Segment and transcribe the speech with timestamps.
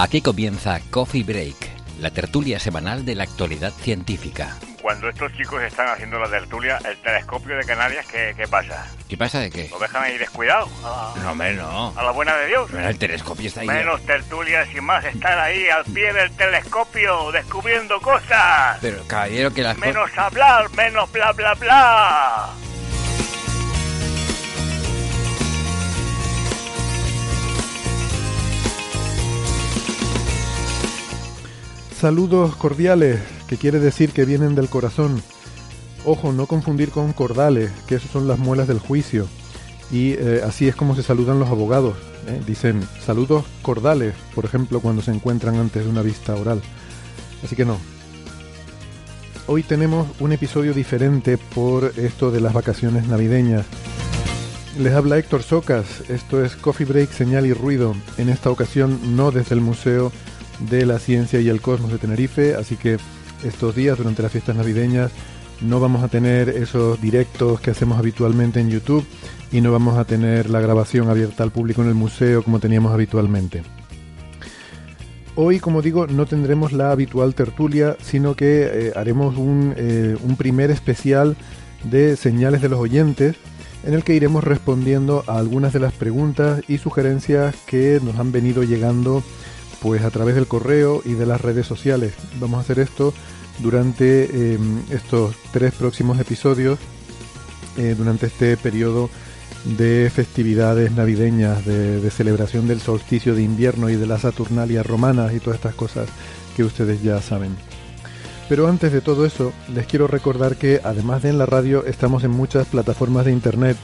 [0.00, 1.56] Aquí comienza Coffee Break,
[2.00, 4.56] la tertulia semanal de la actualidad científica.
[4.80, 8.86] Cuando estos chicos están haciendo la tertulia, el telescopio de Canarias, ¿qué, qué pasa?
[9.10, 9.68] ¿Qué pasa de qué?
[9.68, 10.70] ¿Lo dejan ahí descuidado?
[10.82, 11.92] A, No, hombre, no.
[11.94, 12.70] a la buena de Dios.
[12.72, 13.66] Pero el telescopio está ahí.
[13.66, 18.78] Menos tertulias y más estar ahí al pie del telescopio descubriendo cosas.
[18.80, 22.48] Pero, caballero, que las Menos hablar, menos bla bla bla.
[32.00, 35.22] Saludos cordiales, que quiere decir que vienen del corazón.
[36.06, 39.26] Ojo, no confundir con cordales, que esos son las muelas del juicio.
[39.92, 41.98] Y eh, así es como se saludan los abogados.
[42.26, 42.40] ¿eh?
[42.46, 46.62] Dicen saludos cordales, por ejemplo, cuando se encuentran antes de una vista oral.
[47.44, 47.76] Así que no.
[49.46, 53.66] Hoy tenemos un episodio diferente por esto de las vacaciones navideñas.
[54.78, 57.94] Les habla Héctor Socas, esto es Coffee Break, Señal y Ruido.
[58.16, 60.10] En esta ocasión no desde el Museo
[60.68, 62.98] de la Ciencia y el Cosmos de Tenerife, así que
[63.44, 65.10] estos días durante las fiestas navideñas
[65.60, 69.06] no vamos a tener esos directos que hacemos habitualmente en YouTube
[69.52, 72.92] y no vamos a tener la grabación abierta al público en el museo como teníamos
[72.92, 73.62] habitualmente.
[75.36, 80.36] Hoy, como digo, no tendremos la habitual tertulia, sino que eh, haremos un, eh, un
[80.36, 81.36] primer especial
[81.84, 83.36] de señales de los oyentes
[83.84, 88.32] en el que iremos respondiendo a algunas de las preguntas y sugerencias que nos han
[88.32, 89.22] venido llegando
[89.82, 92.14] pues a través del correo y de las redes sociales.
[92.38, 93.14] Vamos a hacer esto
[93.58, 94.58] durante eh,
[94.90, 96.78] estos tres próximos episodios,
[97.76, 99.10] eh, durante este periodo
[99.64, 105.34] de festividades navideñas, de, de celebración del solsticio de invierno y de las Saturnalias romanas
[105.34, 106.08] y todas estas cosas
[106.56, 107.54] que ustedes ya saben.
[108.50, 112.24] Pero antes de todo eso, les quiero recordar que además de en la radio, estamos
[112.24, 113.76] en muchas plataformas de internet.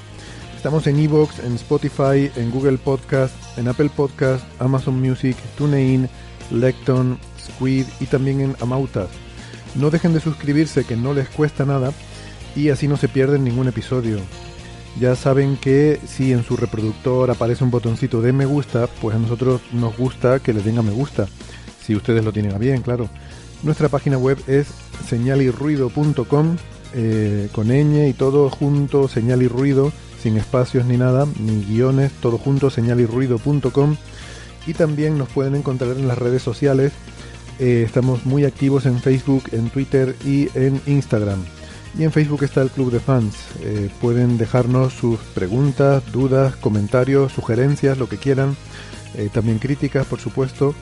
[0.56, 6.08] Estamos en Evox, en Spotify, en Google Podcast, en Apple Podcast, Amazon Music, TuneIn,
[6.50, 9.08] Lecton, Squid y también en Amautas.
[9.76, 11.92] No dejen de suscribirse que no les cuesta nada
[12.56, 14.18] y así no se pierden ningún episodio.
[14.98, 19.18] Ya saben que si en su reproductor aparece un botoncito de me gusta, pues a
[19.18, 21.28] nosotros nos gusta que le den a me gusta.
[21.80, 23.08] Si ustedes lo tienen a bien, claro.
[23.62, 24.68] Nuestra página web es
[25.08, 26.56] señalirruido.com
[26.94, 32.12] eh, con ñ y todo junto, señal y ruido, sin espacios ni nada, ni guiones,
[32.20, 33.96] todo junto, señalirruido.com
[34.66, 36.92] y también nos pueden encontrar en las redes sociales.
[37.58, 41.42] Eh, estamos muy activos en Facebook, en Twitter y en Instagram.
[41.98, 43.34] Y en Facebook está el Club de Fans.
[43.62, 48.56] Eh, pueden dejarnos sus preguntas, dudas, comentarios, sugerencias, lo que quieran.
[49.14, 50.74] Eh, también críticas, por supuesto.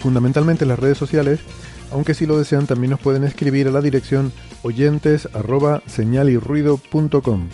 [0.00, 1.38] Fundamentalmente en las redes sociales.
[1.92, 4.32] Aunque si lo desean también nos pueden escribir a la dirección
[4.62, 7.48] oyentes arroba señalirruido.com.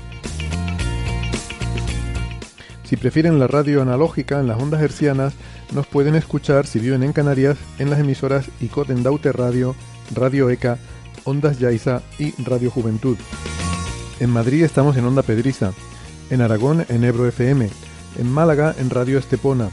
[2.86, 5.34] Si prefieren la radio analógica en las ondas hercianas,
[5.74, 9.74] nos pueden escuchar si viven en Canarias en las emisoras ICOT en Daute Radio,
[10.14, 10.78] Radio ECA,
[11.24, 13.16] Ondas Yaiza y Radio Juventud.
[14.20, 15.72] En Madrid estamos en Onda Pedriza,
[16.30, 17.68] en Aragón en Ebro FM,
[18.18, 19.70] en Málaga en Radio Estepona,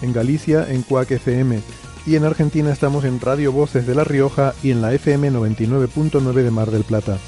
[0.00, 1.60] en Galicia en Cuac FM
[2.06, 6.32] y en Argentina estamos en Radio Voces de La Rioja y en la FM 99.9
[6.32, 7.18] de Mar del Plata.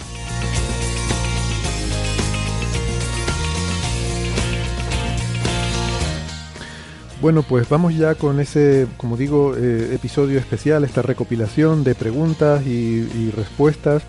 [7.21, 12.66] Bueno, pues vamos ya con ese, como digo, eh, episodio especial, esta recopilación de preguntas
[12.66, 14.03] y, respuestas.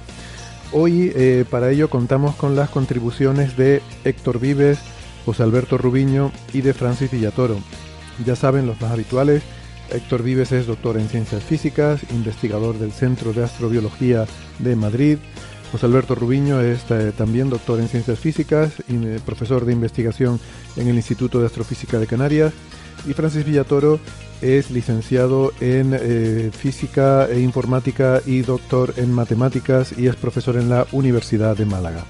[0.73, 4.79] Hoy eh, para ello contamos con las contribuciones de Héctor Vives,
[5.25, 7.57] José Alberto Rubiño y de Francis Villatoro.
[8.25, 9.41] Ya saben los más habituales,
[9.89, 14.25] Héctor Vives es doctor en ciencias físicas, investigador del Centro de Astrobiología
[14.59, 15.17] de Madrid.
[15.71, 20.41] José Alberto Rubiño es eh, también doctor en ciencias físicas y profesor de investigación
[20.75, 22.53] en el Instituto de Astrofísica de Canarias.
[23.05, 23.99] Y Francis Villatoro
[24.41, 30.69] es licenciado en eh, física e informática y doctor en matemáticas y es profesor en
[30.69, 32.03] la Universidad de Málaga.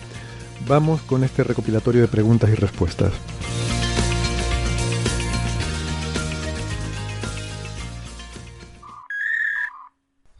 [0.68, 3.13] Vamos con este recopilatorio de preguntas y respuestas.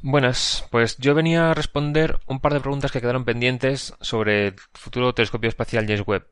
[0.10, 4.56] Buenas, pues yo venía a responder un par de preguntas que quedaron pendientes sobre el
[4.74, 6.28] futuro telescopio espacial James Webb,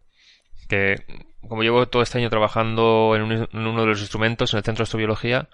[0.67, 1.05] que
[1.47, 4.87] como llevo todo este año trabajando en, uno de los instrumentos, en el Centro de
[4.87, 5.49] Astrobiología,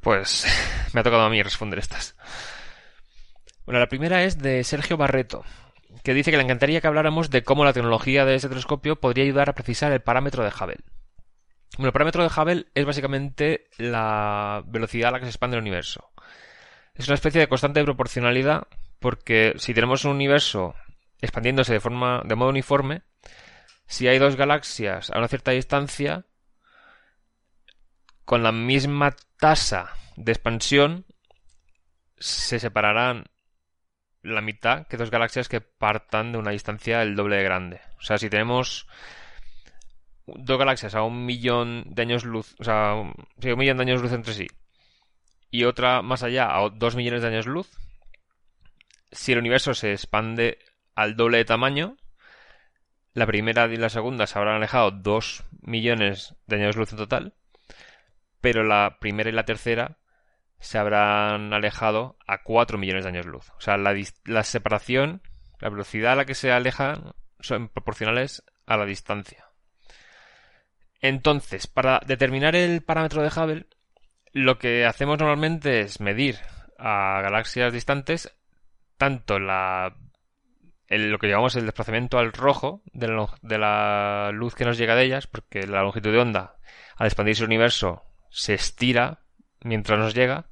[0.00, 0.46] pues
[0.92, 2.16] me ha tocado a mí responder estas.
[3.64, 5.44] Bueno, la primera es de Sergio Barreto,
[6.02, 9.24] que dice que le encantaría que habláramos de cómo la tecnología de este telescopio podría
[9.24, 10.78] ayudar a precisar el parámetro de Hubble.
[11.76, 15.62] Bueno, el parámetro de Hubble es básicamente la velocidad a la que se expande el
[15.62, 16.10] universo.
[16.94, 18.66] Es una especie de constante de proporcionalidad
[18.98, 20.74] porque si tenemos un universo
[21.20, 23.02] expandiéndose de forma de modo uniforme,
[23.90, 26.24] si hay dos galaxias a una cierta distancia
[28.24, 31.06] con la misma tasa de expansión
[32.16, 33.24] se separarán
[34.22, 37.80] la mitad que dos galaxias que partan de una distancia el doble de grande.
[37.98, 38.86] O sea, si tenemos
[40.24, 43.12] dos galaxias a un millón de años luz, o sea, un,
[43.42, 44.46] un millón de años luz entre sí,
[45.50, 47.68] y otra más allá a dos millones de años luz,
[49.10, 50.58] si el universo se expande
[50.94, 51.96] al doble de tamaño,
[53.12, 57.34] la primera y la segunda se habrán alejado dos millones de años luz en total,
[58.40, 59.98] pero la primera y la tercera
[60.58, 63.50] se habrán alejado a 4 millones de años luz.
[63.56, 65.22] O sea, la, la separación,
[65.58, 69.46] la velocidad a la que se alejan son proporcionales a la distancia.
[71.00, 73.66] Entonces, para determinar el parámetro de Hubble,
[74.32, 76.38] lo que hacemos normalmente es medir
[76.78, 78.34] a galaxias distantes
[78.96, 79.96] tanto la
[80.90, 83.06] lo que llamamos el desplazamiento al rojo de
[83.58, 86.56] la, luz que nos llega de ellas, porque la longitud de onda,
[86.96, 89.20] al expandirse el universo, se estira
[89.62, 90.46] mientras nos llega,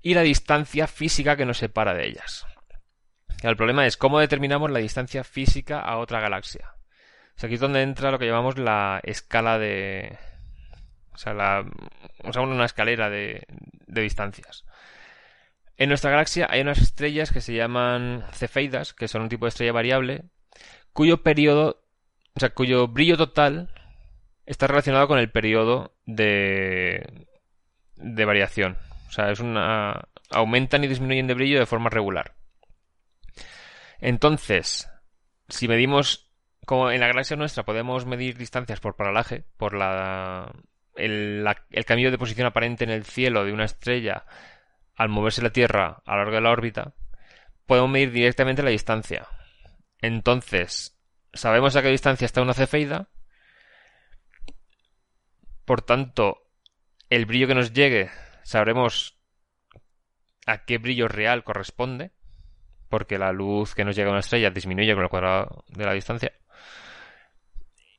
[0.00, 2.46] y la distancia física que nos separa de ellas.
[3.42, 6.74] El problema es cómo determinamos la distancia física a otra galaxia.
[7.42, 10.18] aquí es donde entra lo que llamamos la escala de...
[11.12, 11.66] O sea, la,
[12.24, 13.44] una escalera de
[13.86, 14.64] distancias.
[15.80, 19.48] En nuestra galaxia hay unas estrellas que se llaman cefeidas, que son un tipo de
[19.48, 20.24] estrella variable,
[20.92, 21.82] cuyo periodo,
[22.34, 23.70] o sea, cuyo brillo total
[24.44, 27.26] está relacionado con el periodo de,
[27.96, 28.76] de variación.
[29.08, 32.34] O sea, es una, aumentan y disminuyen de brillo de forma regular.
[34.00, 34.86] Entonces,
[35.48, 36.30] si medimos,
[36.66, 40.52] como en la galaxia nuestra podemos medir distancias por paralaje, por la,
[40.94, 44.26] el, el cambio de posición aparente en el cielo de una estrella
[45.00, 46.92] al moverse la Tierra a lo largo de la órbita,
[47.64, 49.26] podemos medir directamente la distancia.
[50.02, 51.00] Entonces,
[51.32, 53.08] sabemos a qué distancia está una cefeida,
[55.64, 56.42] por tanto,
[57.08, 58.10] el brillo que nos llegue
[58.42, 59.18] sabremos
[60.44, 62.12] a qué brillo real corresponde,
[62.90, 65.94] porque la luz que nos llega a una estrella disminuye con el cuadrado de la
[65.94, 66.32] distancia.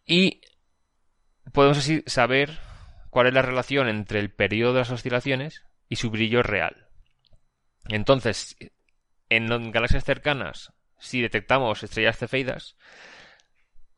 [0.06, 0.42] Y
[1.52, 2.60] podemos así saber
[3.10, 6.91] cuál es la relación entre el periodo de las oscilaciones y su brillo real.
[7.88, 8.56] Entonces,
[9.30, 12.78] en galaxias cercanas, si detectamos estrellas cefeidas,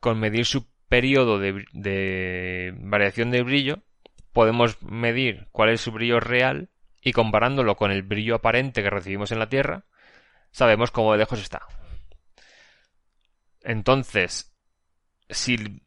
[0.00, 3.82] con medir su periodo de, variación de brillo,
[4.32, 6.70] podemos medir cuál es su brillo real
[7.00, 9.84] y comparándolo con el brillo aparente que recibimos en la Tierra,
[10.50, 11.66] sabemos cómo de lejos está.
[13.62, 14.54] Entonces,
[15.28, 15.82] si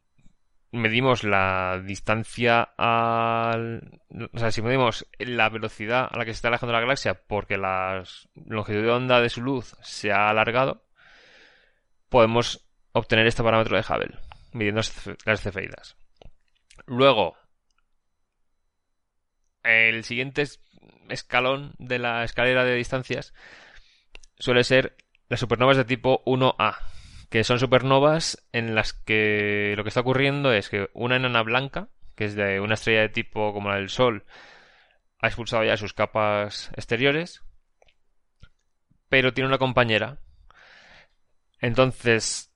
[0.72, 4.00] medimos la distancia al...
[4.32, 7.56] O sea, si medimos la velocidad a la que se está alejando la galaxia porque
[7.56, 8.02] la
[8.46, 10.84] longitud de onda de su luz se ha alargado,
[12.08, 14.18] podemos obtener este parámetro de Hubble,
[14.52, 14.80] midiendo
[15.24, 15.96] las cefeidas.
[16.86, 17.36] Luego,
[19.62, 20.44] el siguiente
[21.08, 23.34] escalón de la escalera de distancias
[24.38, 24.96] suele ser
[25.28, 26.78] las supernovas de tipo 1A,
[27.30, 31.88] que son supernovas en las que lo que está ocurriendo es que una enana blanca,
[32.14, 34.24] que es de una estrella de tipo como la del Sol,
[35.20, 37.42] ha expulsado ya sus capas exteriores,
[39.08, 40.18] pero tiene una compañera.
[41.60, 42.52] Entonces,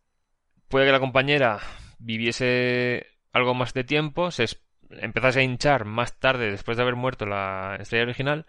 [0.69, 1.59] puede que la compañera
[1.99, 4.47] viviese algo más de tiempo, se
[4.91, 8.47] empezase a hinchar más tarde después de haber muerto la estrella original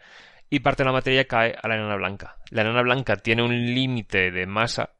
[0.49, 2.37] y parte de la materia cae a la enana blanca.
[2.49, 4.91] La enana blanca tiene un límite de masa.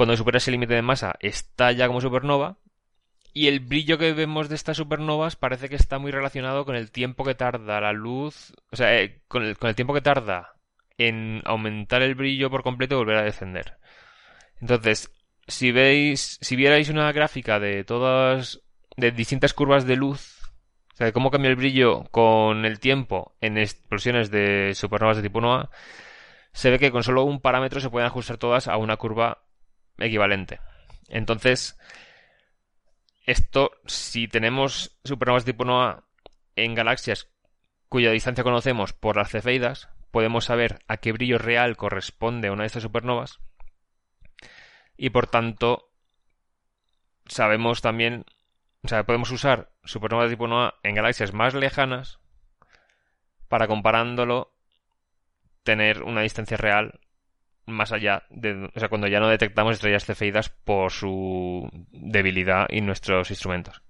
[0.00, 2.56] Cuando supera ese límite de masa estalla como supernova
[3.34, 6.90] y el brillo que vemos de estas supernovas parece que está muy relacionado con el
[6.90, 10.54] tiempo que tarda la luz, o sea, eh, con, el, tiempo que tarda
[10.96, 13.76] en aumentar el brillo por completo y volver a descender.
[14.62, 15.12] Entonces,
[15.46, 18.62] si veis, si vierais una gráfica de todas
[18.96, 20.38] de distintas curvas de luz,
[20.94, 25.24] o sea, de cómo cambia el brillo con el tiempo en explosiones de supernovas de
[25.24, 25.68] tipo 1A,
[26.54, 29.42] se ve que con solo un parámetro se pueden ajustar todas a una curva
[30.00, 30.60] equivalente.
[31.08, 31.78] Entonces,
[33.26, 36.04] esto, si tenemos supernovas tipo 1A
[36.56, 37.28] en galaxias
[37.88, 42.68] cuya distancia conocemos por las cefeidas, podemos saber a qué brillo real corresponde una de
[42.68, 43.40] estas supernovas.
[44.96, 45.90] Y por tanto,
[47.26, 48.24] sabemos también,
[48.82, 52.20] o sea, podemos usar supernovas tipo NOA en galaxias más lejanas
[53.48, 54.52] para comparándolo
[55.62, 57.00] tener una distancia real
[57.66, 62.80] más allá de, o sea, cuando ya no detectamos estrellas cefeidas por su debilidad y
[62.80, 63.82] nuestros instrumentos.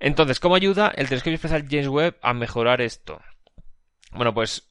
[0.00, 3.20] Entonces, ¿cómo ayuda el telescopio espacial James Webb a mejorar esto?
[4.12, 4.70] Bueno, pues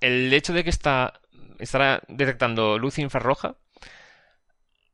[0.00, 1.20] el hecho de que está,
[1.58, 3.56] estará detectando luz infrarroja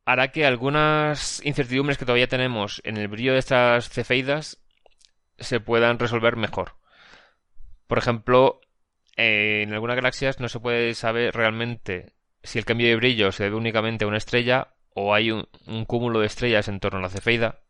[0.05, 4.59] hará que algunas incertidumbres que todavía tenemos en el brillo de estas cefeidas
[5.39, 6.77] se puedan resolver mejor.
[7.87, 8.61] Por ejemplo,
[9.17, 13.57] en algunas galaxias no se puede saber realmente si el cambio de brillo se debe
[13.57, 15.47] únicamente a una estrella o hay un,
[15.87, 17.61] cúmulo de estrellas en torno a la cefeida.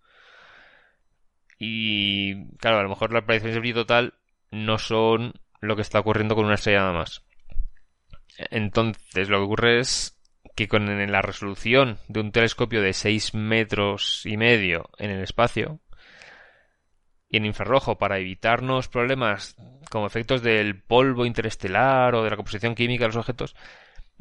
[1.59, 4.15] Y claro, a lo mejor las predicciones de brillo total
[4.51, 7.25] no son lo que está ocurriendo con una estrella nada más.
[8.51, 10.19] Entonces, lo que ocurre es
[10.57, 15.81] que con la resolución de un telescopio de 6 metros y medio en el espacio
[17.29, 19.57] y en infrarrojo para evitarnos problemas
[19.91, 23.55] como efectos del polvo interestelar o de la composición química de los objetos,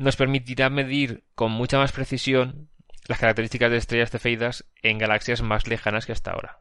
[0.02, 2.70] nos permitirá medir con mucha más precisión
[3.08, 6.60] las características de estrellas cefeidas en galaxias más lejanas que hasta ahora,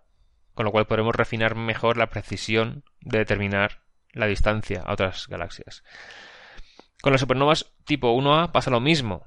[0.55, 3.83] con lo cual podremos refinar mejor la precisión de determinar
[4.13, 5.83] la distancia a otras galaxias.
[7.01, 9.27] Con las supernovas tipo 1A pasa lo mismo.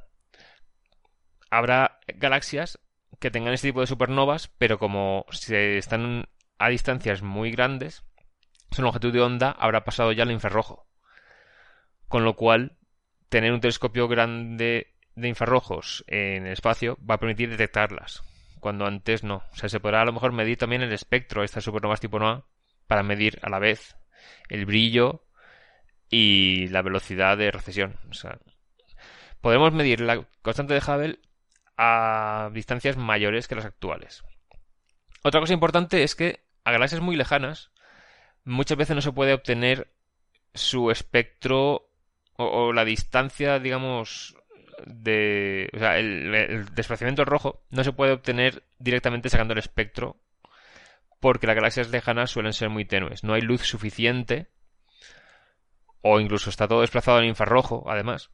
[1.49, 2.79] Habrá galaxias
[3.19, 6.25] que tengan este tipo de supernovas, pero como se están
[6.59, 8.03] a distancias muy grandes,
[8.71, 10.87] su longitud de onda habrá pasado ya al infrarrojo.
[12.07, 12.77] Con lo cual,
[13.29, 18.23] tener un telescopio grande de infrarrojos en el espacio va a permitir detectarlas,
[18.59, 19.43] cuando antes no.
[19.51, 22.19] O sea, se podrá a lo mejor medir también el espectro de estas supernovas tipo
[22.19, 22.45] NOA
[22.87, 23.95] para medir a la vez
[24.49, 25.25] el brillo
[26.09, 27.97] y la velocidad de recesión.
[28.09, 28.37] O sea,
[29.41, 31.19] podemos medir la constante de Hubble
[31.77, 34.23] a distancias mayores que las actuales.
[35.23, 37.71] Otra cosa importante es que a galaxias muy lejanas
[38.43, 39.91] muchas veces no se puede obtener
[40.53, 41.89] su espectro
[42.37, 44.35] o, la distancia, digamos,
[44.85, 45.69] de...
[45.73, 50.17] O sea, el, desplazamiento rojo no se puede obtener directamente sacando el espectro
[51.19, 53.23] porque las galaxias lejanas suelen ser muy tenues.
[53.23, 54.49] No hay luz suficiente
[56.01, 58.29] o incluso está todo desplazado en infrarrojo, además.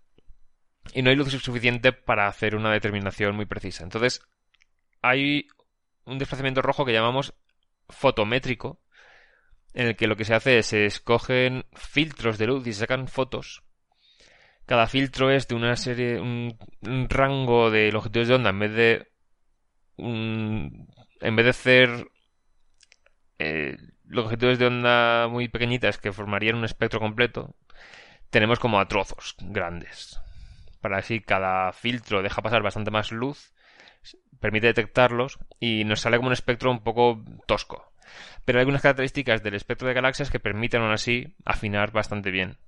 [0.93, 3.83] Y no hay luz suficiente para hacer una determinación muy precisa.
[3.83, 4.21] Entonces,
[5.03, 5.47] hay
[6.05, 7.35] un desplazamiento rojo que llamamos
[7.89, 8.81] fotométrico,
[9.73, 12.79] en el que lo que se hace es se escogen filtros de luz y se
[12.79, 13.63] sacan fotos.
[14.69, 16.55] Cada filtro es de una serie, un,
[17.09, 19.07] rango de longitudes de onda en vez de
[19.97, 22.07] en vez de hacer
[23.39, 27.55] eh, longitudes de onda muy pequeñitas que formarían un espectro completo,
[28.29, 30.21] tenemos como a trozos grandes.
[30.81, 33.55] Para así cada filtro deja pasar bastante más luz,
[34.39, 37.91] permite detectarlos y nos sale como un espectro un poco tosco.
[38.45, 42.59] Pero hay algunas características del espectro de galaxias que permiten aún así afinar bastante bien.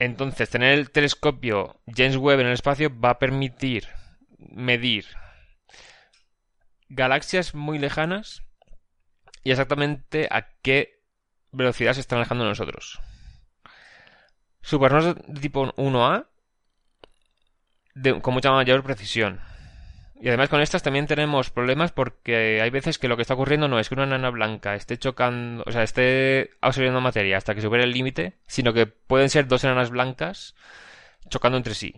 [0.00, 3.86] Entonces, tener el telescopio James Webb en el espacio va a permitir
[4.38, 5.04] medir
[6.88, 8.42] galaxias muy lejanas
[9.44, 11.04] y exactamente a qué
[11.52, 12.98] velocidad se están alejando de nosotros.
[14.62, 16.28] Supernovas de tipo 1A
[18.22, 19.42] con mucha mayor precisión.
[20.20, 23.68] Y además con estas también tenemos problemas porque hay veces que lo que está ocurriendo
[23.68, 27.62] no es que una enana blanca esté chocando, o sea, esté absorbiendo materia hasta que
[27.62, 30.54] supere el límite, sino que pueden ser dos enanas blancas
[31.30, 31.94] chocando entre sí.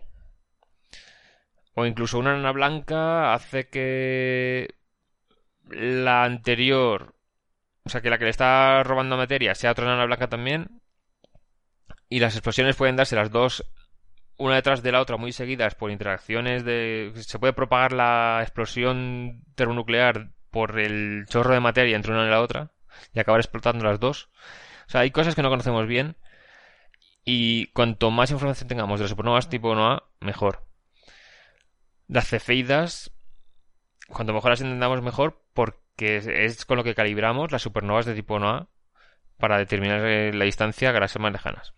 [1.74, 4.74] O incluso una enana blanca hace que
[5.68, 7.14] la anterior
[7.84, 10.80] o sea, que la que le está robando materia sea otra enana blanca también.
[12.08, 13.64] Y las explosiones pueden darse las dos
[14.42, 17.12] una detrás de la otra muy seguidas por interacciones de...
[17.16, 22.40] Se puede propagar la explosión termonuclear por el chorro de materia entre una y la
[22.40, 22.70] otra
[23.14, 24.28] y acabar explotando las dos.
[24.86, 26.16] O sea, hay cosas que no conocemos bien
[27.24, 30.66] y cuanto más información tengamos de las supernovas tipo 1A, mejor.
[32.08, 33.12] Las cefeidas,
[34.08, 38.14] cuanto mejor las entendamos mejor, porque que es, con lo que calibramos las supernovas de
[38.14, 38.68] tipo 1A
[39.36, 41.74] para determinar eh, la distancia a galaxias más lejanas.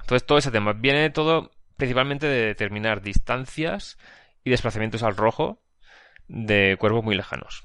[0.00, 3.98] Entonces todo ese tema viene todo principalmente de determinar distancias
[4.44, 5.62] y desplazamientos al rojo
[6.28, 7.64] de cuerpos muy lejanos.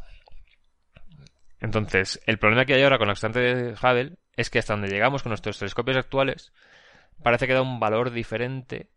[1.59, 4.89] Entonces, el problema que hay ahora con la constante de Hubble es que hasta donde
[4.89, 6.53] llegamos con nuestros telescopios actuales
[7.23, 8.89] parece que da un valor diferente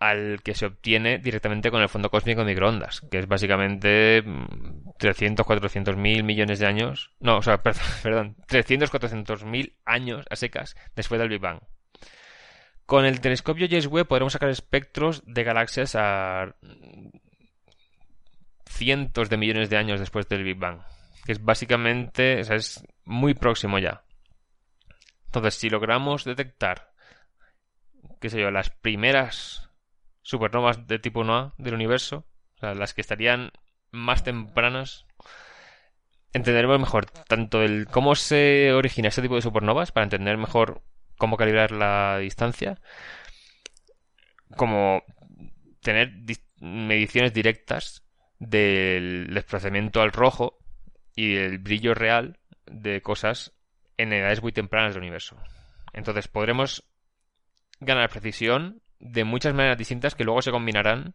[0.00, 4.24] al que se obtiene directamente con el fondo cósmico de microondas, que es básicamente
[4.98, 7.10] 300, 400 mil millones de años.
[7.20, 7.62] No, o sea,
[8.02, 11.60] perdón, 300, 400 mil años a secas después del Big Bang.
[12.90, 16.56] Con el telescopio James Webb podremos sacar espectros de galaxias a
[18.66, 20.80] cientos de millones de años después del Big Bang,
[21.24, 24.02] que es básicamente, o sea, es muy próximo ya.
[25.26, 26.90] Entonces, si logramos detectar,
[28.20, 29.70] qué sé yo, las primeras
[30.22, 33.52] supernovas de tipo NOA del universo, o sea, las que estarían
[33.92, 35.06] más tempranas,
[36.32, 40.82] entenderemos mejor tanto el cómo se origina este tipo de supernovas para entender mejor
[41.20, 42.80] cómo calibrar la distancia,
[44.56, 45.04] como
[45.82, 46.12] tener
[46.60, 48.02] mediciones directas
[48.38, 50.58] del desplazamiento al rojo
[51.14, 53.52] y el brillo real de cosas
[53.98, 55.36] en edades muy tempranas del universo.
[55.92, 56.88] Entonces podremos
[57.80, 61.14] ganar precisión de muchas maneras distintas que luego se combinarán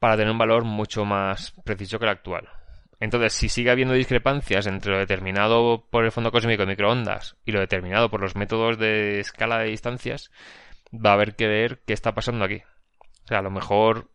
[0.00, 2.48] para tener un valor mucho más preciso que el actual.
[3.00, 7.52] Entonces, si sigue habiendo discrepancias entre lo determinado por el fondo cósmico de microondas y
[7.52, 10.30] lo determinado por los métodos de escala de distancias,
[10.92, 12.62] va a haber que ver qué está pasando aquí.
[13.24, 14.10] O sea, a lo mejor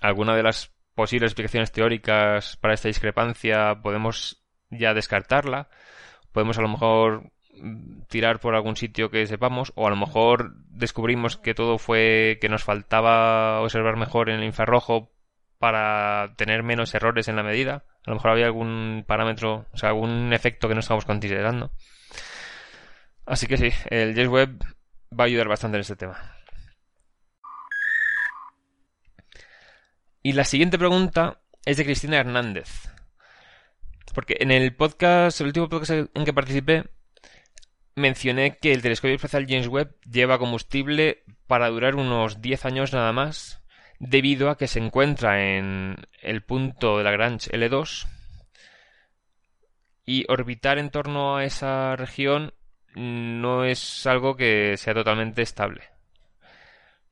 [0.00, 5.68] alguna de las posibles explicaciones teóricas para esta discrepancia podemos ya descartarla.
[6.32, 7.32] Podemos a lo mejor
[8.08, 12.48] tirar por algún sitio que sepamos o a lo mejor descubrimos que todo fue que
[12.48, 15.10] nos faltaba observar mejor en el infrarrojo
[15.58, 17.84] para tener menos errores en la medida.
[18.04, 21.70] A lo mejor había algún parámetro, o sea, algún efecto que no estamos considerando.
[23.24, 24.64] Así que sí, el James Webb
[25.18, 26.36] va a ayudar bastante en este tema.
[30.22, 32.88] Y la siguiente pregunta es de Cristina Hernández.
[34.14, 36.84] Porque en el podcast, el último podcast en que participé,
[37.96, 43.12] mencioné que el telescopio espacial James Webb lleva combustible para durar unos 10 años nada
[43.12, 43.62] más,
[43.98, 48.06] debido a que se encuentra en el punto de Lagrange L2
[50.04, 52.52] y orbitar en torno a esa región
[52.94, 55.82] no es algo que sea totalmente estable.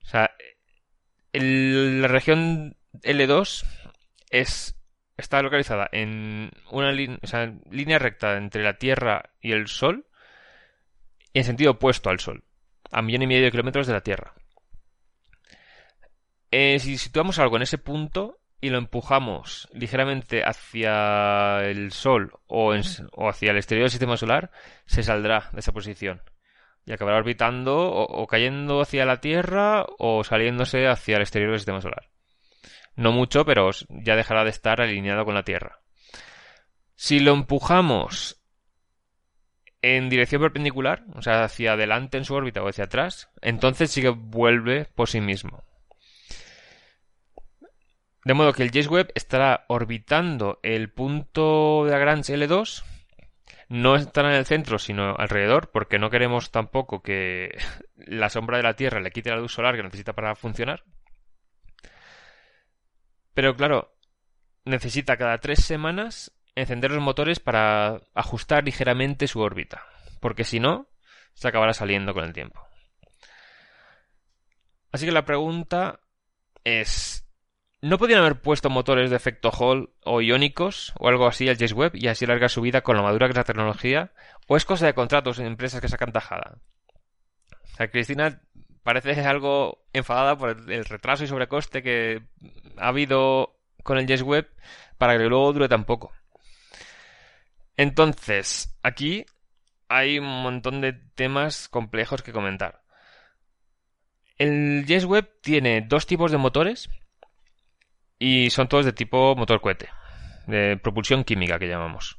[0.03, 0.31] O sea,
[1.33, 3.65] la región L2
[4.31, 4.81] es
[5.17, 10.07] está localizada en una línea recta entre la Tierra y el Sol
[11.33, 12.45] en sentido opuesto al Sol,
[12.91, 14.35] a millón y medio de kilómetros de la Tierra.
[16.57, 22.73] Eh, si situamos algo en ese punto y lo empujamos ligeramente hacia el Sol o,
[22.73, 24.53] hacia el exterior del sistema solar,
[24.87, 26.23] se saldrá de esa posición
[26.87, 31.81] y acabará orbitando o, cayendo hacia la Tierra o saliéndose hacia el exterior del sistema
[31.81, 32.11] solar.
[32.95, 35.81] No mucho, pero ya dejará de estar alineado con la Tierra.
[36.95, 38.41] Si lo empujamos
[39.83, 44.03] en dirección perpendicular, o sea, hacia adelante en su órbita o hacia atrás, entonces sí
[44.03, 45.65] que vuelve por sí mismo.
[48.25, 52.83] De modo que el James Webb estará orbitando el punto de Lagrange L2,
[53.69, 57.57] no estará en el centro, sino alrededor, porque no queremos tampoco que
[57.97, 60.85] la sombra de la Tierra le quite la luz solar que necesita para funcionar.
[63.35, 63.95] Pero claro,
[64.65, 69.83] necesita cada tres semanas encender los motores para ajustar ligeramente su órbita,
[70.21, 70.89] porque si no,
[71.35, 72.65] se acabará saliendo con el tiempo.
[74.93, 75.99] Así que la pregunta
[76.63, 77.24] es,
[77.85, 81.75] ¿No podrían haber puesto motores de efecto Hall o iónicos o algo así al James
[81.75, 84.11] Webb y así largar su vida con la madura que es la tecnología?
[84.47, 86.57] ¿O es cosa de contratos en empresas que sacan tajada?
[87.51, 88.41] O sea, Cristina
[88.85, 92.23] parece algo enfadada por el retraso y sobrecoste que
[92.79, 94.49] ha habido con el James Webb
[94.97, 96.11] para que luego dure tan poco.
[97.77, 99.27] Entonces, aquí
[99.89, 102.81] hay un montón de temas complejos que comentar.
[104.39, 106.89] El James Webb tiene dos tipos de motores
[108.25, 109.91] y son todos de tipo motor cohete,
[110.47, 112.19] de propulsión química que llamamos.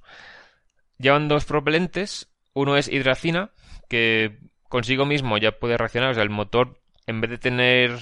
[1.00, 3.50] Llevan dos propelentes, uno es hidracina,
[3.90, 4.38] que
[4.70, 7.98] consigo mismo ya puede reaccionar, o sea, el motor en vez de tener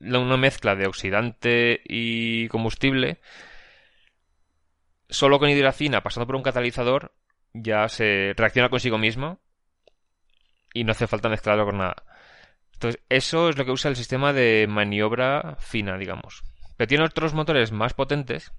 [0.00, 3.20] una mezcla de oxidante y combustible,
[5.10, 7.12] solo con hidracina pasando por un catalizador
[7.52, 9.40] ya se reacciona consigo mismo
[10.72, 11.96] y no hace falta mezclarlo con nada.
[12.80, 16.44] Entonces, eso es lo que usa el sistema de maniobra fina, digamos.
[16.78, 18.52] Pero tiene otros motores más potentes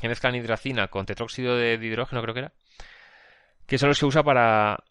[0.00, 2.52] que mezclan hidracina con tetróxido de hidrógeno, creo que era,
[3.64, 4.82] que son los que usa para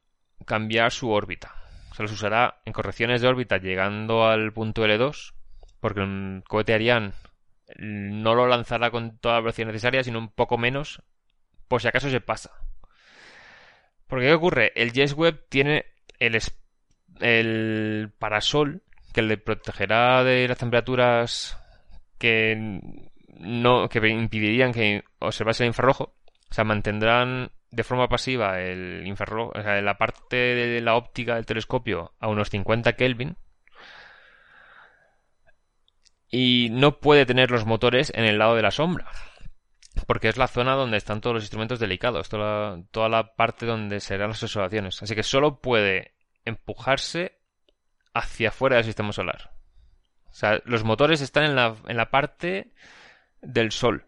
[0.46, 1.54] cambiar su órbita.
[1.92, 5.34] Se los usará en correcciones de órbita llegando al punto L2,
[5.82, 7.12] porque el cohete Ariane
[7.78, 11.02] no lo lanzará con toda la velocidad necesaria, sino un poco menos,
[11.68, 12.52] por si acaso se pasa.
[14.08, 14.72] Porque ¿qué ocurre?
[14.78, 15.88] El James Webb tiene
[16.20, 16.36] el
[17.20, 21.58] el parasol que le protegerá de las temperaturas
[22.18, 22.82] que
[23.40, 26.16] no que impedirían que observase el infrarrojo.
[26.50, 31.36] O sea, mantendrán de forma pasiva el infrarrojo, o sea, la parte de la óptica
[31.36, 33.38] del telescopio a unos 50 Kelvin.
[36.30, 39.10] Y no puede tener los motores en el lado de la sombra.
[40.08, 42.44] Porque es la zona donde están todos los instrumentos delicados, toda
[42.76, 45.02] la, toda la parte donde serán las observaciones.
[45.02, 47.40] Así que solo puede empujarse
[48.14, 49.52] hacia afuera del sistema solar.
[50.30, 52.72] O sea, los motores están en la, en la parte
[53.42, 54.06] del Sol.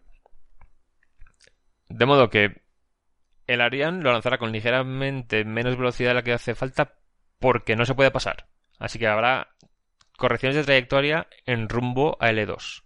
[1.88, 2.62] De modo que
[3.46, 6.94] el Ariane lo lanzará con ligeramente menos velocidad de la que hace falta
[7.38, 8.46] porque no se puede pasar.
[8.78, 9.48] Así que habrá
[10.16, 12.82] correcciones de trayectoria en rumbo a L2.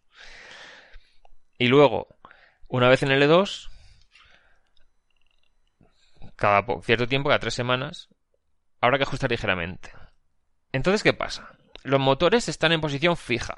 [1.58, 2.08] Y luego,
[2.68, 3.70] una vez en L2,
[6.36, 8.08] cada cierto tiempo, cada tres semanas,
[8.82, 9.90] habrá que ajustar ligeramente.
[10.72, 11.56] Entonces, ¿qué pasa?
[11.84, 13.56] Los motores están en posición fija.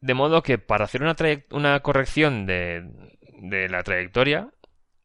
[0.00, 4.48] De modo que para hacer una, corrección de la trayectoria,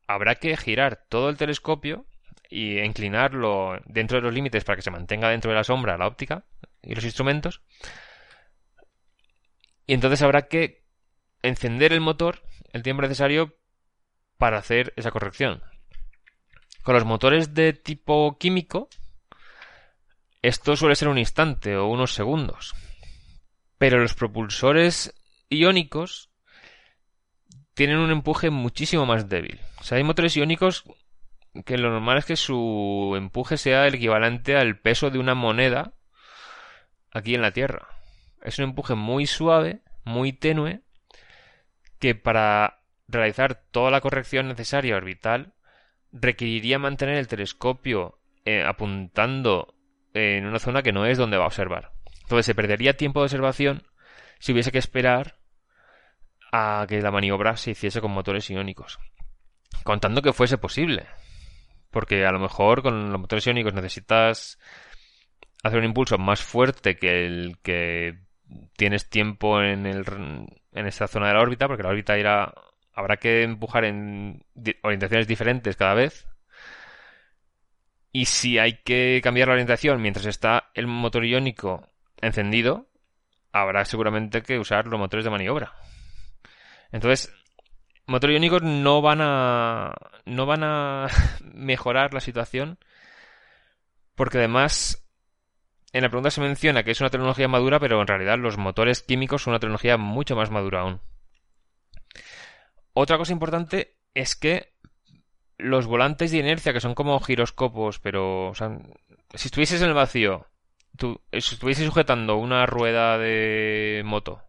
[0.08, 2.06] habrá que girar todo el telescopio
[2.50, 6.08] y inclinarlo dentro de los límites para que se mantenga dentro de la sombra la
[6.08, 6.46] óptica
[6.82, 7.62] y los instrumentos.
[9.86, 10.84] Y entonces habrá que
[11.42, 13.56] encender el motor el tiempo necesario
[14.38, 15.64] para hacer esa corrección.
[16.84, 18.90] Con los motores de tipo químico,
[20.42, 22.74] esto suele ser un instante o unos segundos.
[23.78, 25.14] Pero los propulsores
[25.50, 26.30] iónicos
[27.74, 29.60] tienen un empuje muchísimo más débil.
[29.80, 30.84] O sea, hay motores iónicos
[31.66, 35.94] que lo normal es que su empuje sea el equivalente al peso de una moneda
[37.12, 37.88] aquí en la Tierra.
[38.44, 40.82] Es un empuje muy suave, muy tenue,
[42.00, 45.54] que para realizar toda la corrección necesaria orbital
[46.12, 49.76] requeriría mantener el telescopio eh, apuntando
[50.14, 51.92] en una zona que no es donde va a observar.
[52.24, 53.84] Entonces se perdería tiempo de observación
[54.40, 55.38] si hubiese que esperar
[56.52, 59.00] a que la maniobra se hiciese con motores iónicos.
[59.84, 61.06] Contando que fuese posible.
[61.92, 64.60] Porque a lo mejor con los motores iónicos necesitas
[65.64, 68.20] hacer un impulso más fuerte que el que
[68.78, 70.06] tienes tiempo en, el,
[70.72, 72.54] en esta zona de la órbita, porque la órbita irá,
[72.94, 74.44] habrá que empujar en
[74.84, 76.28] orientaciones diferentes cada vez.
[78.12, 81.88] Y si hay que cambiar la orientación mientras está el motor iónico
[82.22, 82.88] encendido,
[83.52, 85.74] habrá seguramente que usar los motores de maniobra.
[86.92, 87.32] Entonces,
[88.08, 89.94] motores iónicos no van a
[90.26, 91.08] no van a
[91.54, 92.80] mejorar la situación
[94.16, 95.06] porque además
[95.94, 99.02] en la pregunta se menciona que es una tecnología madura, pero en realidad los motores
[99.02, 101.02] químicos son una tecnología mucho más madura aún.
[103.02, 104.74] Otra cosa importante es que
[105.58, 108.52] los volantes de inercia, que son como giroscopos, pero
[109.36, 110.48] si estuvieses en el vacío,
[110.98, 114.44] tú, si estuvieses sujetando una rueda de moto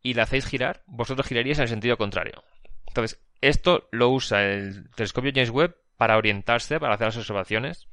[0.00, 2.44] y la hacéis girar, vosotros giraríais en el sentido contrario.
[2.86, 7.88] Entonces, esto lo usa el telescopio James Webb para orientarse, para hacer las observaciones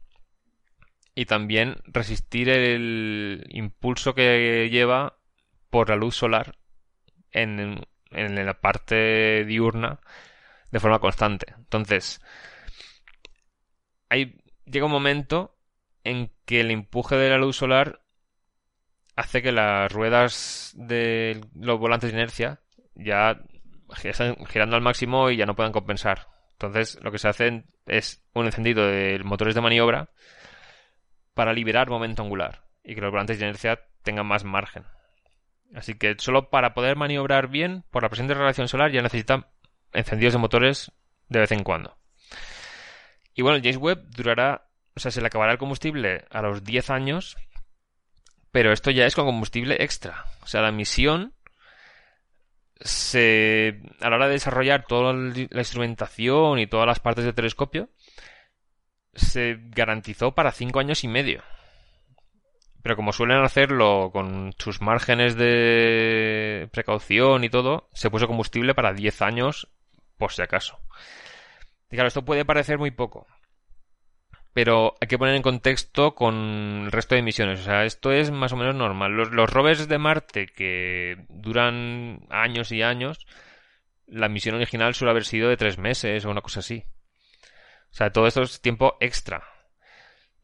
[1.15, 5.17] y también resistir el impulso que lleva
[5.71, 6.59] por la luz solar
[7.31, 7.81] en,
[8.15, 9.99] en la parte diurna
[10.71, 11.53] de forma constante.
[11.57, 12.21] Entonces,
[14.09, 15.55] hay, llega un momento
[16.03, 18.01] en que el empuje de la luz solar
[19.15, 22.61] hace que las ruedas de los volantes de inercia
[22.95, 23.39] ya
[24.03, 26.27] están girando al máximo y ya no puedan compensar.
[26.53, 30.09] Entonces, lo que se hace es un encendido de motores de maniobra
[31.33, 34.85] para liberar momento angular y que los volantes de inercia tengan más margen.
[35.73, 39.45] Así que solo para poder maniobrar bien por la presente radiación solar ya necesitan
[39.93, 40.91] encendidos de motores
[41.29, 41.97] de vez en cuando.
[43.33, 46.63] Y bueno, el James Webb durará, o sea, se le acabará el combustible a los
[46.63, 47.35] 10 años,
[48.51, 50.25] pero esto ya es con combustible extra.
[50.41, 51.33] O sea, la misión
[52.79, 57.89] se a la hora de desarrollar toda la instrumentación y todas las partes del telescopio
[59.13, 61.43] se garantizó para cinco años y medio.
[62.85, 68.93] Pero como suelen hacerlo con sus márgenes de precaución y todo, se puso combustible para
[68.93, 69.67] 10 años
[70.19, 70.77] por si acaso.
[71.89, 73.25] Y claro, esto puede parecer muy poco.
[74.53, 77.61] Pero hay que poner en contexto con el resto de misiones.
[77.61, 79.13] O sea, esto es más o menos normal.
[79.13, 83.25] Los, los rovers de Marte que duran años y años,
[84.05, 86.85] la misión original suele haber sido de tres meses o una cosa así.
[87.89, 89.54] O sea, todo esto es tiempo extra.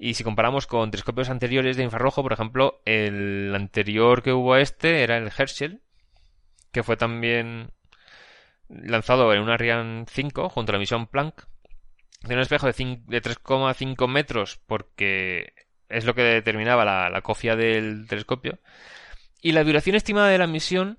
[0.03, 4.59] Y si comparamos con telescopios anteriores de infrarrojo, por ejemplo, el anterior que hubo a
[4.59, 5.83] este era el Herschel,
[6.71, 7.69] que fue también
[8.67, 11.45] lanzado en un Ariane 5 junto a la misión Planck.
[12.21, 15.53] Tiene un espejo de, 3,5 metros porque
[15.87, 18.57] es lo que determinaba la, cofia del telescopio.
[19.39, 20.97] Y la duración estimada de la misión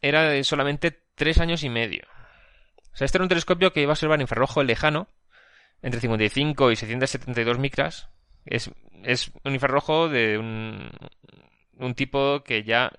[0.00, 2.04] era de solamente tres años y medio.
[2.94, 5.08] O sea, este era un telescopio que iba a observar infrarrojo lejano,
[5.82, 8.08] entre 55 y 672 micras.
[8.44, 8.70] Es,
[9.04, 10.90] es un infrarrojo de un,
[11.78, 12.90] un tipo que ya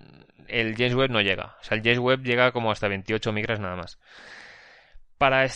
[0.48, 1.58] el James Webb no llega.
[1.62, 4.00] O sea, el James Webb llega como hasta 28 micras nada más.
[5.18, 5.48] Para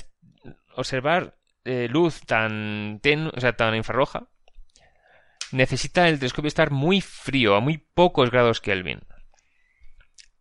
[0.76, 4.28] observar eh, luz tan, ten, o sea, tan infrarroja,
[5.52, 9.02] necesita el telescopio estar muy frío, a muy pocos grados Kelvin.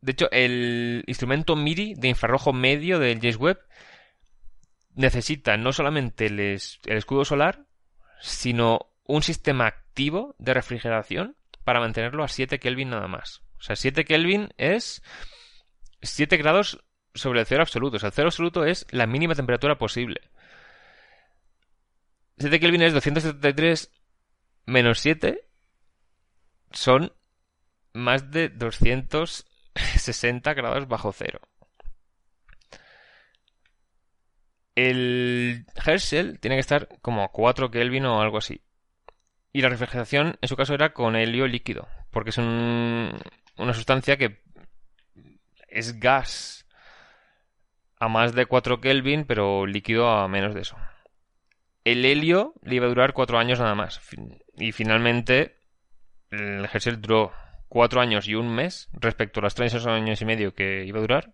[0.00, 3.58] De hecho, el instrumento MIRI de infrarrojo medio del James Webb
[4.94, 7.64] necesita no solamente el, el escudo solar,
[8.20, 13.42] sino un sistema activo de refrigeración para mantenerlo a 7 Kelvin nada más.
[13.58, 15.02] O sea, 7 Kelvin es
[16.02, 17.96] 7 grados sobre el cero absoluto.
[17.96, 20.20] O sea, el cero absoluto es la mínima temperatura posible.
[22.38, 23.90] 7 Kelvin es 273
[24.66, 25.48] menos 7.
[26.72, 27.12] Son
[27.92, 31.40] más de 260 grados bajo cero.
[34.74, 38.60] El Herschel tiene que estar como a 4 Kelvin o algo así.
[39.54, 43.16] Y la refrigeración, en su caso, era con helio líquido, porque es un,
[43.56, 44.40] una sustancia que
[45.68, 46.66] es gas
[48.00, 50.76] a más de 4 Kelvin, pero líquido a menos de eso.
[51.84, 54.00] El helio le iba a durar 4 años nada más.
[54.56, 55.60] Y finalmente,
[56.32, 57.32] el Herschel duró
[57.68, 61.02] 4 años y un mes respecto a los 3 años y medio que iba a
[61.02, 61.32] durar.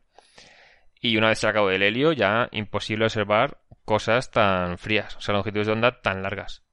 [1.01, 5.33] Y una vez se acabó el helio, ya imposible observar cosas tan frías, o sea,
[5.33, 6.67] longitudes de onda tan largas.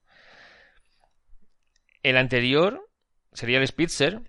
[2.08, 2.88] El anterior
[3.34, 4.22] sería el Spitzer,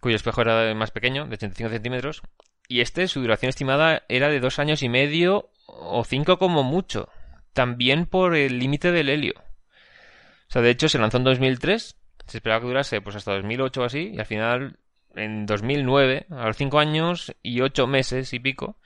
[0.00, 2.22] cuyo espejo era más pequeño, de 85 centímetros,
[2.68, 7.10] y este, su duración estimada era de dos años y medio o cinco como mucho,
[7.52, 9.34] también por el límite del helio.
[9.36, 13.82] O sea, de hecho, se lanzó en 2003, se esperaba que durase pues hasta 2008
[13.82, 14.78] o así, y al final,
[15.16, 18.78] en 2009, a los cinco años y ocho meses y pico,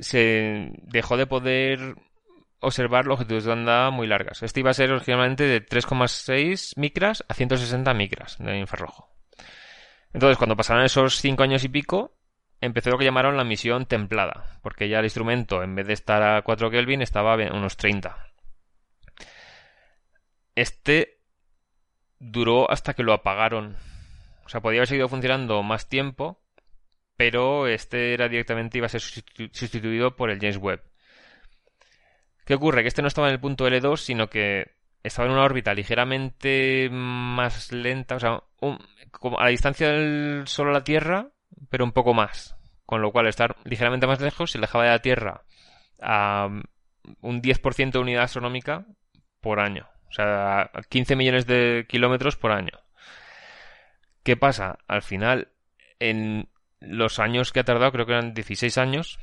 [0.00, 1.94] se dejó de poder
[2.64, 4.42] observar longitudes de onda muy largas.
[4.42, 9.10] Este iba a ser originalmente de 3,6 micras a 160 micras de infrarrojo.
[10.12, 12.16] Entonces, cuando pasaron esos 5 años y pico,
[12.60, 16.22] empezó lo que llamaron la misión templada, porque ya el instrumento, en vez de estar
[16.22, 18.16] a 4 Kelvin, estaba a unos 30.
[20.54, 21.20] Este
[22.18, 23.76] duró hasta que lo apagaron.
[24.44, 26.40] O sea, podía haber seguido funcionando más tiempo,
[27.16, 30.82] pero este era directamente iba a ser sustituido por el James Webb.
[32.44, 32.82] ¿Qué ocurre?
[32.82, 36.88] Que este no estaba en el punto L2, sino que estaba en una órbita ligeramente
[36.90, 38.42] más lenta, o sea,
[39.10, 41.28] como a la distancia del Sol a la Tierra,
[41.70, 42.56] pero un poco más.
[42.86, 45.42] Con lo cual, estar ligeramente más lejos se alejaba de la Tierra
[46.00, 46.48] a
[47.20, 48.86] un 10% de unidad astronómica
[49.40, 49.88] por año.
[50.08, 52.78] O sea, a 15 millones de kilómetros por año.
[54.22, 54.78] ¿Qué pasa?
[54.86, 55.48] Al final,
[55.98, 56.48] en
[56.80, 59.18] los años que ha tardado, creo que eran 16 años,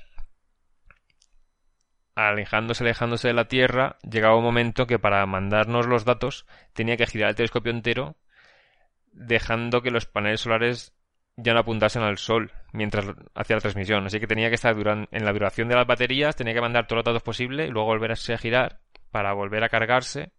[2.16, 7.08] alejándose, alejándose de la Tierra, llegaba un momento que para mandarnos los datos tenía que
[7.08, 8.16] girar el telescopio entero,
[9.12, 10.94] dejando que los paneles solares
[11.38, 14.06] ya no apuntasen al Sol mientras hacía la transmisión.
[14.06, 16.98] Así que tenía que estar en la duración de las baterías, tenía que mandar todos
[16.98, 18.80] los datos posibles y luego volver a girar
[19.12, 20.32] para volver a cargarse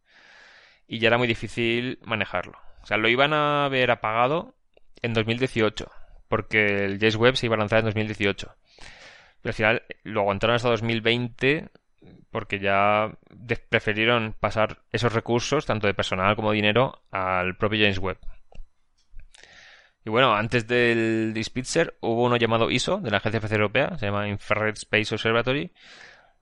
[0.86, 2.58] y ya era muy difícil manejarlo.
[2.82, 4.54] O sea, lo iban a ver apagado
[5.02, 5.90] en 2018
[6.28, 8.54] porque el James Webb se iba a lanzar en 2018
[9.48, 11.68] al final lo aguantaron hasta 2020
[12.30, 13.12] porque ya
[13.68, 18.18] prefirieron pasar esos recursos, tanto de personal como de dinero, al propio James Webb.
[20.04, 24.06] Y bueno, antes del Spitzer hubo uno llamado ISO, de la Agencia Espacial Europea, se
[24.06, 25.72] llama Infrared Space Observatory.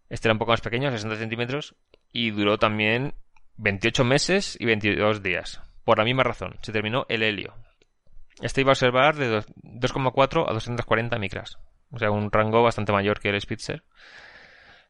[0.08, 1.74] Este era un poco más pequeño, 60 centímetros,
[2.12, 3.14] y duró también
[3.56, 5.60] 28 meses y 22 días.
[5.84, 7.54] Por la misma razón, se terminó el helio.
[8.40, 11.58] Este iba a observar de 2,4 a 240 micras.
[11.90, 13.84] O sea, un rango bastante mayor que el Spitzer.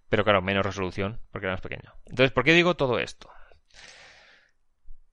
[0.09, 1.95] Pero claro, menos resolución, porque era más pequeño.
[2.07, 3.31] Entonces, ¿por qué digo todo esto?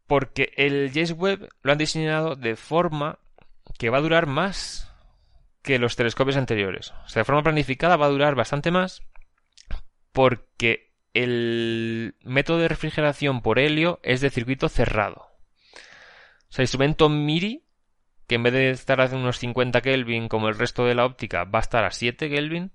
[0.08, 3.20] Porque el James Webb lo han diseñado de forma
[3.78, 4.92] que va a durar más
[5.62, 6.94] que los telescopios anteriores.
[7.06, 9.04] O sea, de forma planificada va a durar bastante más
[10.14, 15.28] porque el método de refrigeración por helio es de circuito cerrado.
[16.50, 17.67] O sea, el instrumento MIRI
[18.28, 21.46] que en vez de estar a unos 50 Kelvin como el resto de la óptica,
[21.46, 22.72] va a estar a 7 Kelvin.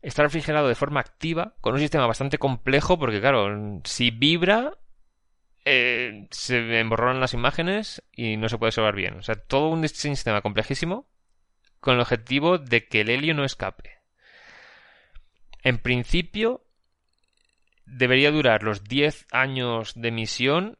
[0.00, 4.78] Está refrigerado de forma activa, con un sistema bastante complejo, porque claro, si vibra,
[5.64, 9.18] eh, se emborronan las imágenes y no se puede observar bien.
[9.18, 11.06] O sea, todo un sistema complejísimo
[11.80, 13.98] con el objetivo de que el helio no escape.
[15.62, 16.64] En principio,
[17.84, 20.77] debería durar los 10 años de misión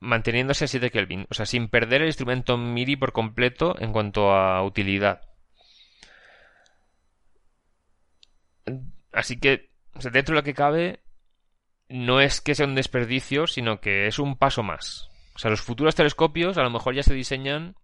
[0.00, 4.32] manteniéndose a 7 Kelvin, o sea, sin perder el instrumento MIDI por completo en cuanto
[4.32, 5.22] a utilidad.
[9.12, 11.00] Así que, dentro de lo que cabe,
[11.88, 15.10] no es que sea un desperdicio, sino que es un paso más.
[15.34, 17.76] O sea, los futuros telescopios a lo mejor ya se diseñan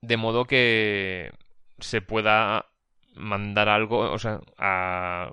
[0.00, 1.32] de modo que
[1.78, 2.66] se pueda
[3.14, 5.32] mandar algo, o sea, a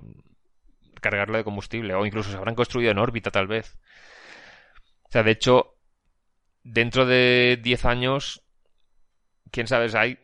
[1.01, 3.79] cargarlo de combustible, o incluso se habrán construido en órbita tal vez.
[5.03, 5.78] O sea, de hecho,
[6.63, 8.43] dentro de 10 años,
[9.51, 10.19] quién sabe, hay,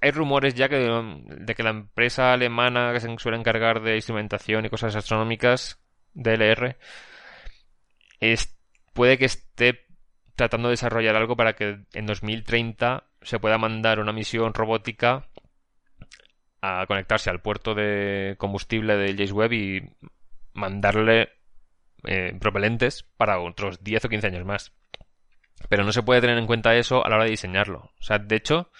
[0.00, 4.64] hay rumores ya que de, que la empresa alemana que se suele encargar de instrumentación
[4.64, 5.80] y cosas astronómicas,
[6.14, 6.76] DLR,
[8.20, 8.56] es,
[8.92, 9.86] puede que esté
[10.34, 15.26] tratando de desarrollar algo para que en 2030 se pueda mandar una misión robótica
[16.60, 19.90] a conectarse al puerto de combustible del James Webb y
[20.52, 21.30] mandarle
[22.04, 24.72] eh, propelentes para otros 10 o 15 años más.
[25.68, 27.90] Pero no se puede tener en cuenta eso a la hora de diseñarlo.
[27.98, 28.70] O sea, de hecho,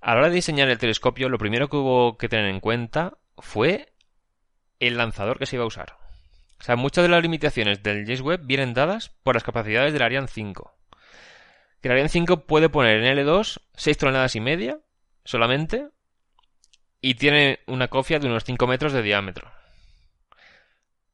[0.00, 3.18] a la hora de diseñar el telescopio, lo primero que hubo que tener en cuenta
[3.38, 3.92] fue
[4.80, 5.96] el lanzador que se iba a usar.
[6.60, 10.02] O sea, muchas de las limitaciones del James Webb vienen dadas por las capacidades del
[10.02, 10.74] Ariane 5.
[11.80, 14.80] Que el Ariane 5 puede poner en L2 6 toneladas y media
[15.24, 15.88] solamente
[17.00, 19.50] y tiene una cofia de unos 5 metros de diámetro.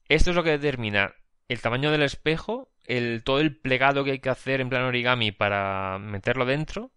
[0.09, 1.15] Esto es lo que determina
[1.49, 5.33] el tamaño del espejo, el, todo el plegado que hay que hacer en plan origami
[5.33, 6.91] para meterlo dentro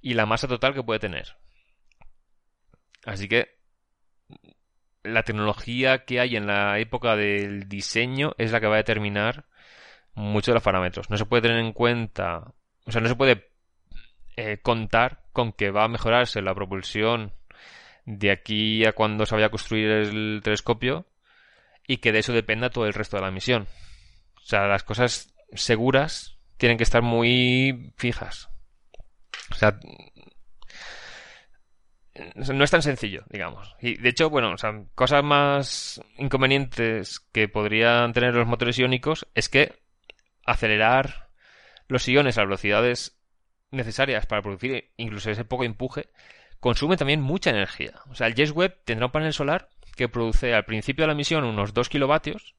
[0.00, 1.36] y la masa total que puede tener.
[3.04, 3.56] Así que
[5.02, 9.46] la tecnología que hay en la época del diseño es la que va a determinar
[10.14, 11.10] muchos de los parámetros.
[11.10, 12.52] No se puede tener en cuenta,
[12.84, 13.48] o sea, no se puede
[14.36, 17.32] eh, contar con que va a mejorarse la propulsión
[18.04, 21.06] de aquí a cuando se vaya a construir el telescopio
[21.86, 23.66] y que de eso dependa todo el resto de la misión.
[24.46, 28.48] O sea, las cosas seguras tienen que estar muy fijas.
[29.50, 29.76] O sea,
[32.36, 33.74] no es tan sencillo, digamos.
[33.80, 39.26] Y de hecho, bueno, o sea, cosas más inconvenientes que podrían tener los motores iónicos
[39.34, 39.74] es que
[40.44, 41.30] acelerar
[41.88, 43.18] los iones a velocidades
[43.72, 46.08] necesarias para producir incluso ese poco empuje
[46.60, 47.94] consume también mucha energía.
[48.10, 51.16] O sea, el James Webb tendrá un panel solar que produce al principio de la
[51.16, 52.54] misión unos 2 kilovatios,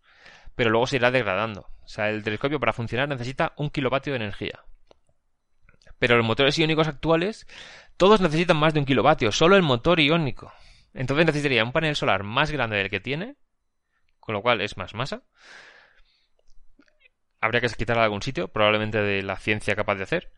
[0.57, 1.69] pero luego se irá degradando.
[1.85, 4.63] O sea, el telescopio para funcionar necesita un kilovatio de energía.
[5.99, 7.47] Pero los motores iónicos actuales
[7.95, 10.51] todos necesitan más de un kilovatio, solo el motor iónico.
[10.95, 13.35] Entonces necesitaría un panel solar más grande del que tiene,
[14.19, 15.21] con lo cual es más masa.
[17.39, 20.31] Habría que quitarla de algún sitio, probablemente de la ciencia capaz de hacer.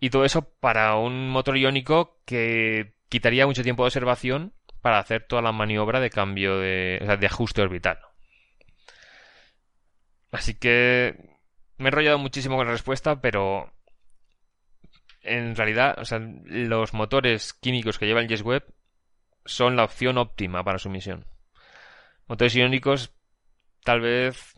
[0.00, 5.24] Y todo eso para un motor iónico que quitaría mucho tiempo de observación para hacer
[5.28, 8.00] toda la maniobra de cambio de, o sea, de ajuste orbital.
[10.32, 11.14] Así que
[11.78, 13.72] me he enrollado muchísimo con la respuesta, pero
[15.20, 18.64] en realidad, o sea, los motores químicos que lleva el Yes Web
[19.44, 21.26] son la opción óptima para su misión.
[22.26, 23.12] Motores iónicos,
[23.84, 24.54] tal vez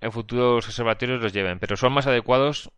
[0.00, 2.70] en futuros observatorios los lleven, pero son más adecuados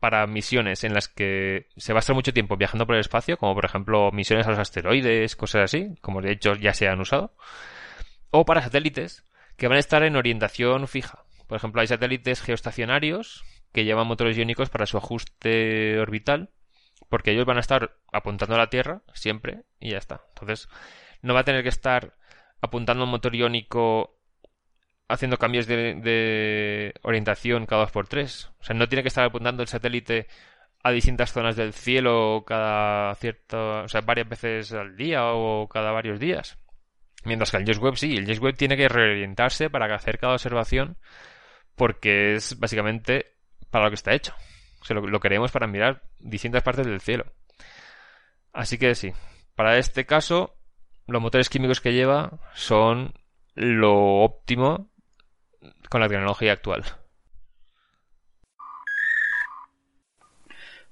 [0.00, 3.36] para misiones en las que se va a estar mucho tiempo viajando por el espacio,
[3.36, 7.00] como por ejemplo misiones a los asteroides, cosas así, como de hecho ya se han
[7.00, 7.34] usado,
[8.30, 9.24] o para satélites
[9.56, 11.23] que van a estar en orientación fija.
[11.54, 16.50] Por ejemplo, hay satélites geoestacionarios que llevan motores iónicos para su ajuste orbital
[17.08, 20.22] porque ellos van a estar apuntando a la Tierra siempre y ya está.
[20.30, 20.68] Entonces,
[21.22, 22.16] no va a tener que estar
[22.60, 24.18] apuntando un motor iónico
[25.06, 28.50] haciendo cambios de, orientación cada dos por tres.
[28.58, 30.26] O sea, no tiene que estar apuntando el satélite
[30.82, 35.92] a distintas zonas del cielo cada cierto, o sea, varias veces al día o cada
[35.92, 36.58] varios días.
[37.24, 40.32] Mientras que el James Webb sí, el James Webb tiene que reorientarse para hacer cada
[40.32, 40.98] observación
[41.74, 43.36] porque es básicamente
[43.70, 44.34] para lo que está hecho
[44.92, 47.24] lo, queremos para mirar distintas partes del cielo.
[48.52, 49.12] Así que sí,
[49.54, 50.56] para este caso,
[51.06, 53.14] los motores químicos que lleva son
[53.54, 54.90] lo óptimo
[55.88, 56.84] con la tecnología actual.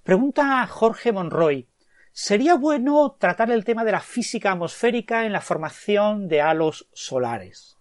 [0.02, 1.68] Pregunta Jorge Monroy.
[2.14, 7.78] ¿Sería bueno tratar el tema de la física atmosférica en la formación de halos solares?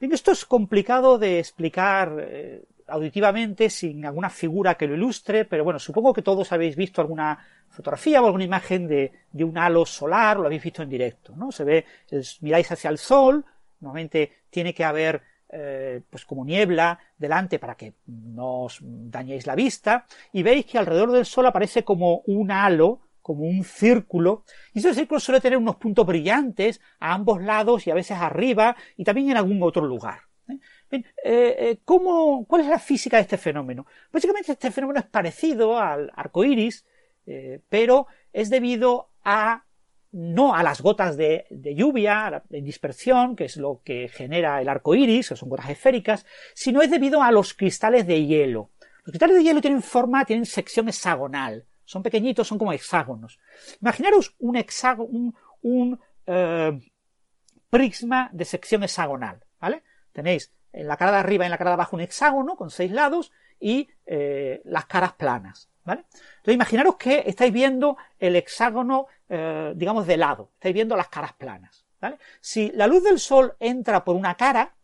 [0.00, 5.62] Bien, esto es complicado de explicar eh, auditivamente sin alguna figura que lo ilustre, pero
[5.62, 7.38] bueno, supongo que todos habéis visto alguna
[7.68, 11.52] fotografía o alguna imagen de, un halo solar, lo habéis visto en directo, ¿no?
[11.52, 11.84] Se ve,
[12.40, 13.44] miráis hacia el sol,
[13.80, 15.20] normalmente tiene que haber
[15.50, 20.78] eh, pues como niebla delante para que no os dañéis la vista, y veis que
[20.78, 23.00] alrededor del sol aparece como un halo,
[23.30, 24.42] como un círculo,
[24.74, 28.74] y ese círculo suele tener unos puntos brillantes a ambos lados y a veces arriba
[28.96, 30.22] y también en algún otro lugar.
[30.48, 30.58] ¿eh?
[30.90, 33.86] Bien, eh, eh, ¿cómo, ¿Cuál es la física de este fenómeno?
[34.12, 36.84] Básicamente este fenómeno es parecido al arco iris,
[37.68, 39.62] pero es debido a
[40.10, 44.68] no a las gotas de, lluvia, a la dispersión, que es lo que genera el
[44.68, 48.70] arco iris, que son gotas esféricas, sino es debido a los cristales de hielo.
[49.04, 51.66] Los cristales de hielo tienen forma, tienen sección hexagonal.
[51.90, 53.40] Son pequeñitos, son como hexágonos.
[53.80, 56.80] Imaginaros un hexágono, un, eh,
[57.68, 59.82] prisma de sección hexagonal, ¿vale?
[60.12, 62.70] Tenéis en la cara de arriba y en la cara de abajo un hexágono con
[62.70, 66.04] seis lados y eh, las caras planas, ¿vale?
[66.12, 71.32] Entonces imaginaros que estáis viendo el hexágono, eh, digamos, de lado, estáis viendo las caras
[71.32, 71.84] planas.
[72.40, 74.76] Si la luz del sol entra por una cara,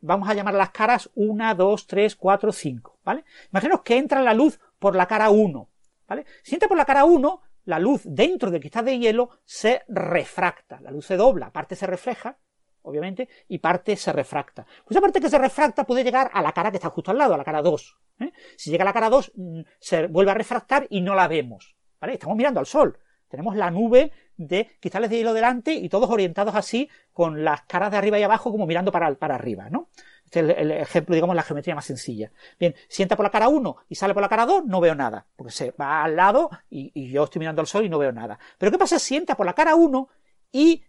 [0.00, 3.24] vamos a llamar las caras 1, 2, 3, 4, 5, ¿vale?
[3.52, 5.68] Imaginaros que entra la luz por la cara 1,
[6.08, 6.24] ¿vale?
[6.42, 10.80] Si entra por la cara 1, la luz dentro del cristal de hielo se refracta,
[10.80, 12.38] la luz se dobla, parte se refleja,
[12.82, 14.64] obviamente, y parte se refracta.
[14.64, 17.18] Pues esa parte que se refracta puede llegar a la cara que está justo al
[17.18, 17.98] lado, a la cara 2.
[18.20, 18.32] ¿eh?
[18.56, 21.76] Si llega a la cara 2, mm, se vuelve a refractar y no la vemos.
[22.00, 22.14] ¿vale?
[22.14, 22.98] Estamos mirando al sol.
[23.28, 27.90] Tenemos la nube de cristales de hielo delante y todos orientados así, con las caras
[27.90, 29.90] de arriba y abajo como mirando para, para arriba, ¿no?
[30.28, 32.30] Este es el, ejemplo, digamos, la geometría más sencilla.
[32.60, 34.94] Bien, si entra por la cara 1 y sale por la cara 2, no veo
[34.94, 38.12] nada, porque se va al lado y, yo estoy mirando al sol y no veo
[38.12, 38.38] nada.
[38.58, 40.08] Pero ¿qué pasa si entra por la cara 1
[40.52, 40.84] y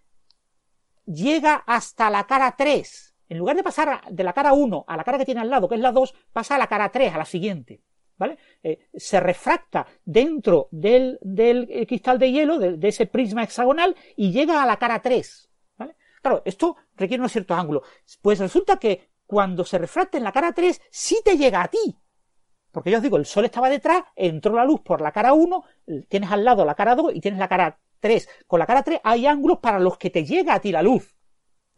[1.06, 3.16] llega hasta la cara 3?
[3.30, 5.70] En lugar de pasar de la cara 1 a la cara que tiene al lado,
[5.70, 7.82] que es la 2, pasa a la cara 3, a la siguiente.
[8.18, 8.38] ¿Vale?
[8.62, 14.34] Eh, se refracta dentro del, del cristal de hielo, de, de, ese prisma hexagonal, y
[14.34, 15.50] llega a la cara 3.
[15.78, 15.96] ¿vale?
[16.22, 17.84] Claro, esto requiere unos ciertos ángulos.
[18.22, 21.96] Pues resulta que cuando se refracta en la cara 3, sí te llega a ti.
[22.72, 25.64] Porque yo os digo, el sol estaba detrás, entró la luz por la cara 1,
[26.08, 28.28] tienes al lado la cara 2 y tienes la cara 3.
[28.48, 31.16] Con la cara 3 hay ángulos para los que te llega a ti la luz.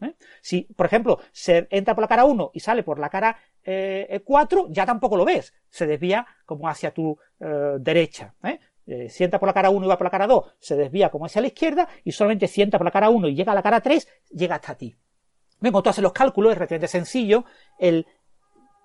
[0.00, 0.14] ¿Eh?
[0.40, 4.22] Si, por ejemplo, se entra por la cara 1 y sale por la cara eh,
[4.24, 5.52] 4, ya tampoco lo ves.
[5.68, 8.34] Se desvía como hacia tu eh, derecha.
[8.44, 8.58] ¿eh?
[9.10, 11.26] si entra por la cara 1 y va por la cara 2, se desvía como
[11.26, 13.62] hacia la izquierda y solamente si entra por la cara 1 y llega a la
[13.62, 14.96] cara 3, llega hasta ti.
[15.70, 17.44] Cuando tú haces los cálculos es relativamente sencillo.
[17.78, 18.06] El,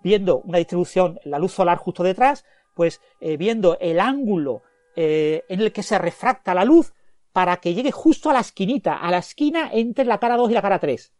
[0.01, 4.61] viendo una distribución, la luz solar justo detrás, pues eh, viendo el ángulo
[4.95, 6.93] eh, en el que se refracta la luz
[7.31, 10.53] para que llegue justo a la esquinita, a la esquina entre la cara 2 y
[10.53, 11.13] la cara 3.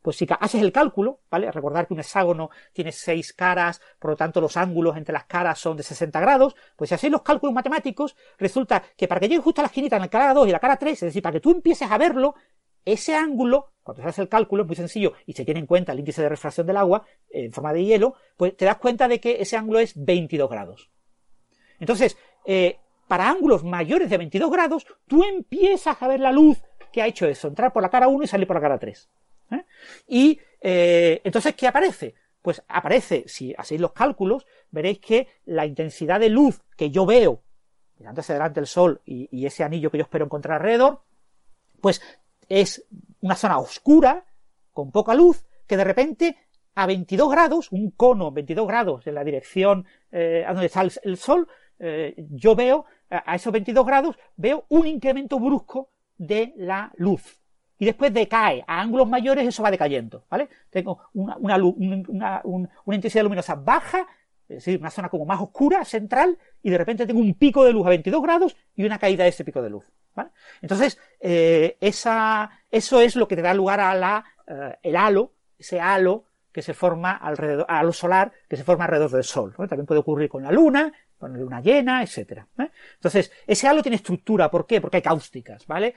[0.00, 1.50] Pues si haces el cálculo, ¿vale?
[1.50, 5.58] Recordar que un hexágono tiene seis caras, por lo tanto los ángulos entre las caras
[5.58, 9.42] son de 60 grados, pues si hacéis los cálculos matemáticos, resulta que para que llegue
[9.42, 11.34] justo a la esquinita en la cara 2 y la cara 3, es decir, para
[11.34, 12.34] que tú empieces a verlo,
[12.84, 15.92] ese ángulo, cuando se hace el cálculo, es muy sencillo y se tiene en cuenta
[15.92, 19.08] el índice de refracción del agua eh, en forma de hielo, pues te das cuenta
[19.08, 20.90] de que ese ángulo es 22 grados.
[21.80, 22.76] Entonces, eh,
[23.06, 26.58] para ángulos mayores de 22 grados, tú empiezas a ver la luz
[26.92, 29.08] que ha hecho eso, entrar por la cara 1 y salir por la cara 3.
[29.52, 29.64] ¿eh?
[30.06, 32.14] Y entonces, ¿qué aparece?
[32.42, 37.40] Pues aparece, si hacéis los cálculos, veréis que la intensidad de luz que yo veo,
[37.98, 41.00] mirando hacia delante el sol y, y ese anillo que yo espero encontrar alrededor,
[41.80, 42.02] pues
[42.50, 42.84] es
[43.20, 44.24] una zona oscura,
[44.72, 46.36] con poca luz, que de repente
[46.74, 51.16] a 22 grados, un cono 22 grados en la dirección eh, a donde está el,
[51.16, 51.48] sol,
[51.80, 57.40] eh, yo veo a esos 22 grados, veo un incremento brusco de la luz.
[57.78, 58.64] Y después decae.
[58.66, 60.48] A ángulos mayores eso va decayendo, ¿vale?
[60.68, 64.06] Tengo una, una, una, una intensidad luminosa baja,
[64.48, 67.72] es decir, una zona como más oscura, central, y de repente tengo un pico de
[67.72, 69.84] luz a 22 grados y una caída de ese pico de luz.
[70.62, 75.80] Entonces, eh, eso es lo que te da lugar a la, eh, el halo, ese
[75.80, 79.54] halo que se forma alrededor, halo solar que se forma alrededor del Sol.
[79.56, 82.46] También puede ocurrir con la Luna, con la luna llena, etcétera.
[82.58, 82.70] ¿eh?
[82.94, 84.80] Entonces, ese halo tiene estructura, ¿por qué?
[84.80, 85.94] Porque hay cáusticas, ¿vale?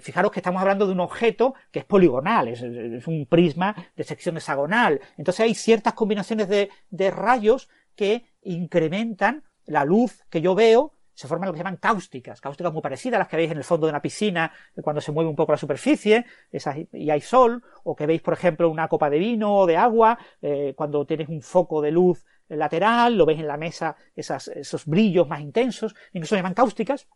[0.00, 4.36] Fijaros que estamos hablando de un objeto que es poligonal, es, un prisma de sección
[4.36, 5.00] hexagonal.
[5.16, 11.48] Entonces hay ciertas combinaciones de rayos que incrementan la luz que yo veo se forman
[11.48, 13.88] lo que se llaman cáusticas, cáusticas muy parecidas a las que veis en el fondo
[13.88, 16.24] de una piscina cuando se mueve un poco la superficie
[16.92, 20.16] y hay sol, o que veis, por ejemplo, una copa de vino o de agua,
[20.40, 25.26] eh, cuando tienes un foco de luz lateral, lo veis en la mesa, esos brillos
[25.26, 27.08] más intensos, incluso se llaman cáusticas,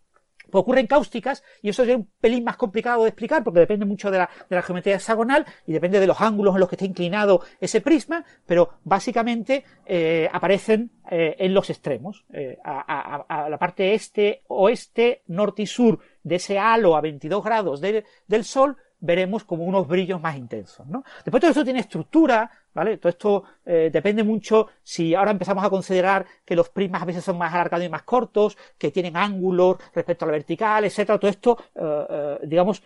[0.59, 4.19] ocurren cáusticas y eso es un pelín más complicado de explicar porque depende mucho de
[4.19, 7.43] la, de la, geometría hexagonal y depende de los ángulos en los que está inclinado
[7.61, 14.43] ese prisma, pero básicamente eh, aparecen eh, en los extremos, eh, a, la parte este,
[14.49, 19.65] oeste, norte y sur de ese halo a 22 grados de, del Sol, veremos como
[19.65, 20.87] unos brillos más intensos.
[20.87, 21.05] ¿no?
[21.25, 22.97] Después todo esto tiene estructura, ¿vale?
[22.99, 27.25] Todo esto eh, depende mucho si ahora empezamos a considerar que los prismas a veces
[27.25, 31.19] son más alargados y más cortos, que tienen ángulos respecto a la vertical, etcétera.
[31.19, 32.83] Todo esto, eh, eh, digamos,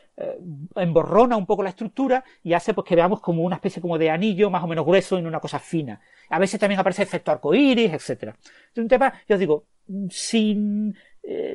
[0.74, 4.10] emborrona un poco la estructura y hace pues que veamos como una especie como de
[4.10, 6.00] anillo más o menos grueso en una cosa fina.
[6.30, 8.34] A veces también aparece efecto arcoíris, etcétera.
[8.72, 9.64] Es un tema, yo os digo,
[10.10, 10.96] sin eh,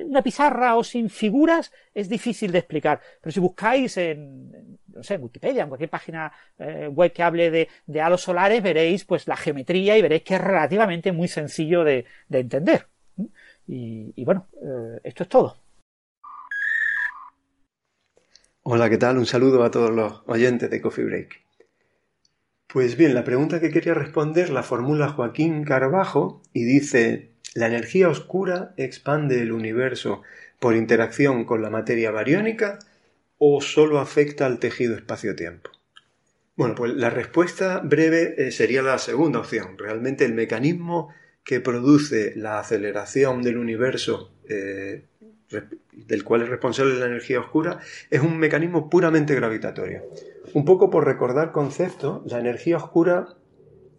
[0.06, 3.00] una pizarra o sin figuras es difícil de explicar.
[3.22, 7.70] Pero si buscáis en, no sé, Wikipedia, en cualquier página eh, web que hable de,
[7.86, 12.06] de, halos solares, veréis pues la geometría y veréis que es relativamente muy sencillo de,
[12.28, 12.88] de entender.
[13.68, 15.58] Y, y bueno, eh, esto es todo.
[18.64, 19.18] Hola, ¿qué tal?
[19.18, 21.42] Un saludo a todos los oyentes de Coffee Break.
[22.68, 28.10] Pues bien, la pregunta que quería responder la formula Joaquín Carbajo y dice, la energía
[28.10, 30.22] oscura expande el universo
[30.60, 32.80] por interacción con la materia bariónica
[33.38, 35.72] o solo afecta al tejido espacio-tiempo.
[36.56, 39.78] Bueno, pues la respuesta breve eh, sería la segunda opción.
[39.78, 41.10] Realmente el mecanismo
[41.44, 45.06] que produce la aceleración del universo, eh,
[45.92, 47.80] del cual es responsable la energía oscura,
[48.10, 50.04] es un mecanismo puramente gravitatorio.
[50.54, 53.30] Un poco por recordar concepto, la energía oscura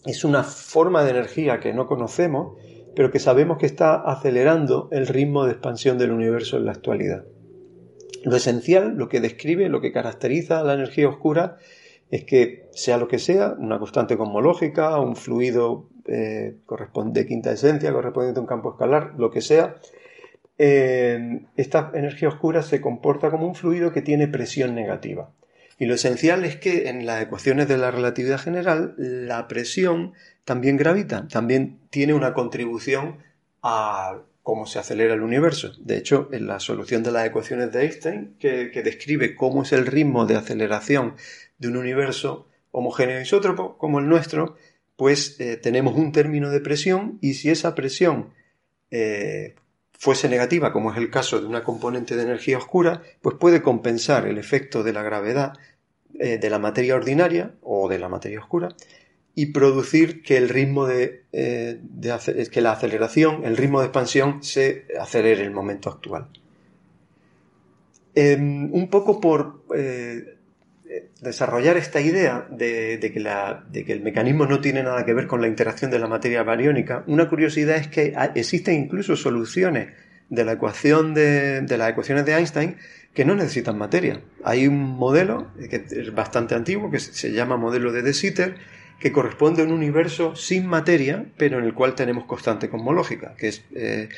[0.06, 2.56] es una forma de energía que no conocemos
[2.94, 7.24] pero que sabemos que está acelerando el ritmo de expansión del universo en la actualidad.
[8.24, 11.56] Lo esencial, lo que describe, lo que caracteriza a la energía oscura,
[12.10, 16.56] es que sea lo que sea, una constante cosmológica, un fluido eh,
[17.06, 19.76] de quinta esencia correspondiente a un campo escalar, lo que sea,
[20.58, 25.30] eh, esta energía oscura se comporta como un fluido que tiene presión negativa.
[25.78, 30.12] Y lo esencial es que en las ecuaciones de la relatividad general la presión
[30.44, 33.18] también gravita, también tiene una contribución
[33.62, 35.72] a cómo se acelera el universo.
[35.78, 39.86] De hecho, en la solución de las ecuaciones de Einstein, que, describe cómo es el
[39.86, 41.14] ritmo de aceleración
[41.58, 44.56] de un universo homogéneo isótropo como el nuestro,
[44.96, 48.32] pues eh, tenemos un término de presión y si esa presión
[48.90, 49.54] eh,
[49.92, 54.26] fuese negativa, como es el caso de una componente de energía oscura, pues puede compensar
[54.26, 55.52] el efecto de la gravedad
[56.18, 58.68] eh, de la materia ordinaria o de la materia oscura
[59.34, 61.80] y producir que el ritmo de, eh,
[62.50, 66.28] que la aceleración, el ritmo de expansión se acelere en el momento actual.
[68.14, 70.36] Em, un poco por eh,
[71.22, 75.26] desarrollar esta idea de, que la, de, que el mecanismo no tiene nada que ver
[75.26, 79.88] con la interacción de la materia bariónica, una curiosidad es que existen incluso soluciones
[80.28, 82.76] de la ecuación de, de las ecuaciones de Einstein
[83.14, 84.20] que no necesitan materia.
[84.44, 88.56] Hay un modelo que es bastante antiguo que se llama modelo de De Sitter
[88.98, 93.48] que corresponde a un universo sin materia, pero en el cual tenemos constante cosmológica, que
[93.48, 94.08] es, eh,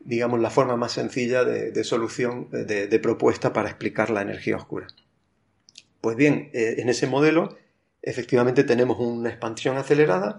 [0.00, 4.86] digamos, la forma más sencilla de, solución, de, propuesta para explicar la energía oscura.
[6.00, 7.58] Pues bien, eh, en ese modelo,
[8.02, 10.36] efectivamente tenemos una expansión acelerada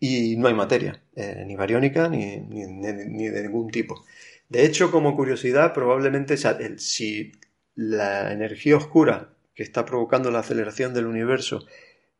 [0.00, 4.04] y no hay materia, eh, ni bariónica ni, ni, de ningún tipo.
[4.48, 6.36] De hecho, como curiosidad, probablemente
[6.78, 7.32] si
[7.74, 11.66] la energía oscura que está provocando la aceleración del universo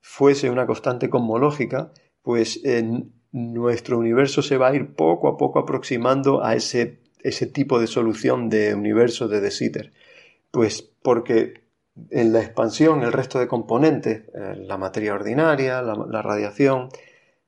[0.03, 1.92] fuese una constante cosmológica,
[2.22, 7.46] pues en nuestro universo se va a ir poco a poco aproximando a ese, ese
[7.46, 9.92] tipo de solución de universo de De Sitter.
[10.50, 11.62] Pues porque
[12.11, 16.88] en la expansión el resto de componentes, eh, la materia ordinaria, la, radiación,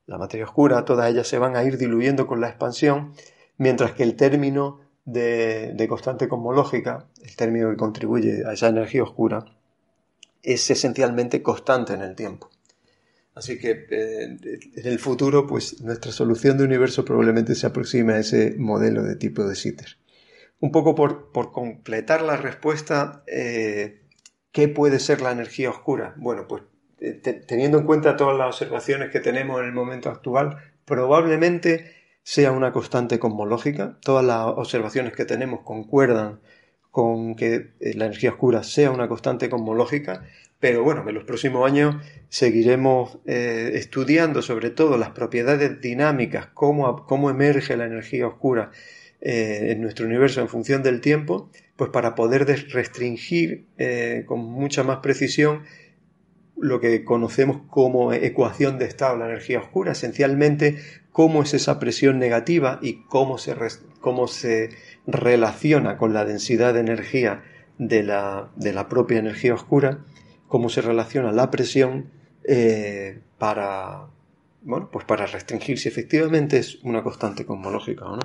[0.07, 3.13] la materia oscura, todas ellas se van a ir diluyendo con la expansión,
[3.57, 9.03] mientras que el término de, de constante cosmológica, el término que contribuye a esa energía
[9.03, 9.45] oscura,
[10.45, 12.49] es esencialmente constante en el tiempo.
[13.33, 14.37] Así que eh,
[14.75, 19.17] en el futuro, pues nuestra solución de universo probablemente se aproxime a ese modelo de
[19.17, 19.97] tipo de Sitter.
[20.61, 24.03] Un poco por, completar la respuesta, eh,
[24.53, 26.13] ¿qué puede ser la energía oscura?
[26.15, 26.63] Bueno, pues
[27.01, 27.11] eh,
[27.45, 31.91] teniendo en cuenta todas las observaciones que tenemos en el momento actual, probablemente
[32.23, 33.97] sea una constante cosmológica.
[34.01, 36.39] Todas las observaciones que tenemos concuerdan
[36.95, 40.23] con que eh, la energía oscura sea una constante cosmológica,
[40.61, 41.97] pero bueno, en los próximos años
[42.29, 48.71] seguiremos eh, estudiando sobre todo las propiedades dinámicas, cómo, cómo emerge la energía oscura
[49.19, 53.65] eh, en nuestro universo en función del tiempo, pues para poder restringir
[54.25, 55.63] con mucha más precisión
[56.55, 60.77] lo que conocemos como ecuación de estado la energía oscura, esencialmente
[61.11, 63.53] cómo es esa presión negativa y cómo se,
[63.99, 64.69] cómo se
[65.07, 67.43] relaciona con la densidad de energía
[67.77, 69.99] de la, de la propia energía oscura,
[70.47, 72.11] cómo se relaciona la presión
[72.43, 74.07] eh, para,
[74.61, 78.23] bueno, pues para restringir si efectivamente es una constante cosmológica o no.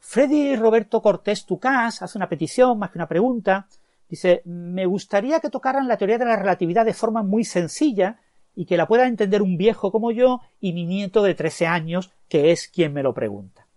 [0.00, 3.68] Freddy Roberto Cortés Tucás hace una petición más que una pregunta
[4.08, 8.20] Dice, me gustaría que tocaran la teoría de la relatividad de forma muy sencilla
[8.54, 12.10] y que la pueda entender un viejo como yo y mi nieto de 13 años,
[12.28, 13.67] que es quien me lo pregunta.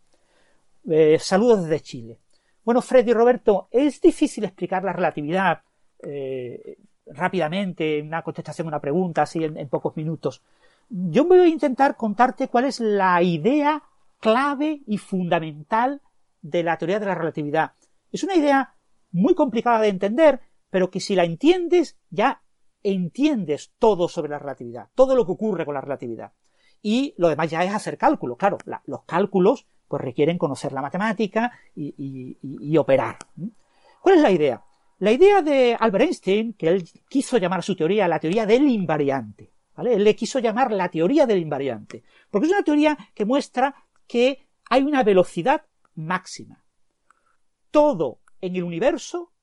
[0.90, 2.20] Eh, saludos desde Chile.
[2.64, 5.62] Bueno, Freddy Roberto, es difícil explicar la relatividad
[6.04, 6.78] eh,
[7.08, 10.42] rápidamente, una contestación una pregunta, así en, pocos minutos.
[10.90, 13.84] Yo voy a intentar contarte cuál es la idea
[14.20, 16.02] clave y fundamental
[16.42, 17.74] de la teoría de la relatividad.
[18.12, 18.76] Es una idea
[19.12, 22.42] muy complicada de entender, pero que si la entiendes, ya
[22.84, 26.34] entiendes todo sobre la relatividad, todo lo que ocurre con la relatividad.
[26.82, 28.38] Y lo demás ya es hacer cálculos.
[28.38, 33.18] Claro, los cálculos pues requieren conocer la matemática y, operar.
[34.00, 34.64] ¿Cuál es la idea?
[35.00, 38.70] La idea de Albert Einstein, que él quiso llamar a su teoría la teoría del
[38.70, 39.52] invariante.
[39.76, 43.76] Él le quiso llamar la teoría del invariante, porque es una teoría que muestra
[44.08, 45.66] que hay una velocidad
[45.96, 46.64] máxima.
[47.70, 49.34] Todo en el universo,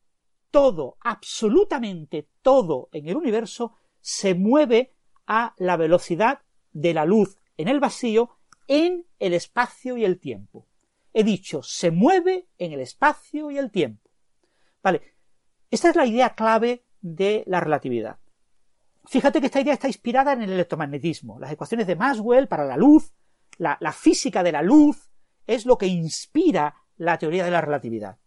[0.51, 4.95] todo, absolutamente todo en el universo, se mueve
[5.27, 6.41] a la velocidad
[6.73, 8.38] de la luz en el vacío
[8.69, 10.67] en el espacio y el tiempo.
[11.13, 14.09] He dicho, se mueve en el espacio y el tiempo.
[14.83, 15.03] Vale,
[15.71, 18.19] esta es la idea clave de la relatividad.
[19.07, 21.41] Fíjate que esta idea está inspirada en el electromagnetismo.
[21.41, 23.13] Las ecuaciones de Maxwell para la luz,
[23.57, 25.11] la, física de la luz,
[25.47, 28.19] es lo que inspira la teoría de la relatividad.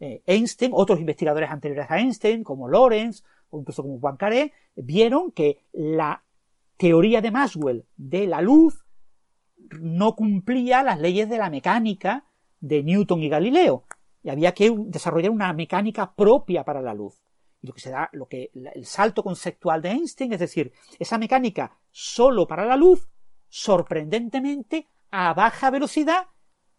[0.00, 5.64] Eh, Einstein, otros investigadores anteriores a Einstein, como Lorentz o incluso como Poincaré, vieron que
[5.72, 6.22] la
[6.76, 8.84] teoría de Maxwell de la luz
[9.80, 12.24] no cumplía las leyes de la mecánica
[12.60, 13.84] de Newton y Galileo.
[14.22, 17.22] Y había que desarrollar una mecánica propia para la luz.
[17.60, 21.18] Y lo que se da, lo que, el salto conceptual de Einstein, es decir, esa
[21.18, 23.08] mecánica solo para la luz,
[23.48, 26.26] sorprendentemente, a baja velocidad,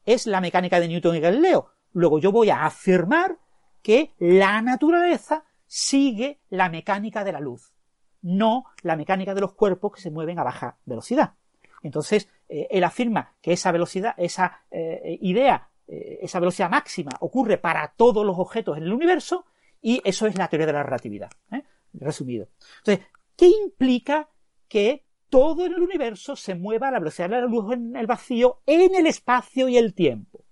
[0.06, 1.72] es la mecánica de Newton y Galileo.
[1.92, 3.40] Luego yo voy a afirmar
[3.82, 7.74] que la naturaleza sigue la mecánica de la luz,
[8.22, 11.36] no la mecánica de los cuerpos que se mueven a baja velocidad.
[11.82, 17.58] Entonces, eh, él afirma que esa velocidad, esa eh, idea, eh, esa velocidad máxima ocurre
[17.58, 19.46] para todos los objetos en el universo
[19.82, 21.30] y eso es la teoría de la relatividad.
[21.94, 22.50] Resumido.
[22.80, 23.06] Entonces,
[23.36, 24.30] ¿qué implica
[24.68, 28.62] que todo el universo se mueva a la velocidad de la luz en el vacío
[28.66, 30.44] en el espacio y el tiempo?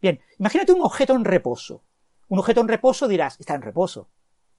[0.00, 1.84] Bien, imagínate un objeto en reposo.
[2.28, 4.08] Un objeto en reposo dirás, está en reposo.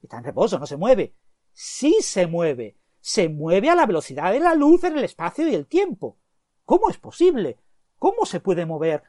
[0.02, 1.14] Está en reposo, no se mueve.
[1.52, 5.54] Sí se mueve, se mueve a la velocidad de la luz en el espacio y
[5.56, 6.18] el tiempo.
[6.64, 7.58] ¿Cómo es posible?
[7.98, 9.02] ¿Cómo se puede mover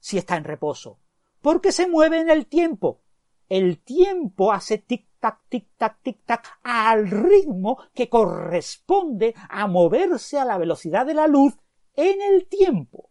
[0.00, 0.98] si está en reposo?
[1.40, 3.00] Porque se mueve en el tiempo.
[3.48, 11.06] El tiempo hace tic-tac, tic-tac, tic-tac al ritmo que corresponde a moverse a la velocidad
[11.06, 11.56] de la luz
[11.94, 13.10] en el tiempo.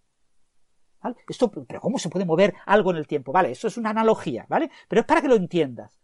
[1.29, 3.31] Esto, pero ¿cómo se puede mover algo en el tiempo?
[3.31, 4.69] Vale, eso es una analogía, ¿vale?
[4.89, 6.01] Pero es para que lo entiendas.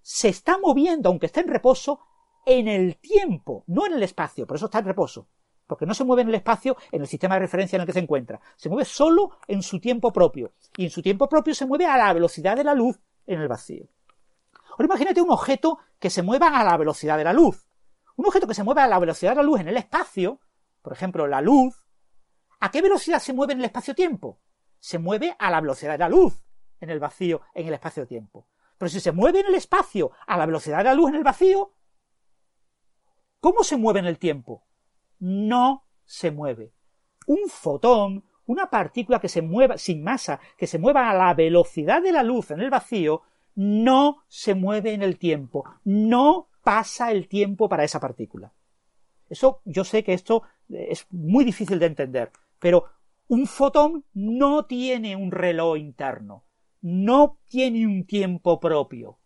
[0.00, 2.00] Se está moviendo, aunque esté en reposo,
[2.46, 5.28] en el tiempo, no en el espacio, por eso está en reposo,
[5.66, 7.92] porque no se mueve en el espacio en el sistema de referencia en el que
[7.92, 11.66] se encuentra, se mueve solo en su tiempo propio, y en su tiempo propio se
[11.66, 13.86] mueve a la velocidad de la luz en el vacío.
[14.72, 17.68] Ahora imagínate un objeto que se mueva a la velocidad de la luz.
[18.16, 20.40] Un objeto que se mueva a la velocidad de la luz en el espacio,
[20.82, 21.84] por ejemplo, la luz,
[22.60, 24.40] ¿a qué velocidad se mueve en el espacio-tiempo?
[24.78, 26.42] Se mueve a la velocidad de la luz
[26.80, 28.46] en el vacío, en el espacio-tiempo.
[28.78, 31.24] Pero si se mueve en el espacio a la velocidad de la luz en el
[31.24, 31.72] vacío,
[33.40, 34.64] ¿Cómo se mueve en el tiempo?
[35.18, 36.72] No se mueve.
[37.26, 42.02] Un fotón, una partícula que se mueva sin masa, que se mueva a la velocidad
[42.02, 43.22] de la luz en el vacío,
[43.54, 45.64] no se mueve en el tiempo.
[45.84, 48.52] No pasa el tiempo para esa partícula.
[49.28, 52.84] Eso, yo sé que esto es muy difícil de entender, pero
[53.28, 56.44] un fotón no tiene un reloj interno,
[56.82, 59.19] no tiene un tiempo propio.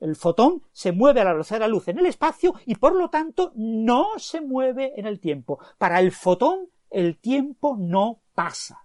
[0.00, 2.94] El fotón se mueve a la velocidad de la luz en el espacio y por
[2.94, 5.58] lo tanto no se mueve en el tiempo.
[5.76, 8.84] Para el fotón el tiempo no pasa.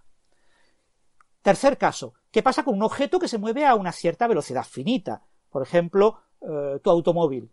[1.42, 5.22] Tercer caso, ¿qué pasa con un objeto que se mueve a una cierta velocidad finita?
[5.50, 7.50] Por ejemplo, eh, tu automóvil,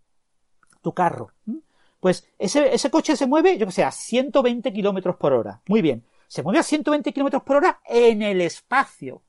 [0.81, 1.31] tu carro.
[1.99, 5.61] Pues ese, ese, coche se mueve, yo que sé, a 120 kilómetros por hora.
[5.67, 6.03] Muy bien.
[6.27, 9.21] Se mueve a 120 kilómetros por hora en el espacio.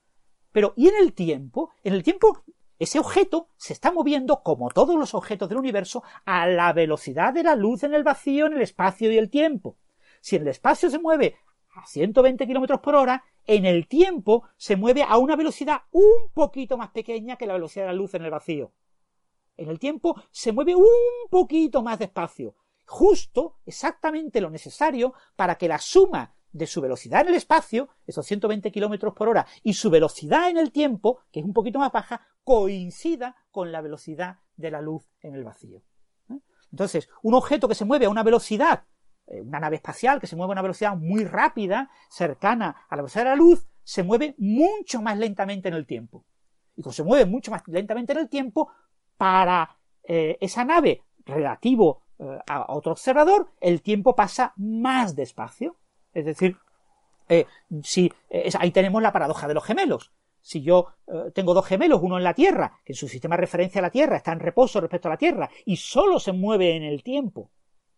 [0.52, 1.70] Pero, ¿y en el tiempo?
[1.82, 2.44] En el tiempo
[2.82, 7.44] ese objeto se está moviendo, como todos los objetos del universo, a la velocidad de
[7.44, 9.76] la luz en el vacío, en el espacio y el tiempo.
[10.20, 11.36] Si el espacio se mueve
[11.74, 16.76] a 120 kilómetros por hora, en el tiempo se mueve a una velocidad un poquito
[16.76, 18.72] más pequeña que la velocidad de la luz en el vacío.
[19.56, 22.56] En el tiempo se mueve un poquito más despacio,
[22.86, 28.26] justo exactamente lo necesario para que la suma de su velocidad en el espacio, esos
[28.26, 31.92] 120 kilómetros por hora, y su velocidad en el tiempo, que es un poquito más
[31.92, 35.82] baja, coincida con la velocidad de la luz en el vacío.
[36.30, 36.38] ¿eh?
[36.70, 38.84] Entonces, un objeto que se mueve a una velocidad,
[39.26, 43.02] eh, una nave espacial que se mueve a una velocidad muy rápida, cercana a la
[43.02, 46.24] velocidad de la luz, se mueve mucho más lentamente en el tiempo.
[46.76, 48.70] Y como se mueve mucho más lentamente en el tiempo,
[49.16, 52.02] para eh, esa nave relativo
[52.46, 55.76] a otro observador, el tiempo pasa más despacio.
[56.12, 56.56] Es decir,
[57.82, 58.12] si,
[58.60, 60.12] ahí tenemos la paradoja de los gemelos
[60.42, 63.42] si yo eh, tengo dos gemelos, uno en la Tierra, que en su sistema de
[63.42, 66.76] referencia a la Tierra está en reposo respecto a la Tierra y solo se mueve
[66.76, 67.50] en el tiempo,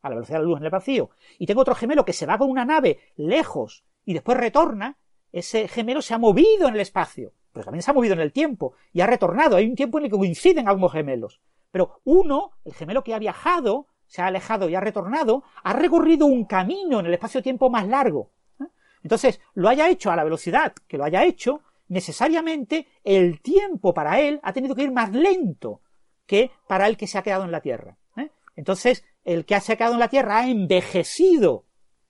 [0.03, 2.26] a la velocidad de la luz en el vacío, y tengo otro gemelo que se
[2.26, 4.99] va con una nave lejos y después retorna,
[5.32, 8.32] ese gemelo se ha movido en el espacio, pero también se ha movido en el
[8.32, 9.57] tiempo y ha retornado.
[9.57, 11.40] Hay un tiempo en el que coinciden ambos gemelos.
[11.70, 16.26] Pero uno, el gemelo que ha viajado, se ha alejado y ha retornado, ha recorrido
[16.26, 18.30] un camino en el espacio-tiempo más largo.
[18.61, 18.66] ¿eh?
[19.03, 24.20] Entonces, lo haya hecho a la velocidad que lo haya hecho, necesariamente el tiempo para
[24.20, 25.80] él ha tenido que ir más lento
[26.26, 27.99] que para el que se ha quedado en la Tierra.
[28.16, 28.30] ¿eh?
[28.57, 31.66] Entonces, el que se ha quedado en la Tierra ha envejecido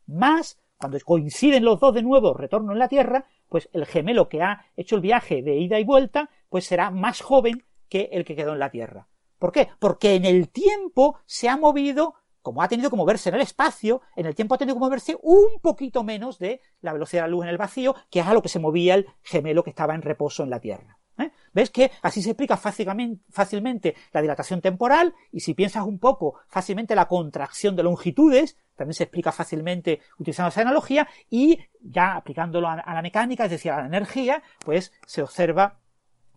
[0.06, 4.42] más, cuando coinciden los dos de nuevo, retorno en la Tierra, pues el gemelo que
[4.42, 8.36] ha hecho el viaje de ida y vuelta, pues será más joven que el que
[8.36, 9.08] quedó en la Tierra.
[9.38, 9.68] ¿Por qué?
[9.78, 12.14] Porque en el tiempo se ha movido
[12.44, 15.16] como ha tenido que moverse en el espacio, en el tiempo ha tenido que moverse
[15.22, 18.34] un poquito menos de la velocidad de la luz en el vacío, que es a
[18.34, 20.98] lo que se movía el gemelo que estaba en reposo en la Tierra.
[21.16, 21.30] ¿eh?
[21.54, 25.14] ¿Ves que así se explica fácilmente la dilatación temporal?
[25.32, 30.50] Y si piensas un poco fácilmente la contracción de longitudes, también se explica fácilmente utilizando
[30.50, 35.22] esa analogía, y ya aplicándolo a la mecánica, es decir, a la energía, pues se
[35.22, 35.78] observa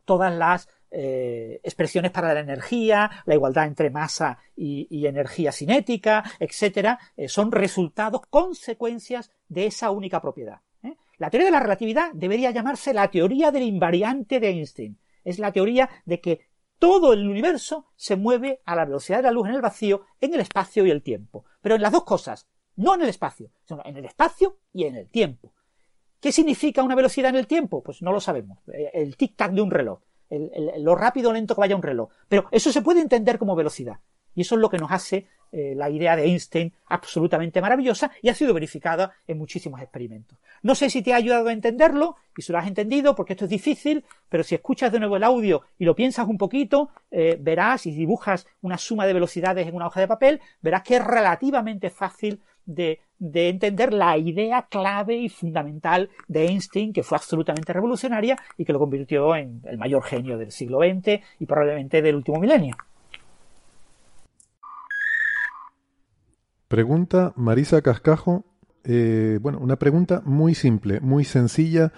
[0.05, 6.97] todas las eh, expresiones para la energía, la igualdad entre masa y, energía cinética, etcétera,
[7.17, 10.61] eh, son resultados, consecuencias de esa única propiedad.
[10.83, 10.95] ¿eh?
[11.17, 14.97] La teoría de la relatividad debería llamarse la teoría del invariante de Einstein.
[15.23, 16.47] Es la teoría de que
[16.79, 20.33] todo el universo se mueve a la velocidad de la luz en el vacío, en
[20.33, 21.43] el espacio y el tiempo.
[21.61, 24.95] Pero en las dos cosas, no en el espacio, sino en el espacio y en
[24.95, 25.53] el tiempo.
[26.19, 27.83] ¿Qué significa una velocidad en el tiempo?
[27.83, 28.59] Pues no lo sabemos.
[28.93, 32.09] El tic-tac de un reloj lo rápido o lento que vaya un reloj.
[32.27, 33.99] Pero eso se puede entender como velocidad.
[34.35, 38.29] Y eso es lo que nos hace eh, la idea de Einstein absolutamente maravillosa y
[38.29, 40.37] ha sido verificada en muchísimos experimentos.
[40.61, 43.45] No sé si te ha ayudado a entenderlo y si lo has entendido, porque esto
[43.45, 47.37] es difícil, pero si escuchas de nuevo el audio y lo piensas un poquito, eh,
[47.39, 51.03] verás y dibujas una suma de velocidades en una hoja de papel, verás que es
[51.03, 58.37] relativamente fácil de, entender la idea clave y fundamental de Einstein, que fue absolutamente revolucionaria
[58.57, 62.39] y que lo convirtió en el mayor genio del siglo XX y probablemente del último
[62.39, 62.75] milenio.
[66.67, 68.45] Pregunta Marisa Cascajo.
[68.83, 71.91] Eh, bueno, una pregunta muy simple, muy sencilla,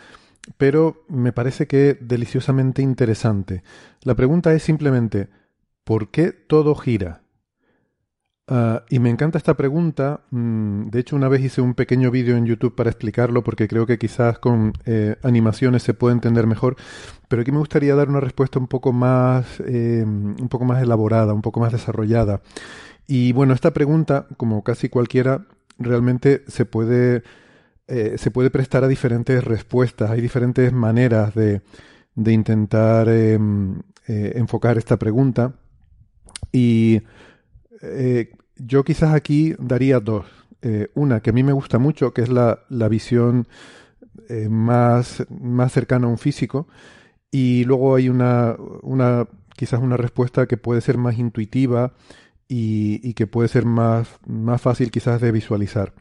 [0.57, 3.63] pero me parece que deliciosamente interesante.
[4.03, 5.27] La pregunta es simplemente,
[5.83, 7.21] ¿por qué todo gira?
[8.51, 10.21] Ah, y me encanta esta pregunta.
[10.31, 13.85] Mm, de hecho, una vez hice un pequeño vídeo en YouTube para explicarlo, porque creo
[13.85, 16.75] que quizás con eh, animaciones se puede entender mejor.
[17.27, 21.31] Pero aquí me gustaría dar una respuesta un poco más, eh, un poco más elaborada,
[21.31, 22.41] un poco más desarrollada.
[23.05, 25.45] Y bueno, esta pregunta, como casi cualquiera,
[25.77, 27.21] realmente se puede,
[27.87, 30.09] eh, se puede prestar a diferentes respuestas.
[30.09, 31.61] Hay diferentes maneras de,
[32.15, 35.53] de intentar em, enfocar esta pregunta.
[36.51, 37.03] Y
[38.59, 40.25] yo quizás aquí daría dos.
[40.61, 43.47] Eh, una que a mí me gusta mucho, que es la, visión
[44.27, 46.67] eh, más, más cercana a un físico.
[47.31, 51.93] Y luego hay una, una, quizás una respuesta que puede ser más intuitiva
[52.47, 55.93] y, que puede ser más, más fácil quizás de visualizar.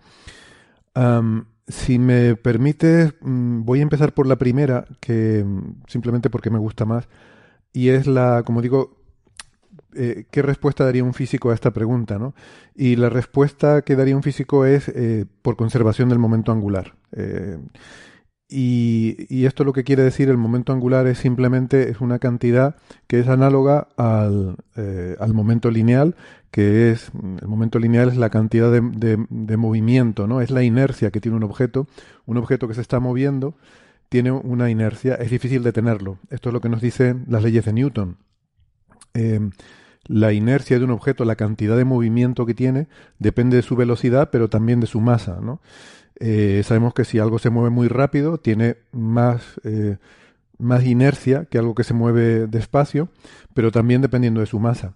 [1.68, 6.59] si me permite, mm, voy a empezar por la primera, que mm, simplemente porque me
[6.59, 7.09] gusta más.
[7.72, 8.97] Y es la, como digo,
[9.95, 12.18] eh, ¿qué respuesta daría un físico a esta pregunta?
[12.18, 12.34] ¿no?
[12.74, 16.95] Y la respuesta que daría un físico es eh, por conservación del momento angular.
[17.12, 17.59] Eh,
[18.51, 22.76] y, esto lo que quiere decir, el momento angular es simplemente es una cantidad
[23.07, 26.16] que es análoga al, al momento lineal,
[26.51, 27.11] que es,
[27.43, 30.41] el momento lineal es la cantidad de, de, movimiento, ¿no?
[30.41, 31.89] Es la inercia que tiene un objeto.
[32.24, 33.55] Un objeto que se está moviendo
[34.09, 36.18] tiene una inercia, es difícil detenerlo.
[36.30, 38.16] Esto es lo que nos dicen las leyes de Newton.
[40.09, 42.88] La inercia de un objeto, la cantidad de movimiento que tiene,
[43.18, 45.38] depende de su velocidad, pero también de su masa.
[45.40, 45.61] ¿no?
[46.18, 49.98] Eh, sabemos que si algo se mueve muy rápido, tiene más, eh,
[50.59, 53.09] más inercia que algo que se mueve despacio,
[53.54, 54.94] pero también dependiendo de su masa.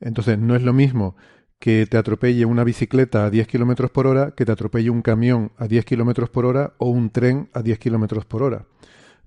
[0.00, 1.16] Entonces, no es lo mismo
[1.58, 5.52] que te atropelle una bicicleta a 10 kilómetros por hora que te atropelle un camión
[5.58, 8.64] a 10 kilómetros por hora o un tren a 10 kilómetros por hora.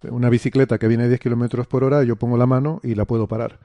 [0.09, 3.05] una bicicleta que viene a 10 kilómetros por hora, yo pongo la mano y la
[3.05, 3.59] puedo parar.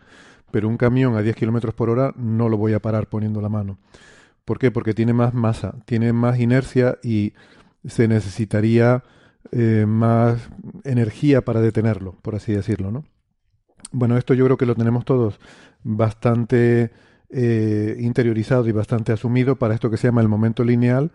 [0.51, 3.49] Pero un camión a 10 kilómetros por hora no lo voy a parar poniendo la
[3.49, 3.79] mano.
[4.45, 4.71] ¿Por qué?
[4.71, 7.35] Porque tiene más masa, tiene más inercia y
[7.85, 9.05] se necesitaría
[9.53, 10.49] eh, más
[10.85, 13.05] energía para detenerlo, por así decirlo, ¿no?
[13.93, 15.39] Bueno, esto yo creo que lo tenemos todos
[15.83, 16.91] bastante
[17.31, 21.13] eh, interiorizado y bastante asumido para esto que se llama el momento lineal,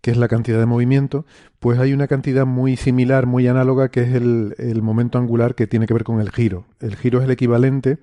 [0.00, 1.24] que es la cantidad de movimiento,
[1.58, 5.66] pues hay una cantidad muy similar, muy análoga, que es el, el momento angular que
[5.66, 6.66] tiene que ver con el giro.
[6.80, 7.98] El giro es el equivalente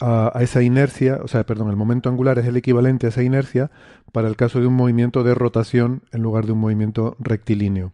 [0.00, 3.70] a, esa inercia, o sea, perdón, el momento angular es el equivalente a esa inercia
[4.12, 7.92] para el caso de un movimiento de rotación en lugar de un movimiento rectilíneo.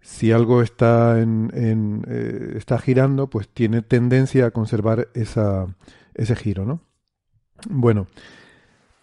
[0.00, 5.66] Si algo está, en, en, eh, está girando, pues tiene tendencia a conservar esa,
[6.14, 6.80] ese giro, ¿no?
[7.68, 8.06] Bueno,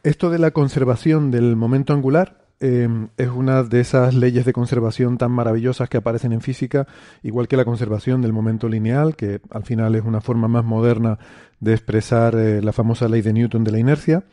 [0.04, 2.88] esto de la conservación del momento angular eh,
[3.18, 6.88] es una de esas leyes de conservación tan maravillosas que aparecen en física,
[7.22, 11.20] igual que la conservación del momento lineal, que al final es una forma más moderna
[11.60, 14.24] de expresar eh, la famosa ley de Newton de la inercia.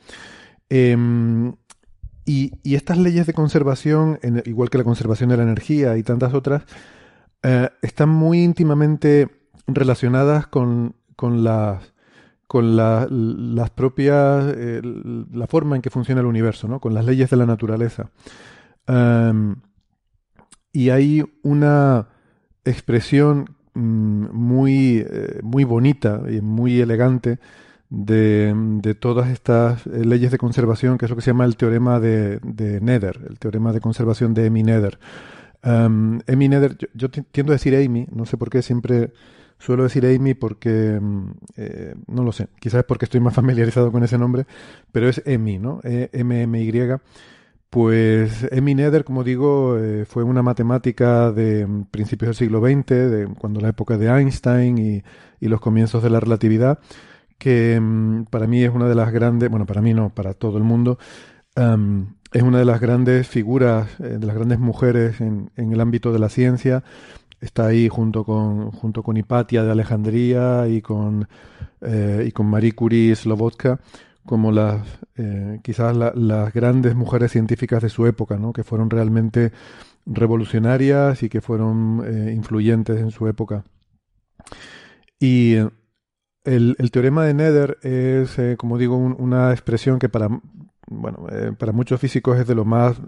[0.69, 0.97] Eh,
[2.25, 6.63] y, estas leyes de conservación, igual que la conservación de la energía y tantas otras,
[7.43, 9.29] eh, están muy íntimamente
[9.67, 11.93] relacionadas con, con las
[12.51, 16.81] con la, las propias, eh, la forma en que funciona el universo, ¿no?
[16.81, 18.11] con las leyes de la naturaleza.
[18.89, 19.55] Um,
[20.73, 22.09] y hay una
[22.65, 27.39] expresión mm, muy, eh, muy bonita y muy elegante
[27.89, 31.57] de, de, todas estas eh, leyes de conservación, que es lo que se llama el
[31.57, 34.99] teorema de, de Nether, el teorema de conservación de Amy Nether.
[35.63, 39.13] Um, Amy Nether, yo, yo tiendo a decir Amy, no sé por qué siempre
[39.61, 43.93] Suelo decir Amy porque, mm, eh, no lo sé, quizás es porque estoy más familiarizado
[43.93, 44.47] con ese nombre,
[44.91, 45.81] pero es Amy, ¿no?
[45.85, 46.73] E M-M-Y.
[47.69, 52.87] Pues Amy Nether, como digo, eh, fue una matemática de mm, principios del siglo XX,
[52.89, 55.03] de cuando la época de Einstein y,
[55.41, 56.81] y los comienzos de la relatividad,
[57.39, 60.59] que um, para mí es una de las grandes, bueno, para mí no, para todo
[60.59, 60.99] el mundo,
[62.33, 66.13] es una de las grandes figuras, eh, de las grandes mujeres en, en el ámbito
[66.13, 66.83] de la ciencia,
[67.41, 71.29] está ahí junto con, junto con Hipatia de Alejandría y con,
[71.81, 73.81] eh, y con Marie Curie Slobotka
[74.27, 74.87] como las
[75.17, 78.53] eh, quizás la, las grandes mujeres científicas de su época, ¿no?
[78.53, 79.53] que fueron realmente
[80.07, 83.65] revolucionarias y que fueron eh, influyentes en su época.
[85.19, 85.57] Y
[86.45, 90.29] el, el teorema de Nether es, como digo, un, una expresión que para,
[90.87, 91.27] bueno,
[91.59, 93.01] para muchos físicos es de lo más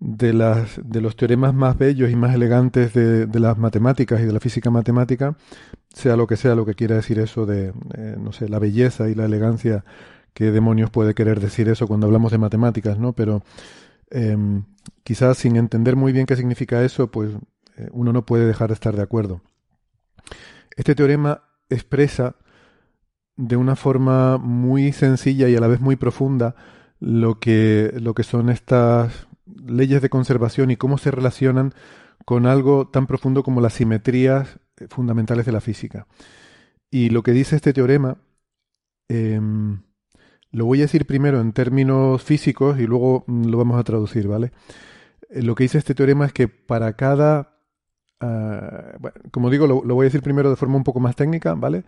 [0.00, 4.24] de, las, de los teoremas más bellos y más elegantes de, de, las matemáticas y
[4.24, 5.36] de la física matemática,
[5.92, 9.08] sea lo que sea lo que quiera decir eso de, eh, no sé, la belleza
[9.08, 9.84] y la elegancia,
[10.34, 13.12] qué demonios puede querer decir eso cuando hablamos de matemáticas, ¿no?
[13.12, 13.42] Pero
[14.10, 14.36] eh,
[15.04, 17.30] quizás sin entender muy bien qué significa eso, pues
[17.76, 19.40] eh, uno no puede dejar de estar de acuerdo.
[20.76, 22.36] Este teorema expresa
[23.36, 26.54] de una forma muy sencilla y a la vez muy profunda
[27.00, 29.26] lo que, lo que son estas
[29.66, 31.72] leyes de conservación y cómo se relacionan
[32.24, 36.06] con algo tan profundo como las simetrías eh, fundamentales de la física.
[36.90, 38.18] Y lo que dice este teorema,
[39.08, 39.40] eh,
[40.52, 44.28] lo voy a decir primero en términos físicos y luego mm, lo vamos a traducir,
[44.28, 44.52] ¿vale?
[45.30, 47.50] Eh, lo que dice este teorema es que para cada...
[48.20, 51.84] Bueno, como digo, lo, voy a decir primero de forma un poco más técnica, ¿vale?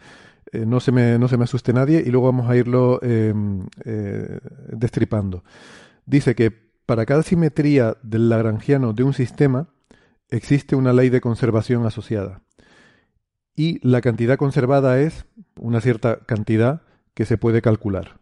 [0.52, 3.64] Eh, no, se me, no se me asuste nadie y luego vamos a irlo em,
[4.68, 5.44] destripando.
[6.04, 9.68] Dice que para cada simetría del lagrangiano de un sistema
[10.28, 12.42] existe una ley de conservación asociada.
[13.54, 15.26] Y la cantidad conservada es
[15.56, 16.82] una cierta cantidad
[17.14, 18.18] que se puede calcular.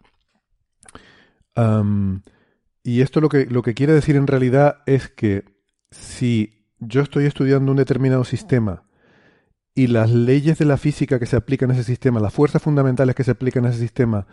[2.82, 5.44] Y esto lo que, lo que quiere decir en realidad es que
[5.90, 8.84] si yo estoy estudiando un determinado sistema
[9.74, 13.14] y las leyes de la física que se aplican a ese sistema, las fuerzas fundamentales
[13.14, 14.26] que se aplican a ese sistema,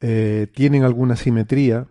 [0.00, 1.88] eh, tienen alguna simetría,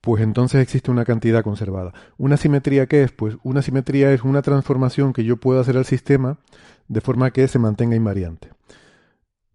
[0.00, 1.92] pues entonces existe una cantidad conservada.
[2.16, 3.12] ¿Una simetría qué es?
[3.12, 6.38] Pues una simetría es una transformación que yo puedo hacer al sistema
[6.86, 8.50] de forma que se mantenga invariante.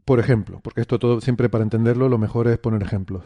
[0.06, 3.24] Por ejemplo, porque esto todo siempre para entenderlo lo mejor es poner ejemplos.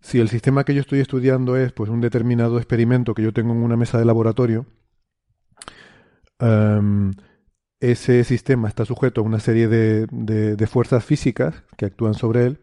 [0.00, 3.52] Si el sistema que yo estoy estudiando es pues un determinado experimento que yo tengo
[3.52, 4.66] en una mesa de laboratorio,
[6.40, 7.12] um,
[7.80, 12.60] ese sistema está sujeto a una serie de fuerzas físicas que actúan sobre él,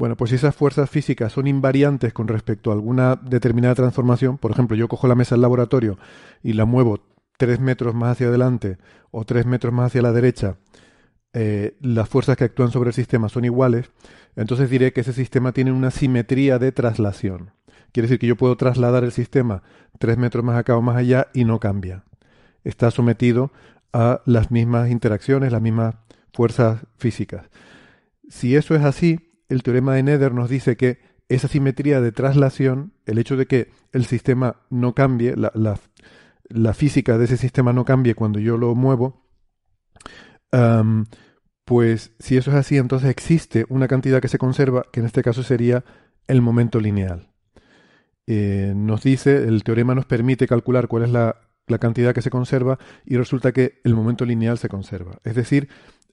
[0.00, 4.50] bueno, pues si esas fuerzas físicas son invariantes con respecto a alguna determinada transformación, por
[4.50, 5.98] ejemplo, yo cojo la mesa del laboratorio
[6.42, 7.00] y la muevo
[7.36, 8.78] tres metros más hacia adelante
[9.10, 10.56] o tres metros más hacia la derecha,
[11.34, 13.90] eh, las fuerzas que actúan sobre el sistema son iguales,
[14.36, 17.50] entonces diré que ese sistema tiene una simetría de traslación.
[17.92, 19.62] Quiere decir que yo puedo trasladar el sistema
[19.98, 22.04] tres metros más acá o más allá y no cambia.
[22.64, 23.52] Está sometido
[23.92, 25.96] a las mismas interacciones, las mismas
[26.32, 27.50] fuerzas físicas.
[28.30, 32.92] Si eso es así, el teorema de Nether nos dice que esa simetría de traslación,
[33.04, 38.14] el hecho de que el sistema no cambie, la, física de ese sistema no cambie
[38.14, 39.22] cuando yo lo muevo,
[41.64, 45.22] pues si eso es así, entonces existe una cantidad que se conserva, que en este
[45.22, 45.84] caso sería
[46.26, 47.28] el momento lineal.
[48.26, 51.36] Eh, nos dice, el teorema nos permite calcular cuál es la
[51.78, 55.18] cantidad que se conserva y resulta que el momento lineal se conserva.
[55.24, 55.68] Es decir,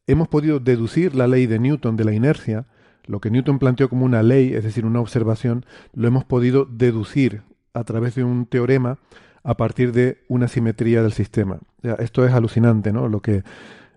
[0.07, 2.67] hemos podido deducir la ley de Newton de la inercia,
[3.07, 7.41] lo que Newton planteó como una ley, es decir, una observación, lo hemos podido deducir
[7.73, 8.99] a través de un teorema
[9.43, 11.59] a partir de una simetría del sistema.
[11.99, 13.07] esto es alucinante, ¿no?
[13.07, 13.43] Lo que,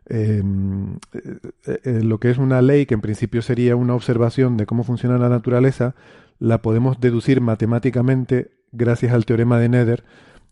[0.07, 4.67] em, eh, eh, lo que es una ley, que en principio sería una observación de
[4.67, 5.95] cómo funciona la naturaleza,
[6.39, 10.05] la podemos deducir matemáticamente gracias al teorema de Nether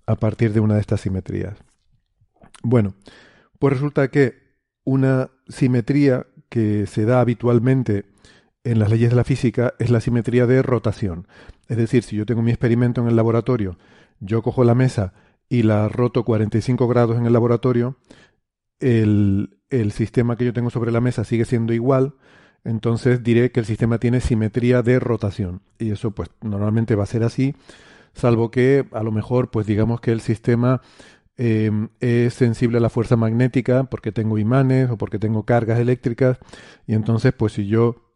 [0.06, 1.56] a partir de una de estas simetrías.
[2.62, 2.94] Bueno,
[3.58, 4.34] pues resulta que
[4.84, 8.06] una simetría que se da habitualmente
[8.70, 11.26] en las leyes de la física es la simetría de rotación.
[11.68, 13.78] Es decir, si yo tengo mi experimento en el laboratorio,
[14.20, 15.14] yo cojo la mesa
[15.48, 17.96] y la roto 45 grados en el laboratorio,
[18.80, 22.14] el, el sistema que yo tengo sobre la mesa sigue siendo igual,
[22.64, 25.62] entonces diré que el sistema tiene simetría de rotación.
[25.78, 27.54] Y eso pues normalmente va a ser así,
[28.12, 30.82] salvo que a lo mejor pues digamos que el sistema
[31.40, 36.38] Em, es sensible a la fuerza magnética porque tengo imanes o porque tengo cargas eléctricas
[36.84, 38.07] y entonces pues si yo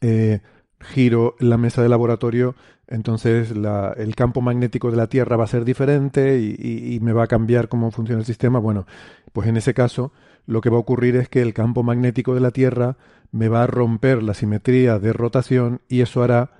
[0.00, 0.40] eh,
[0.80, 2.54] giro la mesa de laboratorio
[2.88, 7.24] entonces el campo magnético de la Tierra va a ser diferente y, y, me va
[7.24, 8.58] a cambiar cómo funciona el sistema.
[8.58, 8.86] Bueno,
[9.34, 10.10] pues en ese caso
[10.46, 12.96] lo que va a ocurrir es que el campo magnético de la Tierra
[13.30, 16.52] me va a romper la simetría de rotación y eso hará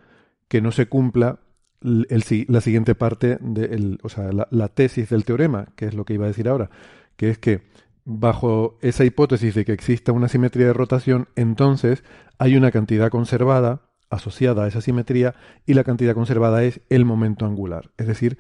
[0.49, 1.41] que no se cumpla
[1.81, 6.25] la siguiente parte, de o sea, la, tesis del teorema, que es lo que iba
[6.25, 6.69] a decir ahora,
[7.17, 7.63] que es que
[8.11, 12.03] bajo esa hipótesis de que exista una simetría de rotación, entonces
[12.39, 15.35] hay una cantidad conservada asociada a esa simetría
[15.67, 18.39] y la cantidad conservada es el momento angular, es decir,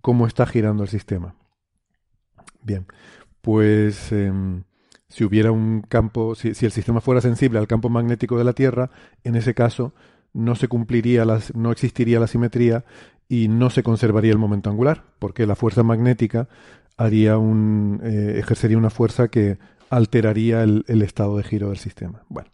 [0.00, 1.34] cómo está girando el sistema.
[2.62, 2.86] Bien,
[3.40, 4.62] pues em,
[5.08, 8.52] si hubiera un campo, si, si el sistema fuera sensible al campo magnético de la
[8.52, 8.90] Tierra,
[9.24, 9.92] en ese caso
[10.32, 12.84] no se cumpliría, las, no existiría la simetría
[13.28, 16.48] y no se conservaría el momento angular, porque la fuerza magnética
[16.96, 19.58] haría un, eh, ejercería una fuerza que
[19.90, 22.22] alteraría el, estado de giro del sistema.
[22.28, 22.50] Bueno,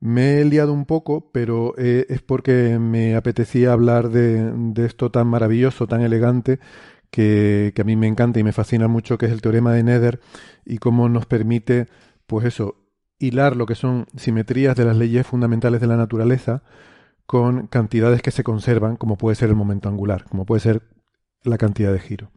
[0.00, 4.52] me he liado un poco, pero eh, es porque me apetecía hablar de,
[4.84, 6.60] esto tan maravilloso, tan elegante,
[7.10, 9.82] que, que a mí me encanta y me fascina mucho, que es el teorema de
[9.82, 10.20] Nether
[10.64, 11.86] y cómo nos permite,
[12.26, 12.76] pues eso,
[13.18, 16.62] hilar lo que son simetrías de las leyes fundamentales de la naturaleza
[17.26, 20.82] con cantidades que se conservan, como puede ser el momento angular, como puede ser
[21.42, 22.30] la cantidad de giro.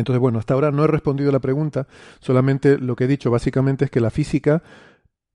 [0.00, 1.86] Entonces, bueno, hasta ahora no he respondido a la pregunta,
[2.20, 4.62] solamente lo que he dicho básicamente es que la física,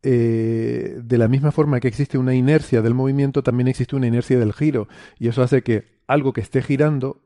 [0.03, 4.37] eh, de la misma forma que existe una inercia del movimiento, también existe una inercia
[4.37, 4.87] del giro,
[5.19, 7.21] y eso hace que algo que esté girando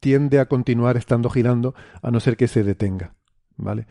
[0.00, 3.14] tiende a continuar estando girando, a no ser que se detenga.
[3.56, 3.86] ¿Vale?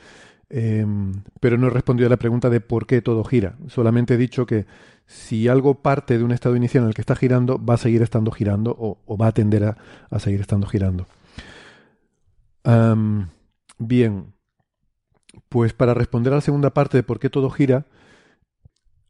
[0.49, 3.55] Em, pero no he respondido a la pregunta de por qué todo gira.
[3.67, 4.65] Solamente he dicho que
[5.05, 8.01] si algo parte de un estado inicial en el que está girando, va a seguir
[8.01, 11.07] estando girando o, va a tender a, seguir estando girando.
[13.77, 14.33] Bien,
[15.49, 17.85] pues para responder a la segunda parte de por qué todo gira,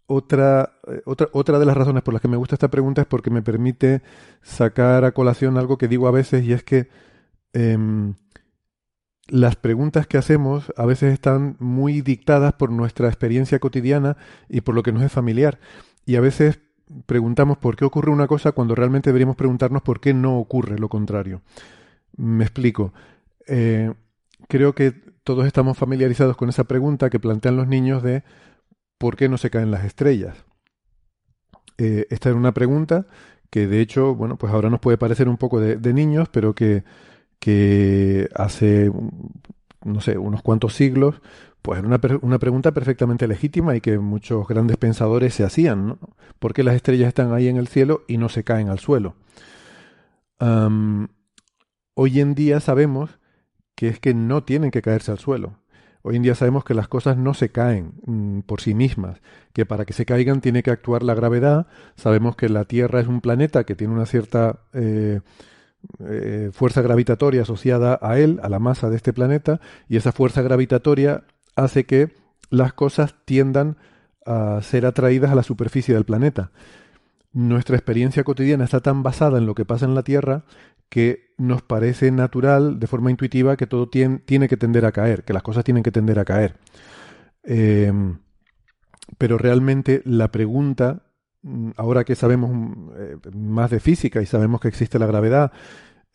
[0.07, 3.07] otra, eh, otra, otra de las razones por las que me gusta esta pregunta es
[3.07, 4.01] porque me permite
[4.41, 6.89] sacar a colación algo que digo a veces y es que
[7.53, 8.15] em,
[9.27, 14.17] las preguntas que hacemos a veces están muy dictadas por nuestra experiencia cotidiana
[14.49, 15.59] y por lo que nos es familiar.
[16.05, 16.59] Y a veces
[17.05, 20.89] preguntamos por qué ocurre una cosa cuando realmente deberíamos preguntarnos por qué no ocurre lo
[20.89, 21.41] contrario.
[22.17, 22.93] Me explico.
[23.49, 23.93] Eh,
[24.47, 24.91] creo que
[25.23, 28.23] todos estamos familiarizados con esa pregunta que plantean los niños de
[28.97, 30.45] ¿por qué no se caen las estrellas?
[31.77, 33.07] Eh, esta es una pregunta
[33.49, 36.83] que de hecho, bueno, pues ahora nos puede parecer un poco de niños, pero que
[37.39, 38.91] que hace,
[39.83, 41.21] no sé, unos cuantos siglos,
[41.61, 45.99] pues era una, una, pregunta perfectamente legítima y que muchos grandes pensadores se hacían, ¿no?
[46.39, 49.15] ¿Por qué las estrellas están ahí en el cielo y no se caen al suelo?
[51.95, 53.18] hoy en día sabemos
[53.79, 55.53] que es que no tienen que caerse al suelo.
[56.01, 59.21] Hoy en día sabemos que las cosas no se caen mm, por sí mismas,
[59.53, 61.67] que para que se caigan tiene que actuar la gravedad.
[61.95, 65.21] Sabemos que la Tierra es un planeta que tiene una cierta eh,
[65.99, 70.41] eh, fuerza gravitatoria asociada a él, a la masa de este planeta, y esa fuerza
[70.41, 71.23] gravitatoria
[71.55, 72.11] hace que
[72.49, 73.77] las cosas tiendan
[74.25, 76.51] a ser atraídas a la superficie del planeta.
[77.31, 80.45] Nuestra experiencia cotidiana está tan basada en lo que pasa en la Tierra
[80.89, 85.33] que nos parece natural, de forma intuitiva, que todo tiene, que tender a caer, que
[85.33, 86.55] las cosas tienen que tender a caer.
[87.43, 88.17] Em,
[89.17, 91.03] pero realmente la pregunta,
[91.43, 95.51] mm, ahora que sabemos mm, eh, más de física y sabemos que existe la gravedad,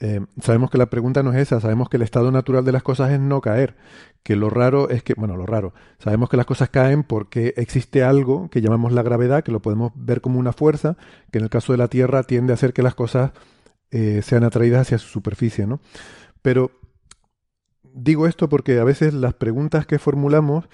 [0.01, 2.83] em, sabemos que la pregunta no es esa, sabemos que el estado natural de las
[2.83, 3.77] cosas es no caer,
[4.23, 8.03] que lo raro es que, bueno, lo raro, sabemos que las cosas caen porque existe
[8.03, 10.97] algo que llamamos la gravedad, que lo podemos ver como una fuerza,
[11.31, 13.33] que en el caso de la Tierra tiende a hacer que las cosas
[13.91, 15.81] eh, sean atraídas hacia su superficie, ¿no?
[16.43, 16.73] Pero
[17.95, 20.69] digo esto porque a veces las preguntas que formulamos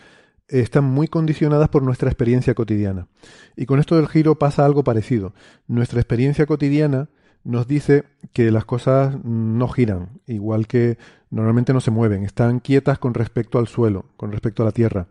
[0.49, 3.09] están muy condicionadas por nuestra experiencia cotidiana.
[3.57, 5.35] Y con esto del giro pasa algo parecido.
[5.67, 7.09] Nuestra experiencia cotidiana
[7.45, 10.99] nos dice que las cosas no giran, igual que
[11.31, 15.07] normalmente no se mueven, están quietas con respecto al suelo, con respecto a la tierra.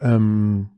[0.00, 0.68] Em,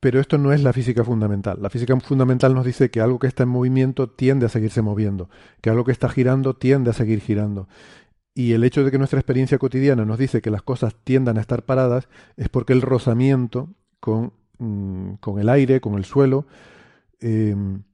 [0.00, 1.58] pero esto no es la física fundamental.
[1.62, 5.30] La física fundamental nos dice que algo que está en movimiento tiende a seguirse moviendo,
[5.60, 7.68] que algo que está girando tiende a seguir girando.
[8.34, 11.40] Y el hecho de que nuestra experiencia cotidiana nos dice que las cosas tiendan a
[11.40, 13.70] estar paradas es porque el rozamiento
[14.00, 16.46] con, mm, el aire, con el suelo,
[17.20, 17.84] em,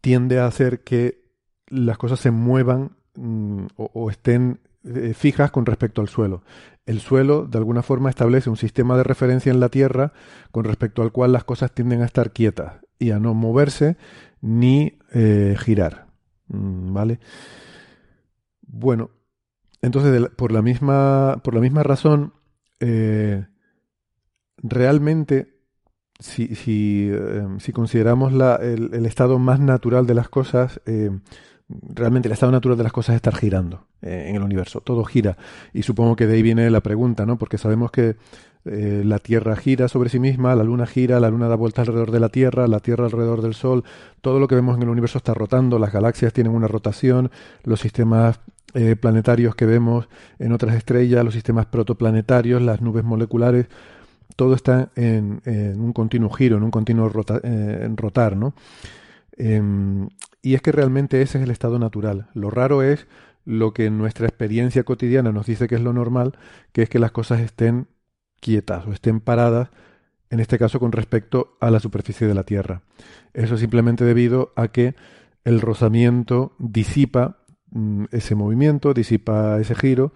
[0.00, 1.24] tiende a hacer que
[1.66, 6.42] las cosas se muevan mm, o, estén eh, fijas con respecto al suelo
[6.88, 10.14] el suelo de alguna forma establece un sistema de referencia en la Tierra
[10.50, 13.98] con respecto al cual las cosas tienden a estar quietas y a no moverse
[14.40, 16.06] ni eh, girar.
[16.48, 17.20] Mm, ¿Vale?
[18.62, 19.10] Bueno,
[19.82, 22.32] entonces por, la misma, por la misma razón,
[22.80, 23.46] eh,
[24.56, 25.57] realmente
[26.18, 30.80] si, eh, si consideramos la, el, estado más natural de las cosas,
[31.68, 34.80] realmente el estado natural de las cosas es estar girando eh, en el universo.
[34.80, 35.36] Todo gira.
[35.72, 37.38] Y supongo que de ahí viene la pregunta, ¿no?
[37.38, 38.16] Porque sabemos que
[38.64, 42.10] eh, la Tierra gira sobre sí misma, la Luna gira, la Luna da vuelta alrededor
[42.10, 43.84] de la Tierra, la Tierra alrededor del Sol.
[44.20, 47.30] Todo lo que vemos en el universo está rotando, las galaxias tienen una rotación,
[47.64, 48.40] los sistemas
[48.74, 50.08] eh, planetarios que vemos
[50.38, 53.66] en otras estrellas, los sistemas protoplanetarios, las nubes moleculares,
[54.38, 55.42] todo está en,
[55.80, 57.10] un continuo giro, en un continuo
[57.42, 58.54] en rotar, ¿no?
[59.36, 60.08] Em,
[60.42, 62.28] y es que realmente ese es el estado natural.
[62.34, 63.08] Lo raro es
[63.44, 66.38] lo que nuestra experiencia cotidiana nos dice que es lo normal,
[66.70, 67.88] que es que las cosas estén
[68.40, 69.70] quietas o estén paradas,
[70.30, 72.82] en este caso con respecto a la superficie de la Tierra.
[73.34, 74.94] Eso simplemente debido a que
[75.42, 77.38] el rozamiento disipa
[77.72, 80.12] mm, ese movimiento, disipa ese giro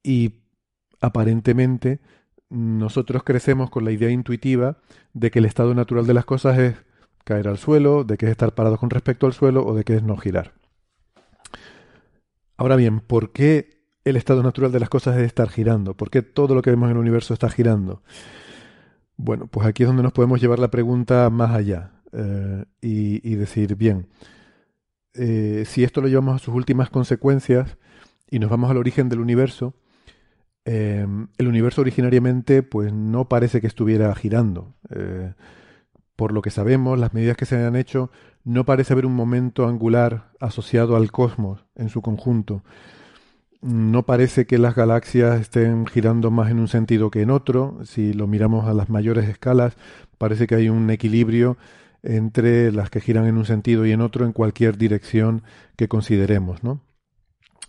[0.00, 0.44] y
[1.00, 1.98] aparentemente
[2.52, 4.76] nosotros crecemos con la idea intuitiva
[5.14, 6.76] de que el estado natural de las cosas es
[7.24, 9.96] caer al suelo, de qué es estar parado con respecto al suelo o de qué
[9.96, 10.52] es no girar.
[12.58, 15.94] Ahora bien, ¿por qué el estado natural de las cosas es estar girando?
[15.96, 18.02] ¿Por qué todo lo que vemos en el universo está girando?
[19.16, 23.76] Bueno, pues aquí es donde nos podemos llevar la pregunta más allá eh, y, decir,
[23.76, 24.08] bien,
[25.14, 27.78] eh, si esto lo llevamos a sus últimas consecuencias
[28.30, 29.74] y nos vamos al origen del universo,
[30.64, 31.06] eh,
[31.38, 34.74] el universo originariamente pues no parece que estuviera girando
[36.16, 38.10] por lo que sabemos, las medidas que se han hecho,
[38.44, 42.62] no parece haber un momento angular asociado al cosmos en su conjunto.
[43.60, 47.78] No parece que las galaxias estén girando más en un sentido que en otro.
[47.84, 49.76] Si lo miramos a las mayores escalas,
[50.18, 51.56] parece que hay un equilibrio
[52.04, 55.42] entre las que giran en un sentido y en otro en cualquier dirección
[55.76, 56.62] que consideremos.
[56.64, 56.80] ¿no?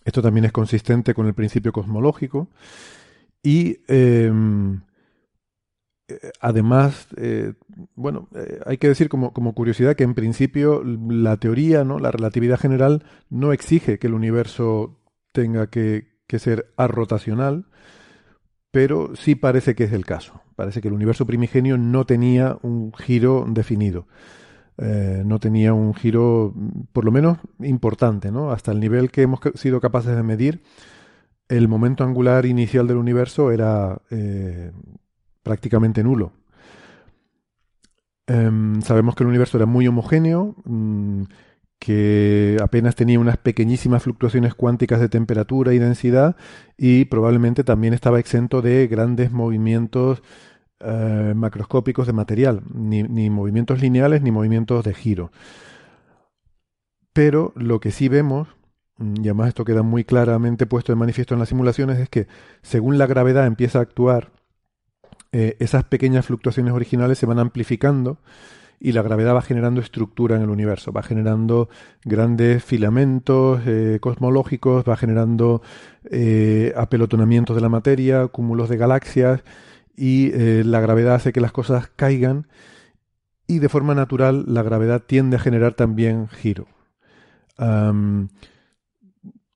[0.06, 2.50] Esto también es consistente con el principio cosmológico
[3.42, 4.82] y em,
[6.40, 7.54] además, eh,
[7.96, 12.00] bueno, eh, hay que decir como, curiosidad que en principio la teoría, ¿no?
[12.00, 15.00] la relatividad general, no exige que el universo
[15.32, 17.68] tenga que, ser arrotacional,
[18.72, 20.42] pero sí parece que es el caso.
[20.56, 24.08] Parece que el universo primigenio no tenía un giro definido.
[24.78, 26.54] Eh, no tenía un giro,
[26.94, 28.52] por lo menos, importante, ¿no?
[28.52, 30.64] Hasta el nivel que hemos sido capaces de medir,
[31.50, 34.00] el momento angular inicial del universo era
[35.44, 36.32] prácticamente nulo.
[38.28, 41.24] Em, sabemos que el universo era muy homogéneo, mm,
[41.80, 46.38] que apenas tenía unas pequeñísimas fluctuaciones cuánticas de temperatura y densidad
[46.78, 50.24] y probablemente también estaba exento de grandes movimientos
[50.86, 55.32] eh, macroscópicos de material, ni, movimientos lineales ni movimientos de giro.
[57.14, 58.50] Pero lo que sí vemos,
[59.00, 62.28] y además esto queda muy claramente puesto de manifiesto en las simulaciones, es que
[62.62, 64.32] según la gravedad empieza a actuar
[65.32, 68.18] eh, esas pequeñas fluctuaciones originales se van amplificando
[68.80, 71.70] y la gravedad va generando estructura en el universo, va generando
[72.04, 75.62] grandes filamentos eh, cosmológicos, va generando
[76.76, 79.44] apelotonamientos de la materia, cúmulos de galaxias
[79.96, 80.32] y
[80.64, 82.48] la gravedad hace que las cosas caigan
[83.48, 86.68] y de forma natural la gravedad tiende a generar también giro.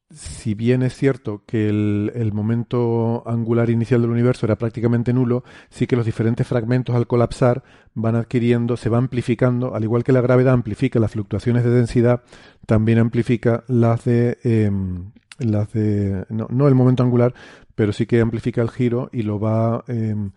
[0.10, 5.86] si bien es cierto que el, momento angular inicial del universo era prácticamente nulo, sí
[5.88, 10.22] que los diferentes fragmentos al colapsar van adquiriendo, se va amplificando, al igual que la
[10.22, 12.24] gravedad amplifica las fluctuaciones de densidad,
[12.66, 17.34] también amplifica las de, em, las de no, el momento angular,
[17.78, 20.32] pero sí que amplifica el giro y lo va, em,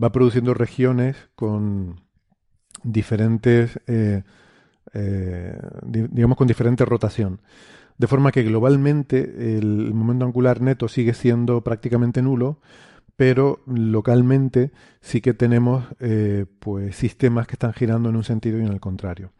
[0.00, 2.00] va produciendo regiones con
[2.84, 4.22] diferentes, eh,
[4.92, 7.40] eh, digamos, con diferente rotación.
[7.98, 12.60] De forma que globalmente el momento angular neto sigue siendo prácticamente nulo,
[13.16, 18.62] pero localmente sí que tenemos eh, pues sistemas que están girando en un sentido y
[18.62, 19.32] en el contrario.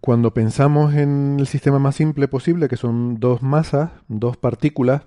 [0.00, 5.02] Cuando pensamos en el sistema más simple posible, que son dos masas, dos partículas,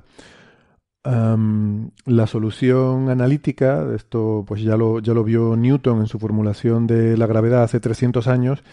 [1.04, 7.16] la solución analítica, esto pues ya lo, ya lo vio Newton en su formulación de
[7.18, 8.64] la gravedad hace 300 años,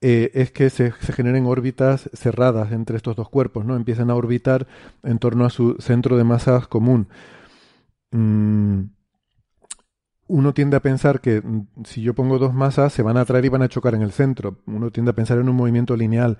[0.00, 3.76] eh, es que se, generen órbitas cerradas entre estos dos cuerpos, ¿no?
[3.76, 4.66] Empiezan a orbitar
[5.02, 7.08] en torno a su centro de masas común.
[8.12, 8.84] Mm,
[10.28, 13.44] uno tiende a pensar que mm, si yo pongo dos masas se van a atraer
[13.44, 14.58] y van a chocar en el centro.
[14.66, 16.38] Uno tiende a pensar en un movimiento lineal,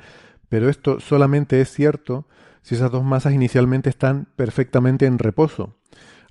[0.48, 2.26] pero esto solamente es cierto
[2.62, 5.76] si esas dos masas inicialmente están perfectamente en reposo.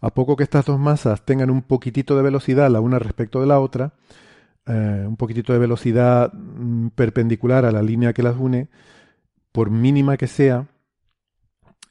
[0.01, 3.47] A poco que estas dos masas tengan un poquitito de velocidad la una respecto de
[3.47, 3.93] la otra,
[4.67, 8.67] eh, un poquitito de velocidad mm, perpendicular a la línea que las une,
[9.51, 10.67] por mínima que sea,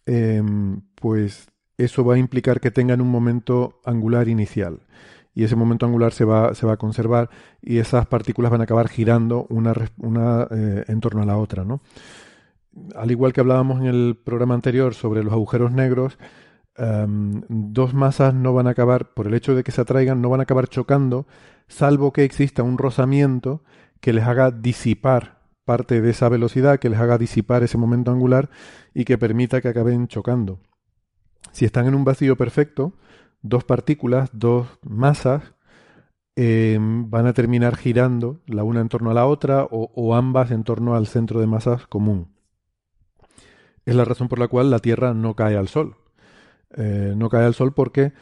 [0.06, 4.80] em, pues eso va a implicar que tengan un momento angular inicial.
[5.34, 7.28] Y ese momento angular se va, se va a conservar
[7.60, 11.64] y esas partículas van a acabar girando una, una eh, en torno a la otra.
[11.64, 11.80] ¿no?
[12.94, 16.18] al igual que hablábamos en el programa anterior sobre los agujeros negros,
[16.76, 20.28] em, dos masas no van a acabar, por el hecho de que se atraigan, no
[20.28, 21.26] van a acabar chocando,
[21.68, 23.62] salvo que exista un rozamiento
[24.00, 28.50] que les haga disipar parte de esa velocidad, que les haga disipar ese momento angular
[28.92, 30.60] y que permita que acaben chocando.
[31.52, 32.94] Si están en un vacío perfecto,
[33.44, 35.54] dos partículas, dos masas,
[36.34, 40.64] em, van a terminar girando la una en torno a la otra o ambas en
[40.64, 42.34] torno al centro de masas común.
[43.86, 45.96] Es la razón por la cual la Tierra no cae al Sol.
[46.76, 48.12] Eh, no cae al Sol porque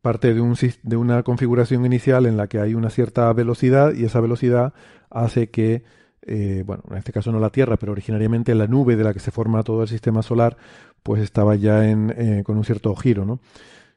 [0.00, 4.04] parte de, un, de una configuración inicial en la que hay una cierta velocidad y
[4.04, 4.72] esa velocidad
[5.10, 5.84] hace que,
[6.22, 9.20] eh, bueno, en este caso no la Tierra, pero originariamente la nube de la que
[9.20, 10.56] se forma todo el sistema solar,
[11.02, 13.40] pues estaba ya en, eh, con un cierto giro, ¿no?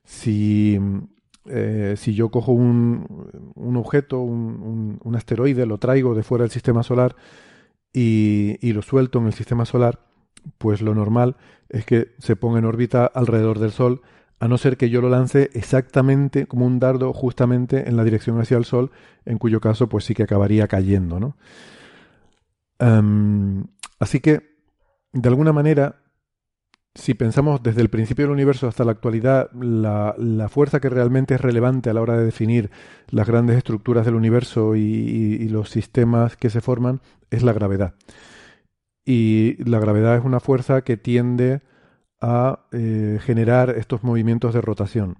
[0.05, 0.79] Si,
[1.95, 6.83] si yo cojo un, un objeto, un, un, asteroide, lo traigo de fuera del sistema
[6.83, 7.15] solar
[7.91, 9.99] y, y lo suelto en el sistema solar,
[10.57, 11.35] pues lo normal
[11.69, 14.01] es que se ponga en órbita alrededor del Sol,
[14.39, 18.39] a no ser que yo lo lance exactamente como un dardo justamente en la dirección
[18.39, 18.91] hacia el Sol,
[19.25, 21.37] en cuyo caso pues sí que acabaría cayendo, ¿no?
[23.99, 24.57] así que,
[25.13, 26.01] de alguna manera,
[26.95, 30.15] si pensamos desde el principio del universo hasta la actualidad, la,
[30.49, 32.71] fuerza que realmente es relevante a la hora de definir
[33.09, 37.95] las grandes estructuras del universo y los sistemas que se forman es la gravedad
[39.05, 41.61] y la gravedad es una fuerza que tiende
[42.19, 45.17] a eh, generar estos movimientos de rotación.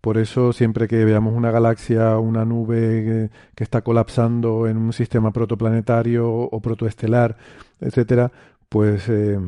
[0.00, 5.32] Por eso siempre que veamos una galaxia, una nube que, está colapsando en un sistema
[5.32, 7.36] protoplanetario o protoestelar,
[7.80, 8.30] etcétera,
[8.68, 9.40] pues eh,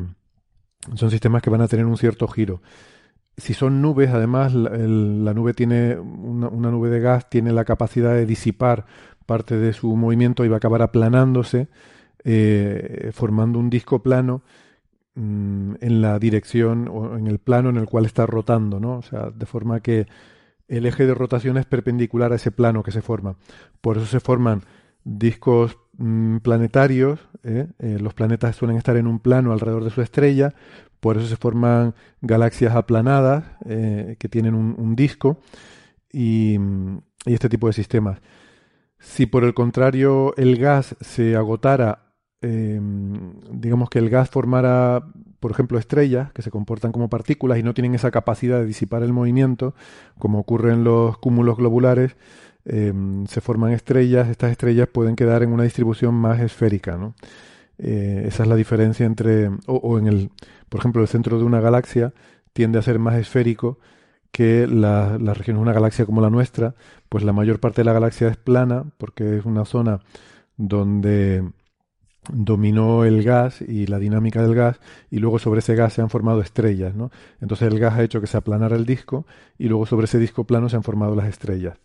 [0.95, 2.61] son sistemas que van a tener un cierto giro.
[3.37, 8.25] Si son nubes, además, la, nube tiene una, nube de gas tiene la capacidad de
[8.25, 8.85] disipar
[9.25, 11.69] parte de su movimiento y va a acabar aplanándose
[12.23, 14.43] eh, formando un disco plano
[15.15, 18.97] mm, en la dirección o en el plano en el cual está rotando, ¿no?
[18.97, 20.07] O sea, de forma que
[20.67, 23.35] el eje de rotación es perpendicular a ese plano que se forma.
[23.81, 24.61] Por eso se forman
[25.03, 27.67] discos mm, planetarios, ¿eh?
[27.79, 30.53] Eh, los planetas suelen estar en un plano alrededor de su estrella,
[30.99, 35.39] por eso se forman galaxias aplanadas que tienen un, disco
[36.13, 36.59] y,
[37.25, 38.19] y, este tipo de sistemas.
[38.99, 42.11] Si por el contrario el gas se agotara
[42.41, 45.05] digamos que el gas formara,
[45.39, 49.03] por ejemplo, estrellas que se comportan como partículas y no tienen esa capacidad de disipar
[49.03, 49.75] el movimiento,
[50.17, 52.15] como ocurre en los cúmulos globulares,
[52.65, 57.15] em, se forman estrellas, estas estrellas pueden quedar en una distribución más esférica, ¿no?
[57.77, 60.31] Eh, esa es la diferencia entre, o, en el,
[60.69, 62.13] por ejemplo, el centro de una galaxia
[62.53, 63.79] tiende a ser más esférico
[64.31, 66.75] que la, la región de una galaxia como la nuestra,
[67.09, 69.99] pues la mayor parte de la galaxia es plana, porque es una zona
[70.57, 71.43] donde
[72.29, 74.79] dominó el gas y la dinámica del gas
[75.09, 77.11] y luego sobre ese gas se han formado estrellas, ¿no?
[77.39, 79.25] Entonces el gas ha hecho que se aplanara el disco
[79.57, 81.77] y luego sobre ese disco plano se han formado las estrellas.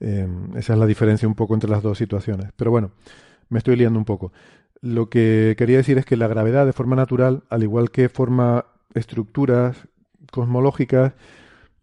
[0.00, 2.50] Esa es la diferencia un poco entre las dos situaciones.
[2.56, 2.92] Pero bueno,
[3.48, 4.32] me estoy liando un poco.
[4.80, 8.66] Lo que quería decir es que la gravedad de forma natural, al igual que forma
[8.94, 9.88] estructuras
[10.30, 11.14] cosmológicas,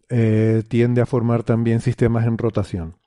[0.09, 2.97] eh, tiende a formar también sistemas en rotación.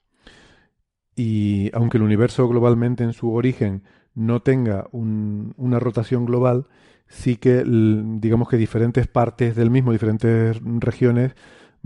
[1.15, 3.83] Y aunque el universo globalmente en su origen
[4.15, 6.67] no tenga una rotación global,
[7.09, 11.35] sí que digamos que diferentes partes del mismo, diferentes regiones,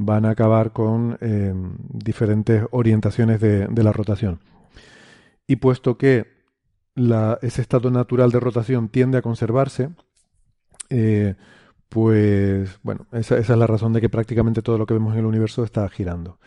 [0.04, 1.52] van a acabar con eh,
[1.88, 4.40] diferentes orientaciones de, la rotación.
[5.46, 6.26] Y puesto que
[7.42, 9.90] ese estado natural de rotación tiende a conservarse,
[10.88, 11.34] eh,
[11.88, 15.26] pues bueno, esa, es la razón de que prácticamente todo lo que vemos en el
[15.26, 16.38] universo está girando.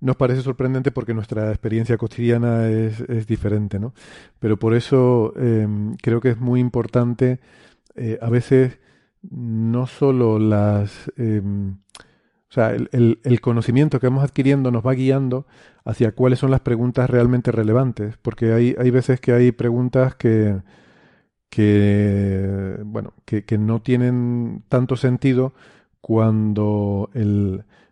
[0.00, 3.92] Nos parece sorprendente porque nuestra experiencia cotidiana es, diferente, ¿no?
[4.38, 7.38] Pero por eso em, creo que es muy importante
[7.94, 8.78] eh, a veces
[9.22, 11.10] no solo las...
[11.16, 11.76] Em,
[12.50, 15.46] o sea, el, conocimiento que vamos adquiriendo nos va guiando
[15.84, 20.60] hacia cuáles son las preguntas realmente relevantes, porque hay, hay veces que hay preguntas que,
[21.48, 25.54] que bueno, que, no tienen tanto sentido
[26.00, 27.08] cuando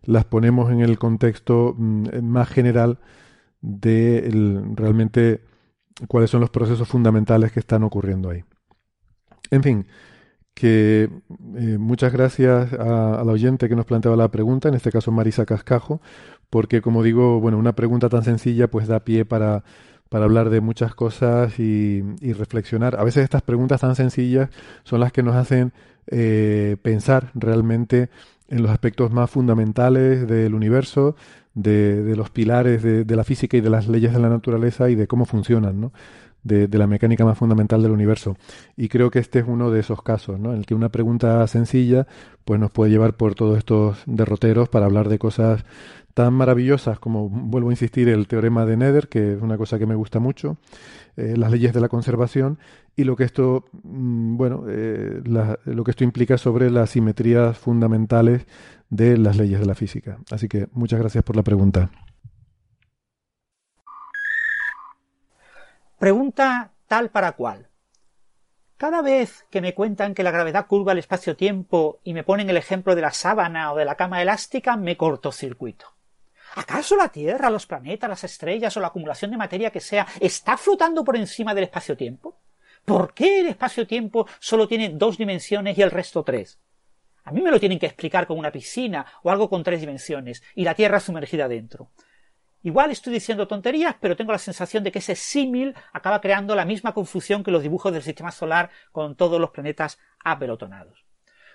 [0.02, 2.98] las ponemos en el contexto mm, más general
[3.60, 4.28] de
[4.74, 5.40] realmente
[6.08, 8.42] cuáles son los procesos fundamentales que están ocurriendo ahí.
[9.52, 9.86] En fin,
[10.58, 11.08] que
[11.56, 15.46] eh, muchas gracias a, la oyente que nos planteaba la pregunta, en este caso Marisa
[15.46, 16.00] Cascajo,
[16.50, 19.62] porque como digo, bueno, una pregunta tan sencilla pues da pie para
[20.08, 22.02] para hablar de muchas cosas y,
[22.32, 22.98] reflexionar.
[22.98, 24.48] A veces estas preguntas tan sencillas
[24.84, 25.72] son las que nos hacen
[26.06, 28.08] eh, pensar realmente
[28.48, 31.14] en los aspectos más fundamentales del universo,
[31.54, 35.06] de, los pilares de, la física y de las leyes de la naturaleza y de
[35.06, 35.92] cómo funcionan, ¿no?
[36.48, 38.36] De, la mecánica más fundamental del universo.
[38.76, 40.52] Y creo que este es uno de esos casos, ¿no?
[40.52, 42.06] En el que una pregunta sencilla
[42.44, 45.64] pues nos puede llevar por todos estos derroteros para hablar de cosas
[46.14, 49.86] tan maravillosas como, vuelvo a insistir, el teorema de Nether, que es una cosa que
[49.86, 50.56] me gusta mucho,
[51.16, 52.58] eh, las leyes de la conservación
[52.96, 55.20] y lo que esto, mm, bueno, eh,
[55.64, 58.46] lo que esto implica sobre las simetrías fundamentales
[58.90, 60.18] de las leyes de la física.
[60.30, 61.90] Así que muchas gracias por la pregunta.
[65.98, 67.66] Pregunta tal para cual.
[68.76, 72.56] Cada vez que me cuentan que la gravedad curva el espacio-tiempo y me ponen el
[72.56, 75.86] ejemplo de la sábana o de la cama elástica, me cortocircuito.
[76.54, 80.56] ¿Acaso la Tierra, los planetas, las estrellas o la acumulación de materia que sea está
[80.56, 82.38] flotando por encima del espacio-tiempo?
[82.84, 86.60] ¿Por qué el espacio-tiempo solo tiene dos dimensiones y el resto tres?
[87.24, 90.44] A mí me lo tienen que explicar con una piscina o algo con tres dimensiones
[90.54, 91.90] y la Tierra sumergida dentro.
[92.62, 96.64] Igual estoy diciendo tonterías, pero tengo la sensación de que ese símil acaba creando la
[96.64, 101.04] misma confusión que los dibujos del sistema solar con todos los planetas apelotonados.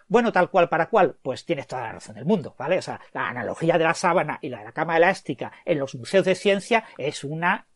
[0.07, 2.77] Bueno, tal cual para cual, pues tienes toda la razón del mundo, ¿vale?
[2.77, 5.95] O sea, la analogía de la sábana y la de la cama elástica en los
[5.95, 7.67] museos de ciencia es una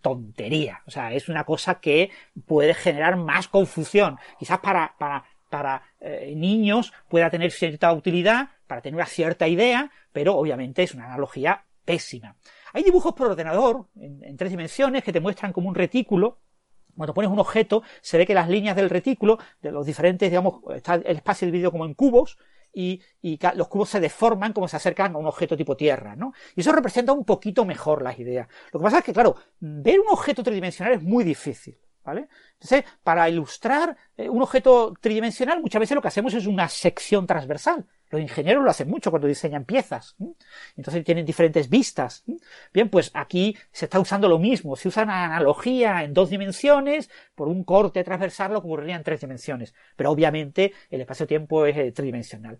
[0.00, 0.82] tontería.
[0.86, 2.10] O sea, es una cosa que
[2.46, 4.18] puede generar más confusión.
[4.38, 9.90] Quizás para, para, para eh, niños pueda tener cierta utilidad, para tener una cierta idea,
[10.12, 12.36] pero obviamente es una analogía pésima.
[12.76, 16.40] Hay dibujos por ordenador en tres dimensiones que te muestran como un retículo
[16.94, 20.60] cuando pones un objeto, se ve que las líneas del retículo, de los diferentes, digamos,
[20.74, 22.38] está el espacio dividido como en cubos,
[22.72, 23.00] y,
[23.54, 26.34] los cubos se deforman como se acercan a un objeto tipo Tierra, ¿no?
[26.54, 28.46] Y eso representa un poquito mejor las ideas.
[28.72, 31.78] Lo que pasa es que, claro, ver un objeto tridimensional es muy difícil.
[32.04, 32.28] ¿Vale?
[32.52, 37.26] Entonces, para ilustrar eh, un objeto tridimensional, muchas veces lo que hacemos es una sección
[37.26, 37.84] transversal.
[38.10, 40.16] Los ingenieros lo hacen mucho cuando diseñan piezas.
[40.76, 42.24] Entonces tienen diferentes vistas.
[42.72, 44.76] Bien, pues aquí se está usando lo mismo.
[44.76, 49.02] Se usa una analogía en dos dimensiones por un corte transversal lo que ocurriría en
[49.02, 49.74] tres dimensiones.
[49.96, 52.58] Pero obviamente el espacio-tiempo es eh, tridimensional.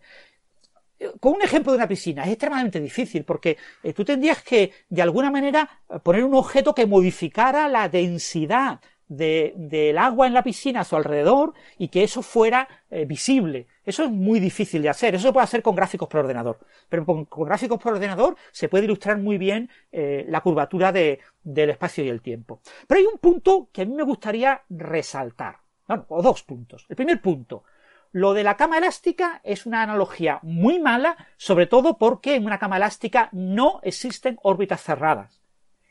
[1.20, 5.02] Con un ejemplo de una piscina es extremadamente difícil porque eh, tú tendrías que de
[5.02, 5.68] alguna manera
[6.02, 11.55] poner un objeto que modificara la densidad del agua en la piscina a su alrededor
[11.78, 13.66] y que eso fuera eh, visible.
[13.87, 15.15] Eso es muy difícil de hacer.
[15.15, 16.59] Eso se puede hacer con gráficos por ordenador.
[16.89, 22.05] Pero con, gráficos por ordenador se puede ilustrar muy bien eh, la curvatura del espacio
[22.05, 22.61] y el tiempo.
[22.89, 25.59] Pero hay un punto que a mí me gustaría resaltar.
[25.87, 26.85] Bueno, o dos puntos.
[26.89, 27.63] El primer punto.
[28.11, 32.59] Lo de la cama elástica es una analogía muy mala, sobre todo porque en una
[32.59, 35.43] cama elástica no existen órbitas cerradas.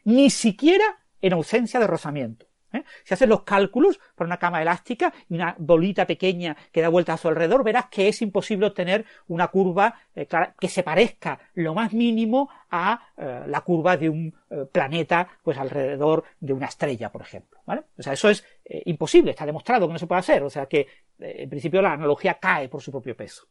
[0.04, 2.48] Ni siquiera en ausencia de rozamiento.
[2.76, 2.86] ¿Eh?
[3.04, 7.14] Si haces los cálculos para una cama elástica y una bolita pequeña que da vuelta
[7.14, 10.28] a su alrededor, verás que es imposible obtener una curva eh,
[10.60, 14.34] que se parezca lo más mínimo a eh, la curva de un
[14.72, 17.60] planeta pues alrededor de una estrella, por ejemplo.
[17.68, 18.46] O sea, eso es
[18.86, 20.44] imposible, está demostrado que no se puede hacer.
[20.44, 20.88] O sea que
[21.20, 23.48] en principio la analogía cae por su propio peso.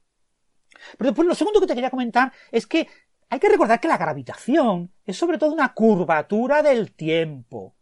[0.99, 2.89] Pero después lo segundo que te quería comentar es que
[3.31, 7.75] hay que recordar que la gravitación es sobre todo una curvatura del tiempo.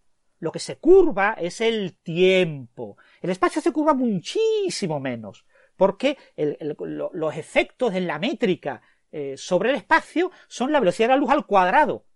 [0.43, 2.97] Lo que se curva es el tiempo.
[3.21, 5.47] El espacio se curva muchísimo menos,
[5.77, 8.83] porque los efectos en la métrica
[9.13, 12.07] eh, sobre el espacio son la velocidad de la luz al cuadrado.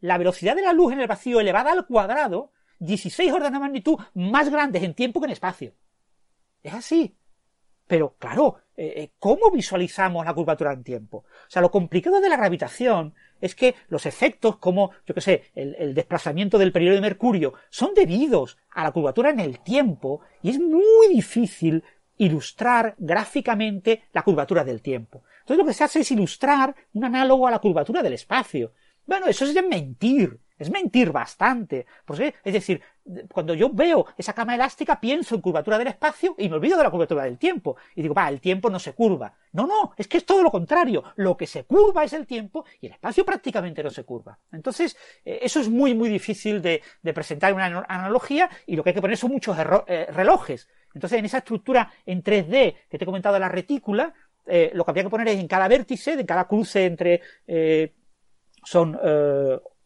[0.00, 2.50] La velocidad de la luz en el vacío elevada al cuadrado,
[2.80, 5.72] 16 órdenes de magnitud más grandes en tiempo que en espacio.
[6.64, 7.16] Es así.
[7.86, 11.18] Pero claro, eh, eh, ¿cómo visualizamos la curvatura en tiempo?
[11.18, 15.44] O sea, lo complicado de la gravitación es que los efectos como, yo qué sé,
[15.54, 20.50] el, desplazamiento del periodo de Mercurio son debidos a la curvatura en el tiempo y
[20.50, 21.82] es muy difícil
[22.18, 25.22] ilustrar gráficamente la curvatura del tiempo.
[25.40, 28.72] Entonces lo que se hace es ilustrar un análogo a la curvatura del espacio.
[29.06, 30.38] Bueno, eso es de mentir.
[30.58, 31.86] Es mentir bastante.
[32.44, 32.82] es decir,
[33.32, 36.84] cuando yo veo esa cama elástica, pienso en curvatura del espacio y me olvido de
[36.84, 37.76] la curvatura del tiempo.
[37.94, 39.34] Y digo, va, el tiempo no se curva.
[39.52, 41.04] No, no, es que es todo lo contrario.
[41.16, 44.38] Lo que se curva es el tiempo y el espacio prácticamente no se curva.
[44.52, 46.82] Entonces, eh, eso es muy, muy difícil de,
[47.14, 49.56] presentar en una analogía y lo que hay que poner son muchos
[49.86, 50.68] eh, relojes.
[50.94, 54.12] Entonces, en esa estructura en 3D que te he comentado de la retícula,
[54.46, 57.22] eh, lo que habría que poner es en cada vértice, en cada cruce entre
[58.64, 58.98] son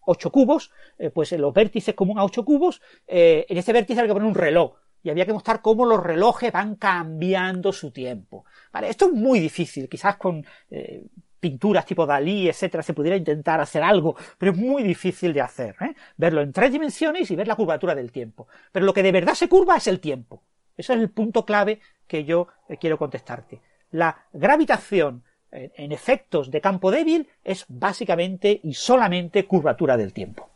[0.05, 4.01] ocho cubos, eh, pues en los vértices común a ocho cubos, eh, en ese vértice
[4.01, 7.91] había que poner un reloj y había que mostrar cómo los relojes van cambiando su
[7.91, 8.45] tiempo.
[8.73, 11.05] Vale, esto es muy difícil, quizás con eh,
[11.41, 15.75] pinturas tipo Dalí, etcétera, se pudiera intentar hacer algo, pero es muy difícil de hacer,
[16.17, 18.47] verlo en tres dimensiones y ver la curvatura del tiempo.
[18.71, 20.43] Pero lo que de verdad se curva es el tiempo.
[20.77, 22.47] Ese es el punto clave que yo
[22.81, 23.61] quiero contestarte.
[23.91, 30.49] La gravitación en efectos de campo débil es básicamente y solamente curvatura del tiempo.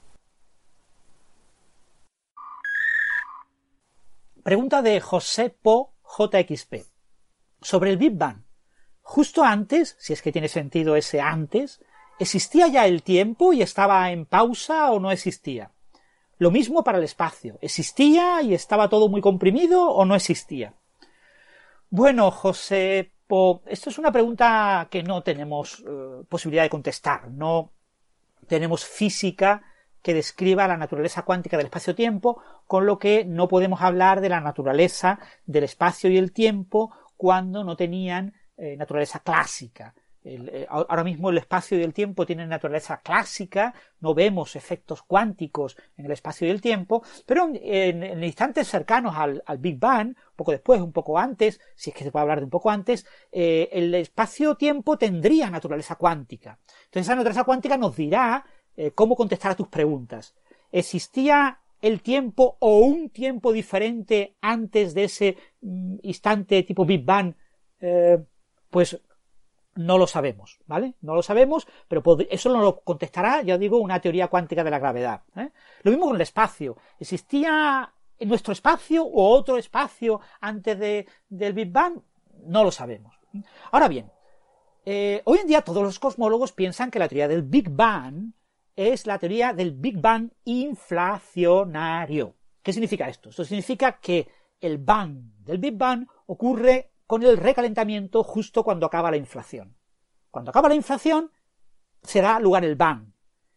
[4.43, 6.87] Pregunta de José Po JXP.
[7.61, 8.45] Sobre el Big Bang.
[9.03, 11.81] Justo antes, si es que tiene sentido ese antes,
[12.19, 15.73] ¿existía ya el tiempo y estaba en pausa o no existía?
[16.39, 17.59] Lo mismo para el espacio.
[17.61, 20.75] ¿Existía y estaba todo muy comprimido o no existía?
[21.91, 23.13] Bueno, José
[23.67, 27.31] esto es una pregunta que no tenemos eh, posibilidad de contestar.
[27.31, 27.73] No
[28.47, 29.63] tenemos física
[30.03, 34.41] que describa la naturaleza cuántica del espacio-tiempo, con lo que no podemos hablar de la
[34.41, 39.95] naturaleza del espacio y el tiempo cuando no tenían eh, naturaleza clásica.
[40.29, 45.77] Eh, ahora mismo el espacio y el tiempo tienen naturaleza clásica, no vemos efectos cuánticos
[45.97, 50.51] en el espacio y el tiempo, pero en, instantes cercanos al, Big Bang, un poco
[50.51, 53.69] después, un poco antes, si es que se puede hablar de un poco antes, eh,
[53.71, 56.59] el espacio-tiempo tendría naturaleza cuántica.
[56.87, 58.45] Entonces esa naturaleza cuántica nos dirá
[58.77, 60.35] eh, cómo contestar a tus preguntas.
[60.73, 67.35] ¿Existía el tiempo o un tiempo diferente antes de ese mm, instante tipo Big Bang?
[68.71, 68.99] pues
[69.77, 70.95] no lo sabemos, ¿vale?
[71.03, 74.79] No lo sabemos, pero eso no lo contestará, ya digo, una teoría cuántica de la
[74.79, 75.23] gravedad.
[75.37, 75.51] ¿eh?
[75.83, 76.77] Lo mismo con el espacio.
[76.99, 82.01] ¿Existía en nuestro espacio o otro espacio antes de, del Big Bang?
[82.45, 83.15] No lo sabemos.
[83.71, 84.11] Ahora bien,
[84.85, 88.33] eh, hoy en día todos los cosmólogos piensan que la teoría del Big Bang
[88.75, 92.35] es la teoría del Big Bang inflacionario.
[92.63, 93.31] ¿Qué significa esto?
[93.31, 94.29] Esto significa que
[94.61, 99.77] el Bang del Big Bang ocurre con el recalentamiento justo cuando acaba la inflación.
[100.31, 101.31] Cuando acaba la inflación,
[102.03, 103.13] se da lugar el Bang.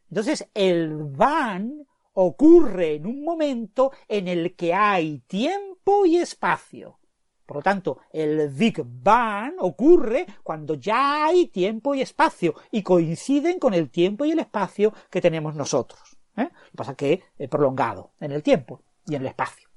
[0.09, 6.99] Entonces, el Bang ocurre en un momento en el que hay tiempo y espacio.
[7.45, 13.57] Por lo tanto, el Big Bang ocurre cuando ya hay tiempo y espacio y coinciden
[13.57, 16.17] con el tiempo y el espacio que tenemos nosotros.
[16.37, 16.43] ¿eh?
[16.43, 19.68] Lo que pasa es que es prolongado en el tiempo y en el espacio.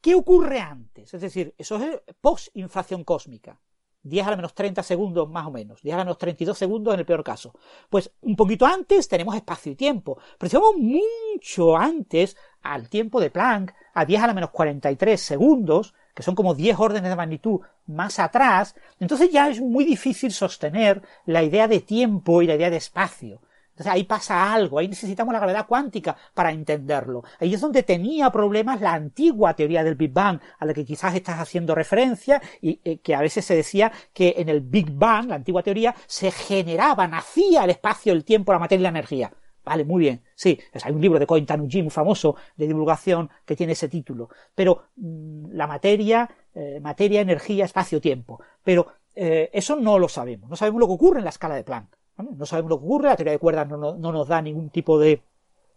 [0.00, 1.12] ¿Qué ocurre antes?
[1.12, 3.60] Es decir, eso es post-inflación cósmica.
[4.02, 6.94] 10 a la menos 30 segundos más o menos, 10 a la menos 32 segundos
[6.94, 7.52] en el peor caso.
[7.90, 13.20] Pues un poquito antes tenemos espacio y tiempo, pero si vamos mucho antes al tiempo
[13.20, 17.16] de Planck, a 10 a la menos 43 segundos, que son como 10 órdenes de
[17.16, 22.54] magnitud más atrás, entonces ya es muy difícil sostener la idea de tiempo y la
[22.54, 23.40] idea de espacio.
[23.78, 27.22] Entonces ahí pasa algo, ahí necesitamos la gravedad cuántica para entenderlo.
[27.38, 31.14] Ahí es donde tenía problemas la antigua teoría del Big Bang, a la que quizás
[31.14, 35.28] estás haciendo referencia, y eh, que a veces se decía que en el Big Bang,
[35.28, 39.32] la antigua teoría, se generaba, nacía el espacio, el tiempo, la materia y la energía.
[39.64, 40.24] Vale, muy bien.
[40.34, 44.28] Sí, hay un libro de Koin Tanuji muy famoso de divulgación que tiene ese título.
[44.56, 48.42] Pero mm, la materia, eh, materia, energía, espacio, tiempo.
[48.64, 50.50] Pero eh, eso no lo sabemos.
[50.50, 51.97] No sabemos lo que ocurre en la escala de Planck.
[52.18, 55.22] No sabemos lo que ocurre, la teoría de cuerdas no, nos da ningún tipo de,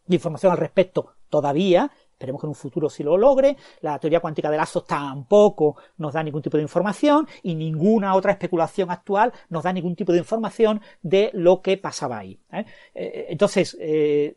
[0.08, 3.58] información al respecto todavía, esperemos que en un futuro sí lo logre.
[3.82, 8.34] La teoría cuántica de lazos tampoco nos da ningún tipo de información y ninguna otra
[8.34, 12.40] especulación actual nos da ningún tipo de información de lo que pasaba ahí.
[12.52, 12.66] ¿eh?
[12.94, 14.36] Eh, entonces, eh,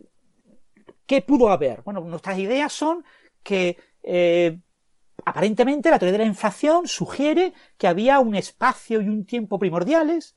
[1.07, 1.83] ¿qué pudo haber?
[1.83, 3.05] Bueno, nuestras ideas son
[3.43, 3.77] que
[5.25, 10.37] aparentemente la teoría de la inflación sugiere que había un espacio y un tiempo primordiales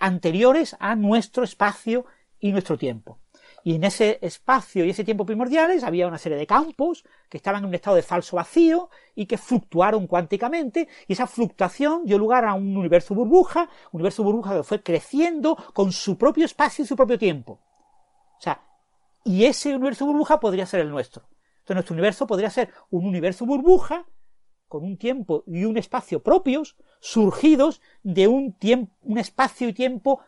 [0.00, 2.04] anteriores a nuestro espacio
[2.40, 3.18] y nuestro tiempo.
[3.64, 7.62] Y en ese espacio y ese tiempo primordiales había una serie de campos que estaban
[7.62, 12.44] en un estado de falso vacío y que fluctuaron cuánticamente y esa fluctuación dio lugar
[12.44, 16.88] a un universo burbuja, un universo burbuja que fue creciendo con su propio espacio y
[16.88, 17.60] su propio tiempo.
[18.38, 18.62] O sea,
[19.24, 21.24] y ese universo burbuja podría ser el nuestro.
[21.58, 24.06] Entonces nuestro universo podría ser un universo burbuja
[24.68, 30.20] con un tiempo y un espacio propios surgidos de un tiempo, un espacio y tiempo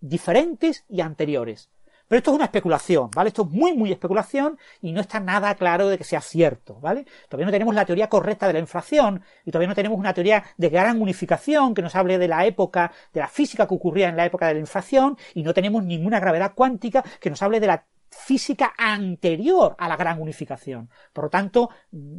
[0.00, 1.70] diferentes y anteriores.
[2.12, 3.28] Pero esto es una especulación, ¿vale?
[3.28, 7.06] Esto es muy, muy especulación y no está nada claro de que sea cierto, ¿vale?
[7.26, 10.44] Todavía no tenemos la teoría correcta de la inflación y todavía no tenemos una teoría
[10.58, 14.18] de gran unificación que nos hable de la época, de la física que ocurría en
[14.18, 17.68] la época de la inflación y no tenemos ninguna gravedad cuántica que nos hable de
[17.68, 20.90] la física anterior a la gran unificación.
[21.12, 21.70] Por lo tanto,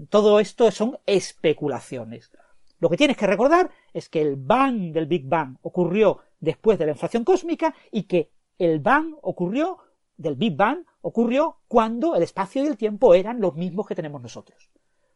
[0.09, 2.31] todo esto son especulaciones.
[2.79, 6.85] Lo que tienes que recordar es que el Bang del Big Bang ocurrió después de
[6.85, 9.77] la inflación cósmica y que el Bang ocurrió,
[10.17, 14.21] del Big Bang, ocurrió cuando el espacio y el tiempo eran los mismos que tenemos
[14.21, 14.69] nosotros.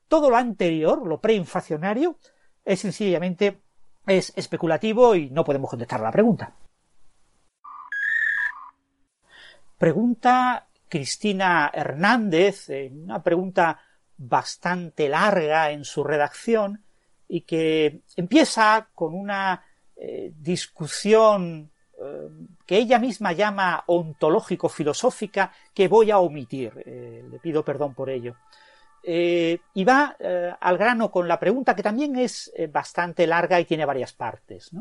[0.07, 2.17] Todo lo anterior, lo preinflacionario,
[2.63, 3.61] es sencillamente
[4.05, 6.55] es especulativo y no podemos contestar a la pregunta.
[9.77, 13.80] Pregunta Cristina Hernández, una pregunta
[14.18, 16.84] bastante larga en su redacción
[17.27, 19.64] y que empieza con una
[19.95, 21.69] eh, discusión
[21.99, 22.30] eh,
[22.65, 26.72] que ella misma llama ontológico-filosófica que voy a omitir.
[26.85, 28.35] Eh, le pido perdón por ello.
[29.03, 30.18] y va
[30.59, 34.72] al grano con la pregunta que también es bastante larga y tiene varias partes.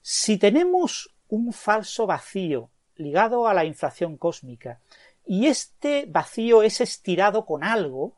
[0.00, 4.80] Si tenemos un falso vacío ligado a la inflación cósmica
[5.26, 8.16] y este vacío es estirado con algo,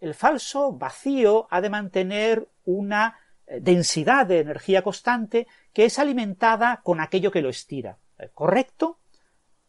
[0.00, 3.18] el falso vacío ha de mantener una
[3.60, 7.98] densidad de energía constante que es alimentada con aquello que lo estira.
[8.18, 8.98] Eh, ¿Correcto?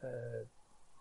[0.01, 0.47] Eh,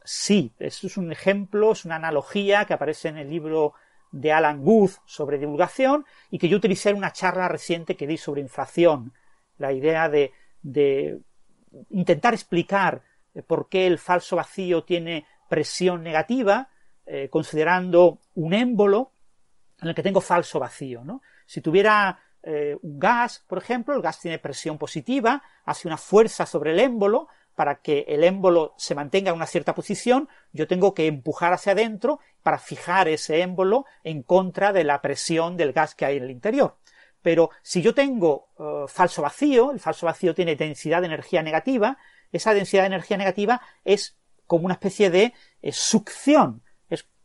[0.05, 3.74] sí, eso es un ejemplo, es una analogía que aparece en el libro
[4.12, 8.16] de Alan Guth sobre divulgación y que yo utilicé en una charla reciente que di
[8.16, 9.12] sobre inflación.
[9.59, 10.32] La idea de,
[10.62, 11.20] de
[11.90, 13.03] intentar explicar
[13.35, 16.68] eh, por qué el falso vacío tiene presión negativa,
[17.31, 19.12] considerando un émbolo
[19.81, 21.05] en el que tengo falso vacío.
[21.05, 21.23] ¿no?
[21.47, 26.47] Si tuviera eh, un gas, por ejemplo, el gas tiene presión positiva, hace una fuerza
[26.47, 30.93] sobre el émbolo, para que el émbolo se mantenga en una cierta posición, yo tengo
[30.93, 35.94] que empujar hacia adentro para fijar ese émbolo en contra de la presión del gas
[35.94, 36.77] que hay en el interior.
[37.23, 41.97] Pero si yo tengo eh, falso vacío, el falso vacío tiene densidad de energía negativa,
[42.31, 44.16] esa densidad de energía negativa es
[44.47, 45.32] como una especie de
[45.62, 46.62] eh, succión,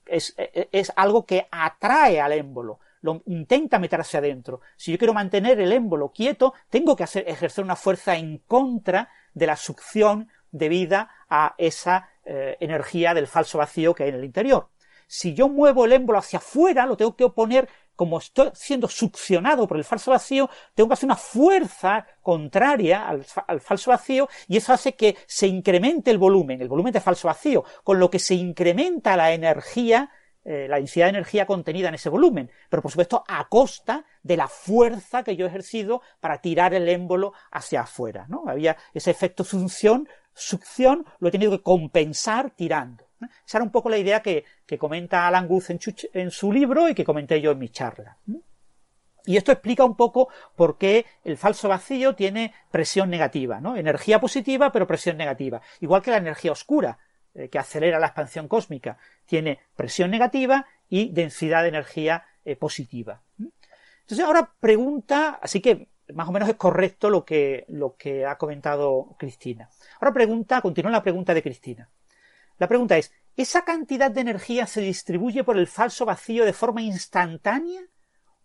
[0.05, 4.61] es algo que atrae al émbolo lo intenta meter hacia adentro.
[4.77, 9.09] Si yo quiero mantener el émbolo quieto, tengo que hacer, ejercer una fuerza en contra
[9.33, 14.25] de la succión debida a esa eh, energía del falso vacío que hay en el
[14.25, 14.69] interior.
[15.07, 17.67] Si yo muevo el émbolo hacia afuera, lo tengo que oponer,
[18.01, 23.23] como estoy siendo succionado por el falso vacío, tengo que hacer una fuerza contraria al,
[23.45, 27.27] al, falso vacío y eso hace que se incremente el volumen, el volumen de falso
[27.27, 30.09] vacío, con lo que se incrementa la energía
[30.43, 34.35] eh, la densidad de energía contenida en ese volumen, pero por supuesto a costa de
[34.35, 38.25] la fuerza que yo he ejercido para tirar el émbolo hacia afuera.
[38.29, 38.45] ¿no?
[38.47, 43.10] Había ese efecto succión, succión lo he tenido que compensar tirando.
[43.45, 44.45] Esa era un poco la idea que,
[44.79, 45.65] comenta Alan Guth
[46.13, 48.17] en, su libro y que comenté yo en mi charla.
[49.25, 53.75] Y esto explica un poco por qué el falso vacío tiene presión negativa, ¿no?
[53.77, 55.61] Energía positiva, pero presión negativa.
[55.79, 56.97] Igual que la energía oscura.
[57.33, 63.21] Eh, que acelera la expansión cósmica tiene presión negativa y densidad de energía eh, positiva.
[64.01, 68.37] Entonces ahora pregunta, así que más o menos es correcto lo que, lo que ha
[68.37, 69.69] comentado Cristina.
[70.01, 71.89] Ahora pregunta, continúa la pregunta de Cristina.
[72.61, 76.83] La pregunta es, ¿esa cantidad de energía se distribuye por el falso vacío de forma
[76.83, 77.81] instantánea?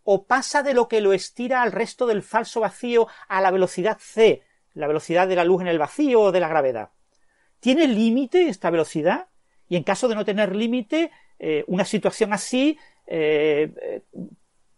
[0.04, 3.98] ¿O pasa de lo que lo estira al resto del falso vacío a la velocidad
[4.00, 6.92] c, la velocidad de la luz en el vacío o de la gravedad?
[7.60, 9.28] ¿Tiene límite esta velocidad?
[9.68, 14.02] Y en caso de no tener límite, eh, una situación así eh, eh,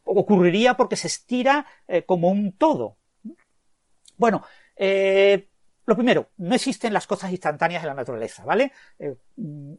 [0.03, 1.65] ocurriría porque se estira
[2.07, 2.97] como un todo.
[4.17, 4.43] Bueno,
[5.89, 8.73] lo primero, no existen las cosas instantáneas en la naturaleza, ¿vale?
[8.99, 9.17] Eh,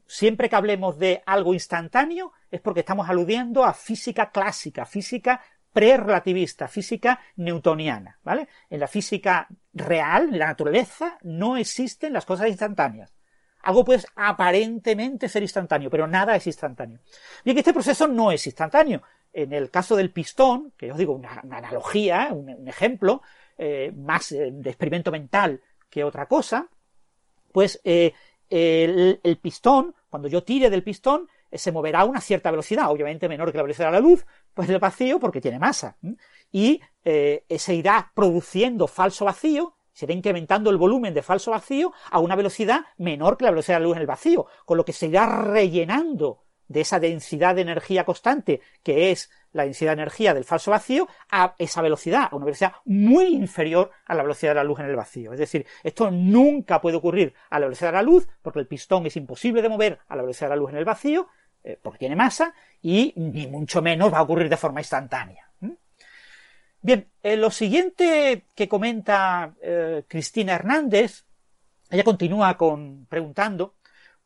[0.07, 5.39] siempre que hablemos de algo instantáneo es porque estamos aludiendo a física clásica, física
[5.71, 8.47] pre-relativista, física newtoniana, ¿vale?
[8.71, 13.13] En la física real, en la naturaleza, no existen las cosas instantáneas.
[13.61, 17.01] Algo puede aparentemente ser instantáneo, pero nada es instantáneo.
[17.45, 19.03] Bien, este proceso no es instantáneo.
[19.31, 23.21] En el caso del pistón, que os digo, una, analogía, un, ejemplo,
[23.59, 26.69] eh, más de experimento mental que otra cosa,
[27.51, 28.13] pues eh,
[28.49, 33.27] el, pistón, cuando yo tire del pistón, eh, se moverá a una cierta velocidad, obviamente
[33.27, 35.97] menor que la velocidad de la luz, pues el vacío porque tiene masa.
[36.51, 41.91] Y eh, se irá produciendo falso vacío, se irá incrementando el volumen de falso vacío
[42.09, 44.85] a una velocidad menor que la velocidad de la luz en el vacío, con lo
[44.85, 50.03] que se irá rellenando de esa densidad de energía constante que es la densidad de
[50.03, 54.51] energía del falso vacío a esa velocidad, a una velocidad muy inferior a la velocidad
[54.51, 55.33] de la luz en el vacío.
[55.33, 59.05] Es decir, esto nunca puede ocurrir a la velocidad de la luz, porque el pistón
[59.07, 61.27] es imposible de mover a la velocidad de la luz en el vacío,
[61.63, 65.49] eh, porque tiene masa, y ni mucho menos va a ocurrir de forma instantánea.
[66.81, 71.25] Bien, eh, lo siguiente que comenta eh, Cristina Hernández,
[71.89, 73.75] ella continúa con preguntando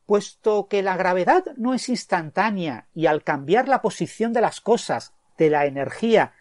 [0.06, 5.14] puesto que la gravedad no es instantánea y al cambiar la posición de las cosas,
[5.38, 6.32] de la energía,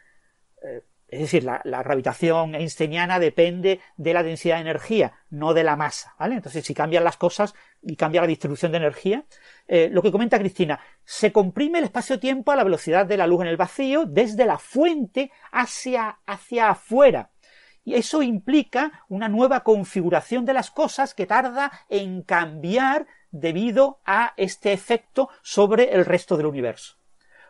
[0.61, 0.83] eh,
[1.13, 6.15] es decir, la, gravitación einsteiniana depende de la densidad de energía, no de la masa,
[6.17, 6.35] ¿vale?
[6.35, 7.53] Entonces, si cambian las cosas
[7.83, 9.25] y cambia la distribución de energía,
[9.67, 13.41] eh, lo que comenta Cristina, se comprime el espacio-tiempo a la velocidad de la luz
[13.41, 17.29] en el vacío desde la fuente hacia, hacia afuera.
[17.85, 24.33] Y eso implica una nueva configuración de las cosas que tarda en cambiar debido a
[24.37, 26.95] este efecto sobre el resto del universo.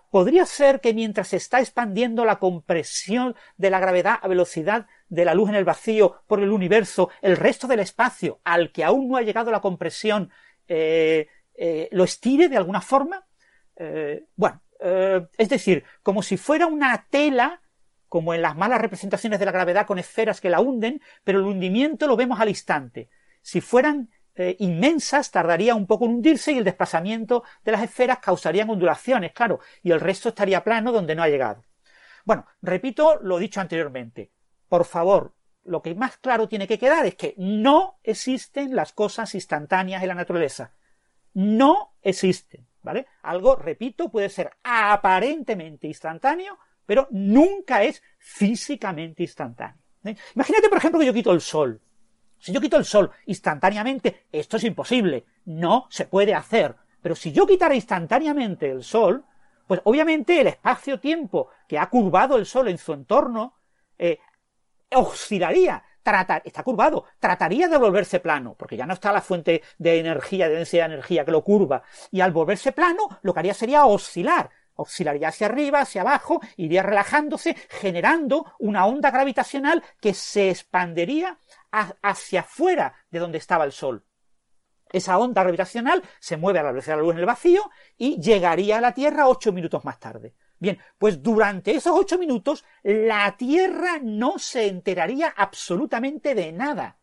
[0.09, 5.25] Podría ser que mientras se está expandiendo la compresión de la gravedad a velocidad de
[5.25, 9.09] la luz en el vacío por el universo, el resto del espacio al que aún
[9.09, 10.31] no ha llegado la compresión
[10.67, 13.25] eh, eh, lo estire de alguna forma.
[13.75, 14.61] Eh, bueno,
[15.37, 17.61] es decir, como si fuera una tela
[18.07, 21.45] como en las malas representaciones de la gravedad con esferas que la hunden, pero el
[21.45, 23.09] hundimiento lo vemos al instante.
[23.41, 28.19] Si fueran eh, inmensas tardaría un poco en hundirse y el desplazamiento de las esferas
[28.19, 31.63] causarían ondulaciones, claro, y el resto estaría plano donde no ha llegado.
[32.25, 34.31] Bueno, repito lo dicho anteriormente.
[34.69, 35.33] Por favor,
[35.65, 40.09] lo que más claro tiene que quedar es que no existen las cosas instantáneas en
[40.09, 40.73] la naturaleza.
[41.33, 43.07] No existen, ¿vale?
[43.21, 49.81] Algo, repito, puede ser aparentemente instantáneo, pero nunca es físicamente instantáneo.
[50.05, 50.15] ¿eh?
[50.35, 51.81] Imagínate, por ejemplo, que yo quito el sol.
[52.43, 56.75] Si yo quito el sol instantáneamente, esto es imposible, no se puede hacer.
[57.01, 59.23] Pero si yo quitara instantáneamente el sol,
[59.65, 63.61] pues obviamente el espacio-tiempo que ha curvado el sol en su entorno
[63.97, 64.19] eh,
[64.93, 65.85] oscilaría,
[66.43, 70.55] está curvado, trataría de volverse plano, porque ya no está la fuente de energía, de
[70.55, 74.49] densidad de energía que lo curva, y al volverse plano lo que haría sería oscilar,
[74.75, 81.37] oscilaría hacia arriba, hacia abajo, iría relajándose, generando una onda gravitacional que se expandería
[81.71, 84.05] hacia afuera de donde estaba el Sol.
[84.91, 88.21] Esa onda gravitacional se mueve a la velocidad de la luz en el vacío y
[88.21, 90.35] llegaría a la Tierra ocho minutos más tarde.
[90.59, 96.99] Bien, pues durante esos ocho minutos la Tierra no se enteraría absolutamente de nada.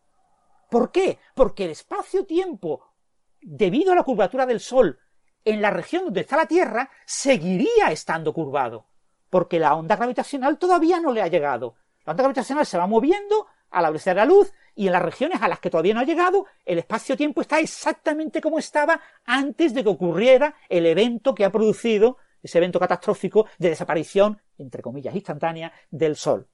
[0.69, 1.19] ¿Por qué?
[1.35, 2.93] Porque el espacio-tiempo,
[3.41, 4.97] debido a la curvatura del Sol
[5.45, 8.85] en la región donde está la Tierra, seguiría estando curvado,
[9.29, 11.75] porque la onda gravitacional todavía no le ha llegado.
[12.05, 15.01] La onda gravitacional se va moviendo a la velocidad de la luz y en las
[15.01, 19.73] regiones a las que todavía no ha llegado, el espacio-tiempo está exactamente como estaba antes
[19.73, 25.13] de que ocurriera el evento que ha producido ese evento catastrófico de desaparición, entre comillas,
[25.13, 26.47] instantánea del Sol.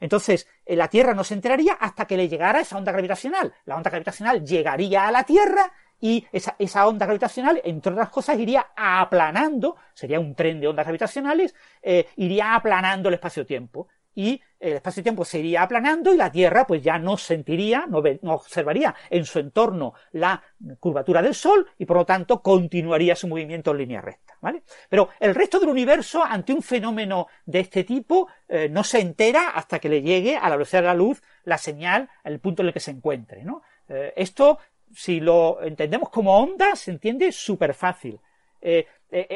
[0.00, 3.52] Entonces, eh, la Tierra no se enteraría hasta que le llegara esa onda gravitacional.
[3.64, 8.66] La onda gravitacional llegaría a la Tierra y esa, onda gravitacional, entre otras cosas, iría
[8.76, 15.24] aplanando, sería un tren de ondas gravitacionales, eh, iría aplanando el espacio-tiempo y el espacio-tiempo
[15.24, 18.02] se iría aplanando y la Tierra pues ya no sentiría, no,
[18.32, 20.42] observaría en su entorno la
[20.80, 24.62] curvatura del Sol y por lo tanto continuaría su movimiento en línea recta, ¿vale?
[24.88, 29.50] Pero el resto del universo ante un fenómeno de este tipo eh, no se entera
[29.50, 32.68] hasta que le llegue a la velocidad de la luz la señal al punto en
[32.68, 33.62] el que se encuentre, ¿no?
[33.88, 34.58] Eh, esto,
[34.96, 38.18] si lo entendemos como onda, se entiende súper fácil.
[38.60, 38.86] Eh,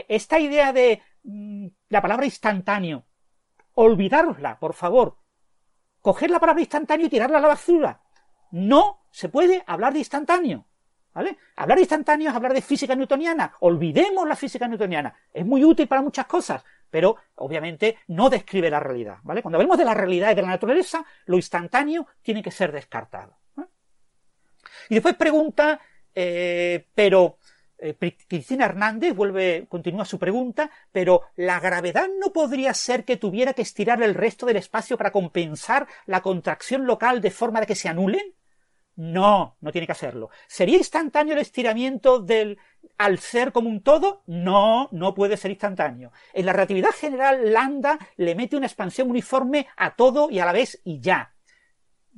[0.08, 3.04] esta idea de mm, la palabra instantáneo
[3.74, 5.18] olvidárosla, por favor.
[6.00, 8.00] Coger la palabra instantáneo y tirarla a la basura.
[8.50, 10.66] No se puede hablar de instantáneo.
[11.12, 13.54] Hablar de instantáneo es hablar de física newtoniana.
[13.60, 15.14] Olvidemos la física newtoniana.
[15.32, 19.18] Es muy útil para muchas cosas, pero obviamente no describe la realidad.
[19.22, 23.39] Cuando hablamos de la realidad y de la naturaleza, lo instantáneo tiene que ser descartado.
[24.90, 25.80] Y después pregunta,
[26.12, 27.38] pero
[28.28, 33.62] Cristina Hernández vuelve, continúa su pregunta, pero ¿la gravedad no podría ser que tuviera que
[33.62, 37.88] estirar el resto del espacio para compensar la contracción local de forma de que se
[37.88, 38.34] anulen?
[38.96, 40.28] No, no tiene que hacerlo.
[40.46, 42.58] ¿Sería instantáneo el estiramiento del
[42.98, 44.22] al ser como un todo?
[44.26, 46.12] No, no puede ser instantáneo.
[46.34, 50.52] En la relatividad general, lambda le mete una expansión uniforme a todo y a la
[50.52, 51.32] vez y ya.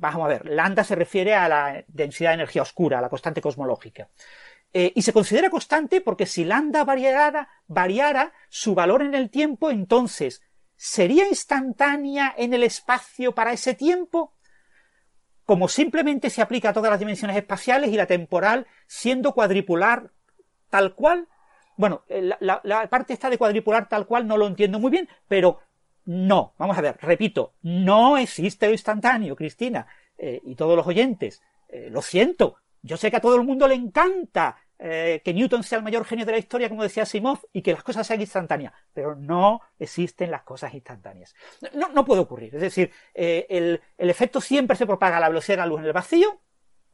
[0.03, 3.39] Vamos a ver, lambda se refiere a la densidad de energía oscura, a la constante
[3.39, 4.09] cosmológica.
[4.73, 9.71] Eh, y se considera constante porque si lambda variara, variara su valor en el tiempo,
[9.71, 10.41] entonces,
[10.75, 14.33] ¿sería instantánea en el espacio para ese tiempo?
[15.45, 20.11] como simplemente se aplica a todas las dimensiones espaciales y la temporal siendo cuadripular
[20.69, 21.27] tal cual.
[21.75, 25.59] Bueno, eh, la, parte esta de cuadripular tal cual no lo entiendo muy bien, pero
[26.05, 31.41] no, vamos a ver, repito, no existe lo instantáneo, Cristina, eh, y todos los oyentes.
[31.69, 35.63] Eh, lo siento, yo sé que a todo el mundo le encanta eh, que Newton
[35.63, 38.19] sea el mayor genio de la historia, como decía Simov, y que las cosas sean
[38.19, 41.33] instantáneas, pero no existen las cosas instantáneas.
[41.73, 42.53] No, no puede ocurrir.
[42.55, 45.85] Es decir, el, el, efecto siempre se propaga a la velocidad de la luz en
[45.85, 46.41] el vacío.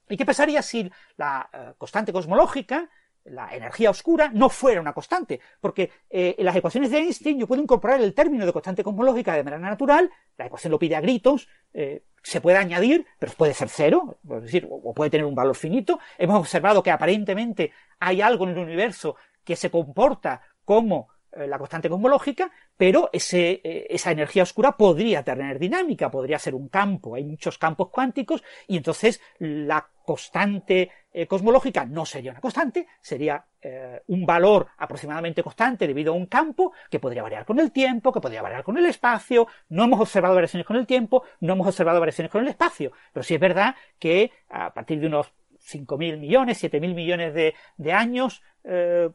[0.07, 2.89] ¿Y qué pasaría si la constante cosmológica
[3.29, 7.47] la energía oscura no fuera una constante, porque eh, en las ecuaciones de Einstein yo
[7.47, 11.01] puedo incorporar el término de constante cosmológica de manera natural, la ecuación lo pide a
[11.01, 15.35] gritos, eh, se puede añadir, pero puede ser cero, es decir, o puede tener un
[15.35, 15.99] valor finito.
[16.17, 21.57] Hemos observado que aparentemente hay algo en el universo que se comporta como eh, la
[21.57, 23.59] constante cosmológica, pero ese,
[23.93, 28.77] esa energía oscura podría tener dinámica, podría ser un campo, hay muchos campos cuánticos, y
[28.77, 35.85] entonces la constante eh, cosmológica no sería una constante, sería eh, un valor aproximadamente constante
[35.85, 38.85] debido a un campo que podría variar con el tiempo, que podría variar con el
[38.85, 39.45] espacio.
[39.67, 43.23] No hemos observado variaciones con el tiempo, no hemos observado variaciones con el espacio, pero
[43.25, 49.09] sí es verdad que a partir de unos 5.000 millones, 7.000 millones de, años eh,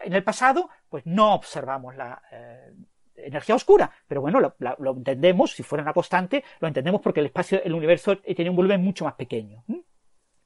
[0.00, 2.22] en el pasado, pues no observamos la
[3.16, 3.90] energía oscura.
[4.06, 8.18] Pero bueno, lo, entendemos, si fuera una constante, lo entendemos porque el espacio, el universo
[8.18, 9.64] tiene un volumen mucho más pequeño.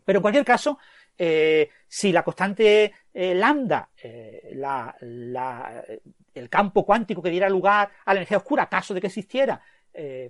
[0.05, 0.79] Pero en cualquier caso,
[1.17, 4.51] eh, si la constante eh, lambda, eh,
[6.35, 9.61] el campo cuántico que diera lugar a la energía oscura, caso de que existiera,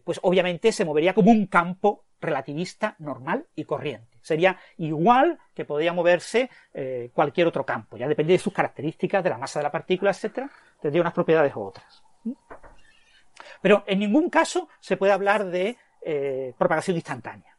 [0.05, 4.19] pues obviamente se movería como un campo relativista normal y corriente.
[4.21, 6.51] Sería igual que podría moverse
[7.13, 7.97] cualquier otro campo.
[7.97, 11.55] Ya depende de sus características, de la masa de la partícula, etcétera, tendría unas propiedades
[11.55, 12.03] u otras.
[13.61, 15.77] Pero en ningún caso se puede hablar de
[16.59, 17.53] propagación instantánea.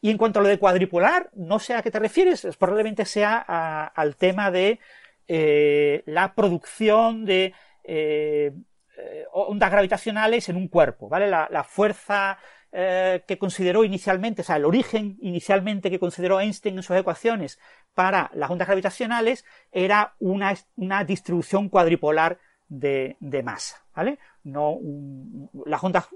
[0.00, 3.38] Y en cuanto a lo de cuadripolar, no sé a qué te refieres, probablemente sea
[3.38, 4.80] al tema de
[5.28, 7.54] eh, la producción de
[7.84, 8.52] eh,
[8.96, 11.28] eh, ondas gravitacionales en un cuerpo, ¿vale?
[11.28, 12.38] La, fuerza
[12.72, 17.58] que consideró inicialmente, o sea, el origen inicialmente que consideró Einstein en sus ecuaciones
[17.92, 20.54] para las ondas gravitacionales era una,
[21.04, 22.38] distribución cuadripolar
[22.68, 24.18] de, masa, ¿vale?
[24.42, 24.78] No,
[25.66, 26.08] las ondas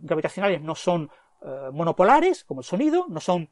[0.00, 1.10] gravitacionales no son
[1.42, 3.50] eh, monopolares, como el sonido, no son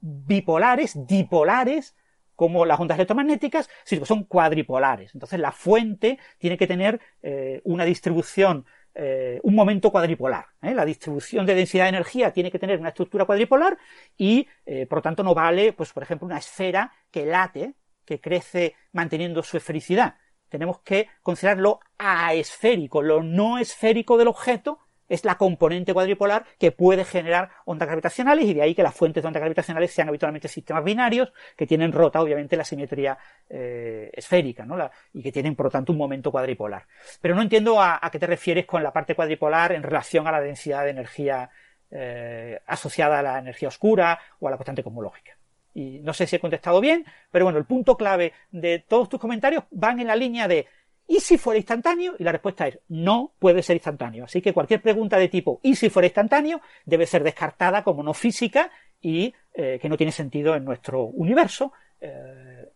[0.00, 1.96] bipolares, dipolares,
[2.36, 5.14] como las ondas electromagnéticas, sino que son cuadripolares.
[5.14, 8.64] Entonces la fuente tiene que tener eh, una distribución,
[8.94, 10.46] eh, un momento cuadripolar.
[10.60, 13.78] La distribución de densidad de energía tiene que tener una estructura cuadripolar
[14.16, 14.46] y,
[14.88, 19.42] por lo tanto, no vale, pues, por ejemplo, una esfera que late, que crece manteniendo
[19.42, 20.16] su esfericidad.
[20.48, 24.80] Tenemos que considerarlo aesférico, lo no esférico del objeto,
[25.12, 29.22] es la componente cuadripolar que puede generar ondas gravitacionales y de ahí que las fuentes
[29.22, 33.18] de ondas gravitacionales sean habitualmente sistemas binarios que tienen rota obviamente la simetría
[33.50, 34.90] eh, esférica ¿no?
[35.12, 36.86] y que tienen por lo tanto un momento cuadripolar.
[37.20, 40.40] Pero no entiendo a, qué te refieres con la parte cuadripolar en relación a la
[40.40, 41.50] densidad de energía
[41.90, 45.36] eh, asociada a la energía oscura o a la constante cosmológica.
[45.74, 49.20] Y no sé si he contestado bien, pero bueno, el punto clave de todos tus
[49.20, 50.66] comentarios van en la línea de
[51.06, 52.14] ¿Y si fuera instantáneo?
[52.18, 54.24] Y la respuesta es no puede ser instantáneo.
[54.24, 56.60] Así que cualquier pregunta de tipo ¿y si fuera instantáneo?
[56.84, 58.70] debe ser descartada como no física
[59.00, 61.72] y eh, que no tiene sentido en nuestro universo.
[62.00, 62.68] Eh,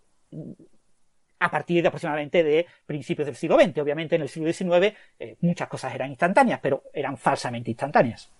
[1.38, 3.78] a partir de aproximadamente de principios del siglo XX.
[3.78, 8.32] Obviamente en el siglo XIX eh, muchas cosas eran instantáneas, pero eran falsamente instantáneas.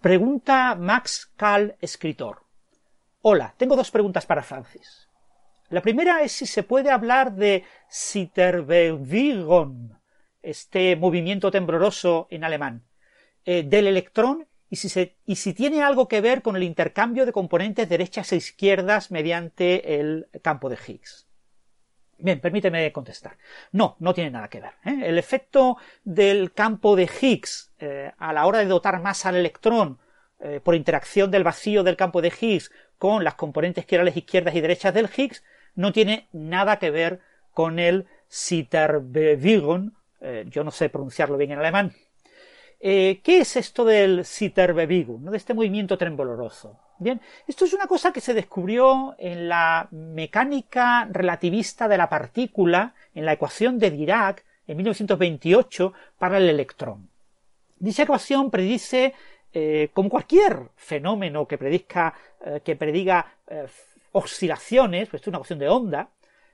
[0.00, 2.42] Pregunta Max Cal, escritor.
[3.22, 5.08] Hola, tengo dos preguntas para Francis.
[5.70, 9.92] La primera es si se puede hablar de Zitterbewegung,
[10.42, 12.84] este movimiento tembloroso en alemán,
[13.44, 18.32] eh, del electrón y si, tiene algo que ver con el intercambio de componentes derechas
[18.32, 21.28] e izquierdas mediante el campo de Higgs.
[22.18, 23.38] Bien, permíteme contestar.
[23.70, 24.72] No, no tiene nada que ver.
[24.84, 25.02] ¿eh?
[25.04, 29.98] El efecto del campo de Higgs eh, a la hora de dotar más al electrón
[30.62, 34.92] por interacción del vacío del campo de Higgs con las componentes quirales izquierdas y derechas
[34.92, 35.42] del Higgs,
[35.74, 37.20] no tiene nada que ver
[37.52, 41.92] con el Zitterbewegung, eh, yo no sé pronunciarlo bien en alemán.
[42.80, 46.80] Eh, ¿Qué es esto del Zitterbewegung, de este movimiento tremboloroso?
[46.98, 52.94] Bien, esto es una cosa que se descubrió en la mecánica relativista de la partícula,
[53.14, 57.08] en la ecuación de Dirac, en 1928, para el electrón.
[57.78, 59.14] Dicha ecuación predice,
[59.52, 62.14] eh, como cualquier fenómeno que, predizca,
[62.62, 63.26] que prediga
[64.14, 66.10] oscilaciones, pues esto es una cuestión de onda,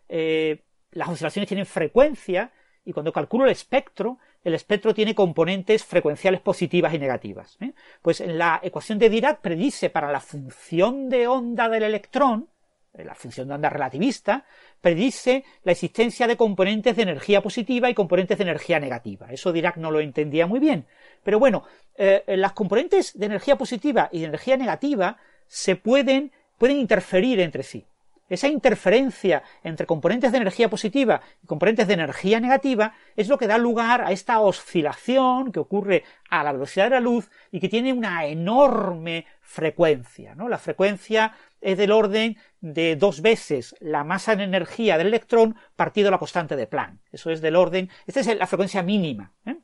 [0.09, 2.51] las oscilaciones tienen frecuencia
[2.85, 7.57] y cuando calculo el espectro, el espectro tiene componentes frecuenciales positivas y negativas.
[7.61, 7.73] ¿eh?
[8.01, 12.49] Pues en la ecuación de Dirac predice para la función de onda del electrón,
[12.95, 14.47] eh, la función de onda relativista,
[14.81, 19.29] predice la existencia de componentes de energía positiva y componentes de energía negativa.
[19.31, 20.87] Eso Dirac no lo entendía muy bien.
[21.23, 21.65] Pero bueno,
[21.97, 27.63] eh, las componentes de energía positiva y de energía negativa se pueden, pueden interferir entre
[27.63, 27.87] sí.
[28.29, 33.47] Esa interferencia entre componentes de energía positiva y componentes de energía negativa es lo que
[33.47, 37.71] da lugar a esta oscilación que ocurre a la velocidad de la luz y que
[37.71, 40.35] tiene una enorme frecuencia.
[40.35, 40.51] ¿no?
[40.51, 41.33] La frecuencia
[41.63, 46.57] es del orden de dos veces la masa en energía del electrón partido la constante
[46.57, 47.01] de Planck.
[47.11, 49.57] Eso es del orden, esta es la frecuencia mínima ¿eh?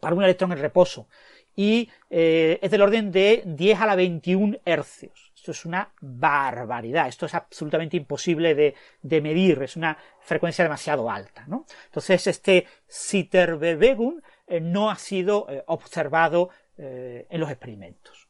[0.00, 1.06] para un electrón en reposo
[1.54, 5.23] y eh, es del orden de 10 a la 21 hercios.
[5.44, 11.44] Esto es una barbaridad, esto es absolutamente imposible de, medir, es una frecuencia demasiado alta.
[11.46, 11.66] ¿no?
[11.84, 16.48] Entonces, este Zitterbewegung eh, no ha sido eh, observado
[16.78, 18.26] eh, en los experimentos.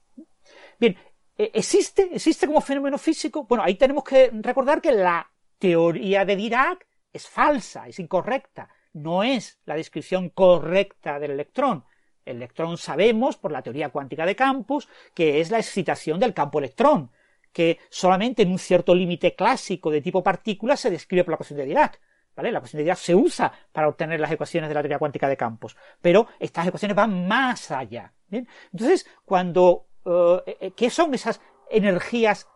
[0.81, 0.99] Bien,
[1.39, 2.11] ¿existe?
[2.13, 3.45] ¿Existe como fenómeno físico?
[3.45, 5.31] Bueno, ahí tenemos que recordar que la
[5.61, 11.85] teoría de Dirac es falsa, es incorrecta, no es la descripción correcta del electrón.
[12.25, 16.59] El electrón sabemos, por la teoría cuántica de campos, que es la excitación del campo
[16.59, 17.11] electrón,
[17.53, 21.59] que solamente en un cierto límite clásico de tipo partícula se describe por la ecuación
[21.59, 22.01] de Dirac.
[22.37, 22.51] ¿Vale?
[22.51, 25.37] La ecuación de Dirac se usa para obtener las ecuaciones de la teoría cuántica de
[25.37, 28.13] campos, pero estas ecuaciones van más allá.
[28.31, 31.41] Entonces, cuando eh, eh, ¿qué son esas
[31.71, 32.49] energías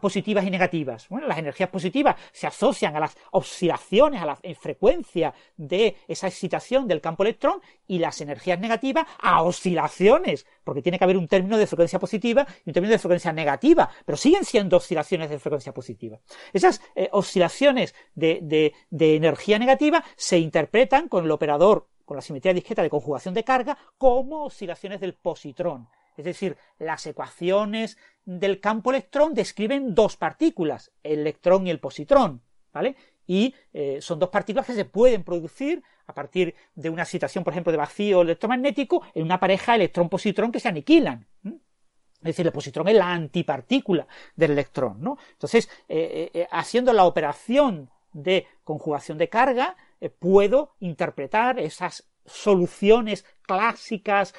[0.00, 1.08] positivas y negativas.
[1.08, 6.86] Bueno, las energías positivas se asocian a las oscilaciones, a la frecuencia de esa excitación
[6.86, 11.58] del campo electrón y las energías negativas a oscilaciones, porque tiene que haber un término
[11.58, 15.72] de frecuencia positiva y un término de frecuencia negativa, pero siguen siendo oscilaciones de frecuencia
[15.72, 16.18] positiva.
[16.52, 22.54] Esas eh, oscilaciones de, de energía negativa se interpretan con el operador con la simetría
[22.54, 25.88] discreta de conjugación de carga como oscilaciones del positrón.
[26.16, 32.42] Es decir, las ecuaciones del campo electrón describen dos partículas, el electrón y el positrón,
[32.72, 32.96] ¿vale?
[33.26, 37.52] Y eh, son dos partículas que se pueden producir a partir de una situación, por
[37.52, 41.26] ejemplo, de vacío electromagnético en una pareja electrón-positrón que se aniquilan.
[41.44, 45.18] Es decir, el positrón es la antipartícula del electrón, ¿no?
[45.32, 49.76] Entonces, eh, eh, haciendo la operación de conjugación de carga,
[50.18, 54.34] puedo interpretar esas soluciones clásicas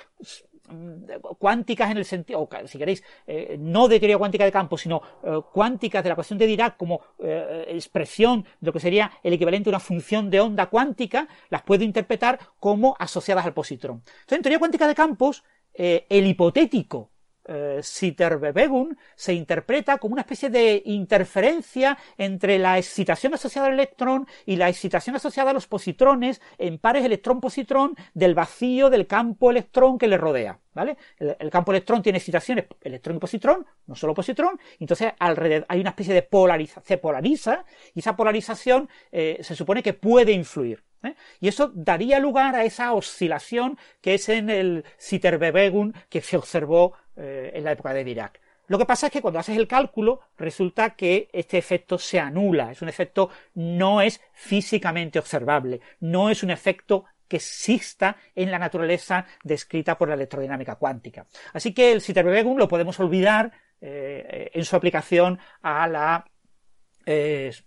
[1.37, 5.01] cuánticas en el sentido, o si queréis, eh, no de teoría cuántica de campo, sino
[5.23, 9.33] eh, cuánticas de la ecuación de Dirac como eh, expresión de lo que sería el
[9.33, 13.97] equivalente a una función de onda cuántica, las puedo interpretar como asociadas al positrón.
[14.05, 17.11] Entonces, en teoría cuántica de campos, el hipotético
[17.47, 24.57] eh, se interpreta como una especie de interferencia entre la excitación asociada al electrón y
[24.57, 30.07] la excitación asociada a los positrones en pares electrón-positrón del vacío del campo electrón que
[30.07, 30.59] le rodea.
[30.73, 30.95] ¿Vale?
[31.17, 35.89] El, campo electrón tiene excitaciones electrón y positrón, no solo positrón, entonces alrededor hay una
[35.89, 37.65] especie de polarización, se polariza
[37.95, 40.83] y esa polarización eh, se supone que puede influir.
[41.01, 41.15] ¿eh?
[41.39, 46.93] Y eso daría lugar a esa oscilación que es en el Zitterbewegung que se observó
[47.17, 48.39] eh, en la época de Dirac.
[48.67, 52.71] Lo que pasa es que cuando haces el cálculo resulta que este efecto se anula,
[52.71, 58.59] es un efecto no es físicamente observable, no es un efecto que exista en la
[58.59, 61.25] naturaleza descrita por la electrodinámica cuántica.
[61.53, 66.25] Así que el Zitterbewegung lo podemos olvidar eh, en su aplicación a la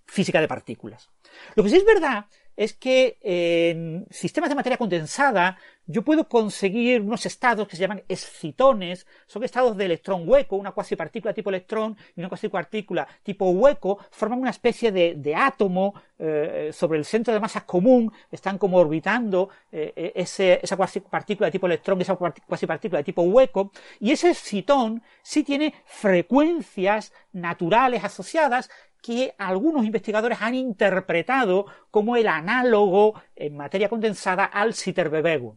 [0.05, 1.09] física de partículas.
[1.55, 2.27] Lo que sí es verdad
[2.61, 5.57] es que en sistemas de materia condensada
[5.87, 10.73] yo puedo conseguir unos estados que se llaman excitones, son estados de electrón hueco, una
[10.73, 16.99] cuasipartícula tipo electrón y una cuasipartícula tipo hueco, forman una especie de, átomo eh, sobre
[16.99, 22.15] el centro de masa común, están como orbitando eh, esa cuasipartícula de tipo electrón, esa
[22.15, 28.69] cuasipartícula de tipo hueco, y ese excitón sí tiene frecuencias naturales asociadas
[29.03, 35.57] que algunos investigadores han interpretado como el análogo en materia condensada al Sitterbewegung.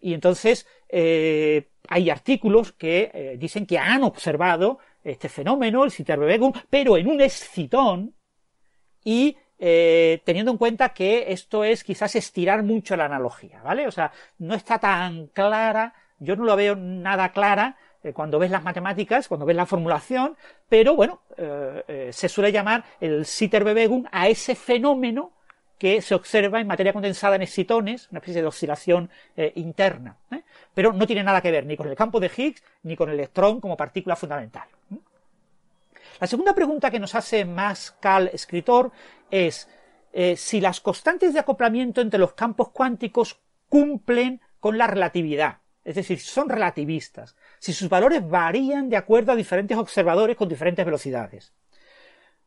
[0.00, 6.54] Y entonces eh, hay artículos que eh, dicen que han observado este fenómeno, el Sitterbewegung,
[6.70, 8.14] pero en un excitón
[9.04, 13.86] y eh, teniendo en cuenta que esto es quizás estirar mucho la analogía, ¿vale?
[13.86, 17.76] O sea, no está tan clara, yo no lo veo nada clara
[18.12, 20.36] cuando ves las matemáticas, cuando ves la formulación,
[20.68, 25.32] pero bueno, eh, se suele llamar el Sitterbewegung a ese fenómeno
[25.78, 29.10] que se observa en materia condensada en excitones, una especie de oscilación
[29.56, 30.16] interna,
[30.72, 33.16] pero no tiene nada que ver ni con el campo de Higgs ni con el
[33.16, 34.68] electrón como partícula fundamental.
[36.20, 38.92] La segunda pregunta que nos hace Mascal, escritor,
[39.30, 39.68] es
[40.12, 45.94] eh, si las constantes de acoplamiento entre los campos cuánticos cumplen con la relatividad, es
[45.94, 51.52] decir, son relativistas, si sus valores varían de acuerdo a diferentes observadores con diferentes velocidades.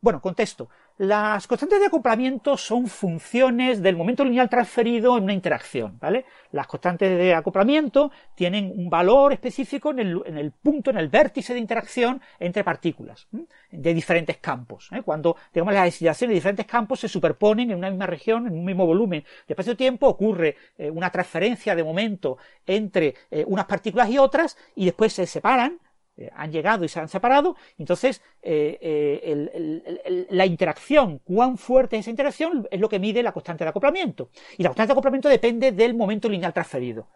[0.01, 0.69] Bueno, contesto.
[0.99, 6.25] Las constantes de acoplamiento son funciones del momento lineal transferido en una interacción, ¿vale?
[6.51, 11.59] Las constantes de acoplamiento tienen un valor específico en el, punto, en el vértice de
[11.59, 13.27] interacción entre partículas
[13.69, 14.89] de diferentes campos.
[14.91, 15.03] ¿eh?
[15.03, 18.65] Cuando, digamos, las excitaciones de diferentes campos se superponen en una misma región, en un
[18.65, 24.17] mismo volumen de espacio-tiempo, ocurre eh, una transferencia de momento entre eh, unas partículas y
[24.17, 25.79] otras y después se separan
[26.17, 32.01] eh, han llegado y se han separado, entonces eh, eh, la interacción, cuán fuerte es
[32.01, 34.29] esa interacción, es lo que mide la constante de acoplamiento.
[34.57, 37.07] Y la constante de acoplamiento depende del momento lineal transferido.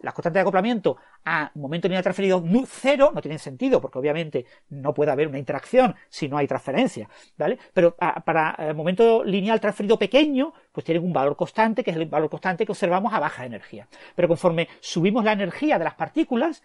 [0.00, 4.92] La constante de acoplamiento a momento lineal transferido cero no tiene sentido, porque obviamente no
[4.92, 7.58] puede haber una interacción si no hay transferencia, ¿vale?
[7.72, 12.06] Pero para el momento lineal transferido pequeño, pues tienen un valor constante, que es el
[12.06, 13.88] valor constante que observamos a baja energía.
[14.14, 16.62] Pero conforme subimos la energía de las partículas,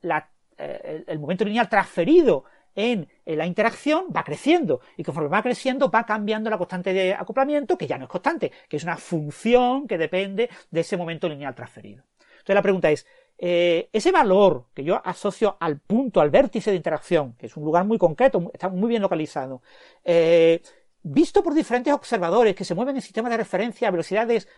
[0.00, 5.90] la eh, el, momento lineal transferido en, la interacción va creciendo y conforme va creciendo
[5.90, 9.86] va cambiando la constante de acoplamiento que ya no es constante, que es una función
[9.86, 12.04] que depende de ese momento lineal transferido.
[12.20, 13.06] Entonces la pregunta es,
[13.38, 17.64] eh, ese valor que yo asocio al punto, al vértice de interacción, que es un
[17.64, 19.60] lugar muy concreto, está muy bien localizado,
[20.04, 20.62] eh,
[21.02, 24.48] visto por diferentes observadores que se mueven en sistemas de referencia a velocidades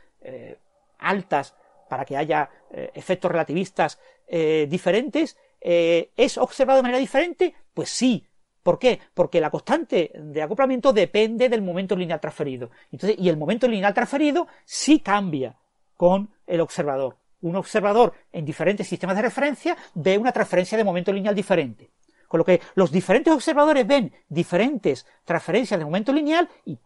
[0.99, 1.55] altas
[1.89, 7.55] para que haya efectos relativistas diferentes, eh, ¿Es observado de manera diferente?
[7.75, 8.25] Pues sí.
[8.63, 9.01] ¿Por qué?
[9.15, 12.71] Porque la constante de acoplamiento depende del momento lineal transferido.
[12.93, 15.57] Entonces, y el momento lineal transferido sí cambia
[15.97, 17.17] con el observador.
[17.41, 21.91] Un observador en diferentes sistemas de referencia ve una transferencia de momento lineal diferente.
[22.27, 26.79] Con lo que los diferentes observadores ven diferentes transferencias de momento lineal y,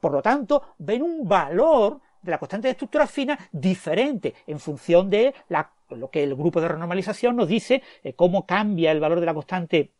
[0.00, 5.10] por lo tanto, ven un valor de la constante de estructura fina diferente en función
[5.10, 9.20] de la lo que el grupo de renormalización nos dice eh, cómo cambia el valor
[9.20, 9.92] de la constante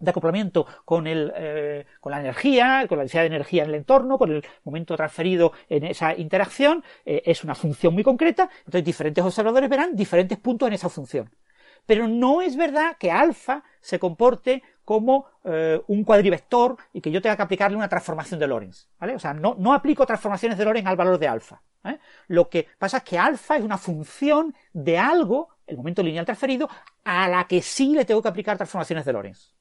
[0.00, 3.76] de acoplamiento con, el, eh, con la energía, con la densidad de energía en el
[3.76, 8.84] entorno, con el momento transferido en esa interacción, eh, es una función muy concreta, entonces
[8.84, 11.30] diferentes observadores verán diferentes puntos en esa función.
[11.86, 15.26] Pero no es verdad que alfa se comporte como
[15.86, 18.88] un cuadrivector y que yo tenga que aplicarle una transformación de Lorentz.
[18.98, 19.14] ¿vale?
[19.14, 21.62] O sea, no, no aplico transformaciones de Lorentz al valor de alfa.
[21.84, 21.98] ¿eh?
[22.28, 26.68] Lo que pasa es que alfa es una función de algo, el momento lineal transferido,
[27.04, 29.54] a la que sí le tengo que aplicar transformaciones de Lorentz.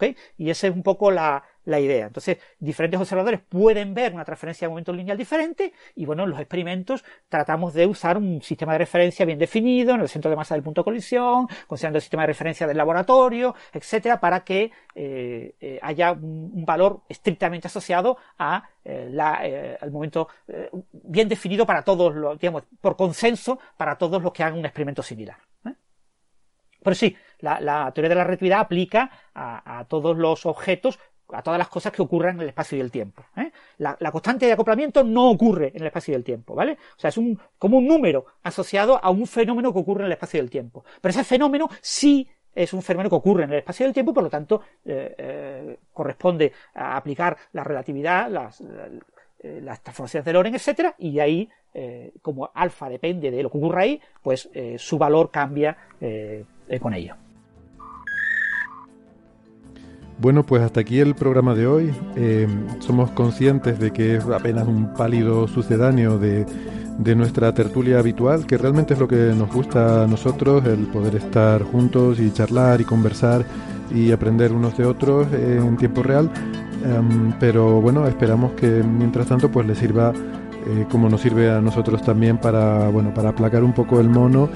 [0.00, 0.16] ¿Eh?
[0.38, 2.06] Y esa es un poco la, idea.
[2.06, 6.40] Entonces, diferentes observadores pueden ver una transferencia de momento lineal diferente y bueno, en los
[6.40, 10.54] experimentos tratamos de usar un sistema de referencia bien definido en el centro de masa
[10.54, 15.54] del punto de colisión, considerando el sistema de referencia del laboratorio, etcétera, para que eh,
[15.60, 20.28] eh, haya un, valor estrictamente asociado a al momento
[20.90, 25.02] bien definido para todos los, digamos, por consenso para todos los que hagan un experimento
[25.02, 25.36] similar.
[26.82, 30.98] Pero sí, la, teoría de la relatividad aplica a, todos los objetos,
[31.28, 33.24] a todas las cosas que ocurran en el espacio y el tiempo.
[33.36, 33.50] ¿eh?
[33.78, 36.72] La, constante de acoplamiento no ocurre en el espacio y el tiempo, ¿vale?
[36.72, 40.12] O sea, es un, como un número asociado a un fenómeno que ocurre en el
[40.12, 40.84] espacio y el tiempo.
[41.00, 44.12] Pero ese fenómeno sí es un fenómeno que ocurre en el espacio y el tiempo,
[44.12, 48.62] por lo tanto, eh, eh, corresponde a aplicar la relatividad, las,
[49.42, 51.48] las transformaciones de Lorentz, etcétera, y ahí,
[52.20, 55.78] como alfa depende de lo que ocurra ahí, pues su valor cambia
[56.80, 57.14] con ello.
[60.20, 61.94] Bueno, pues hasta aquí el programa de hoy.
[62.14, 62.46] Eh,
[62.80, 66.44] somos conscientes de que es apenas un pálido sucedáneo de,
[67.16, 71.62] nuestra tertulia habitual, que realmente es lo que nos gusta a nosotros, el poder estar
[71.62, 73.46] juntos y charlar y conversar
[73.94, 76.30] y aprender unos de otros en tiempo real.
[76.84, 80.12] Em, pero bueno, esperamos que mientras tanto pues les sirva
[80.66, 84.48] eh, como nos sirve a nosotros también para bueno para aplacar un poco el mono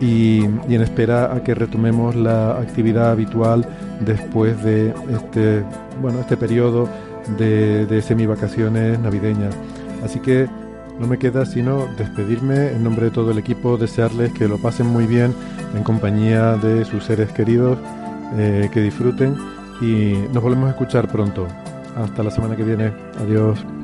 [0.00, 3.66] y, en espera a que retomemos la actividad habitual
[4.00, 5.64] después de este,
[6.00, 6.88] bueno, este periodo
[7.38, 9.54] de, semivacaciones navideñas.
[10.04, 10.48] Así que
[10.98, 14.86] no me queda sino despedirme en nombre de todo el equipo, desearles que lo pasen
[14.86, 15.34] muy bien
[15.74, 17.78] en compañía de sus seres queridos,
[18.36, 19.36] eh, que disfruten
[19.80, 21.46] y nos volvemos a escuchar pronto.
[21.96, 22.92] Hasta la semana que viene.
[23.20, 23.83] Adiós.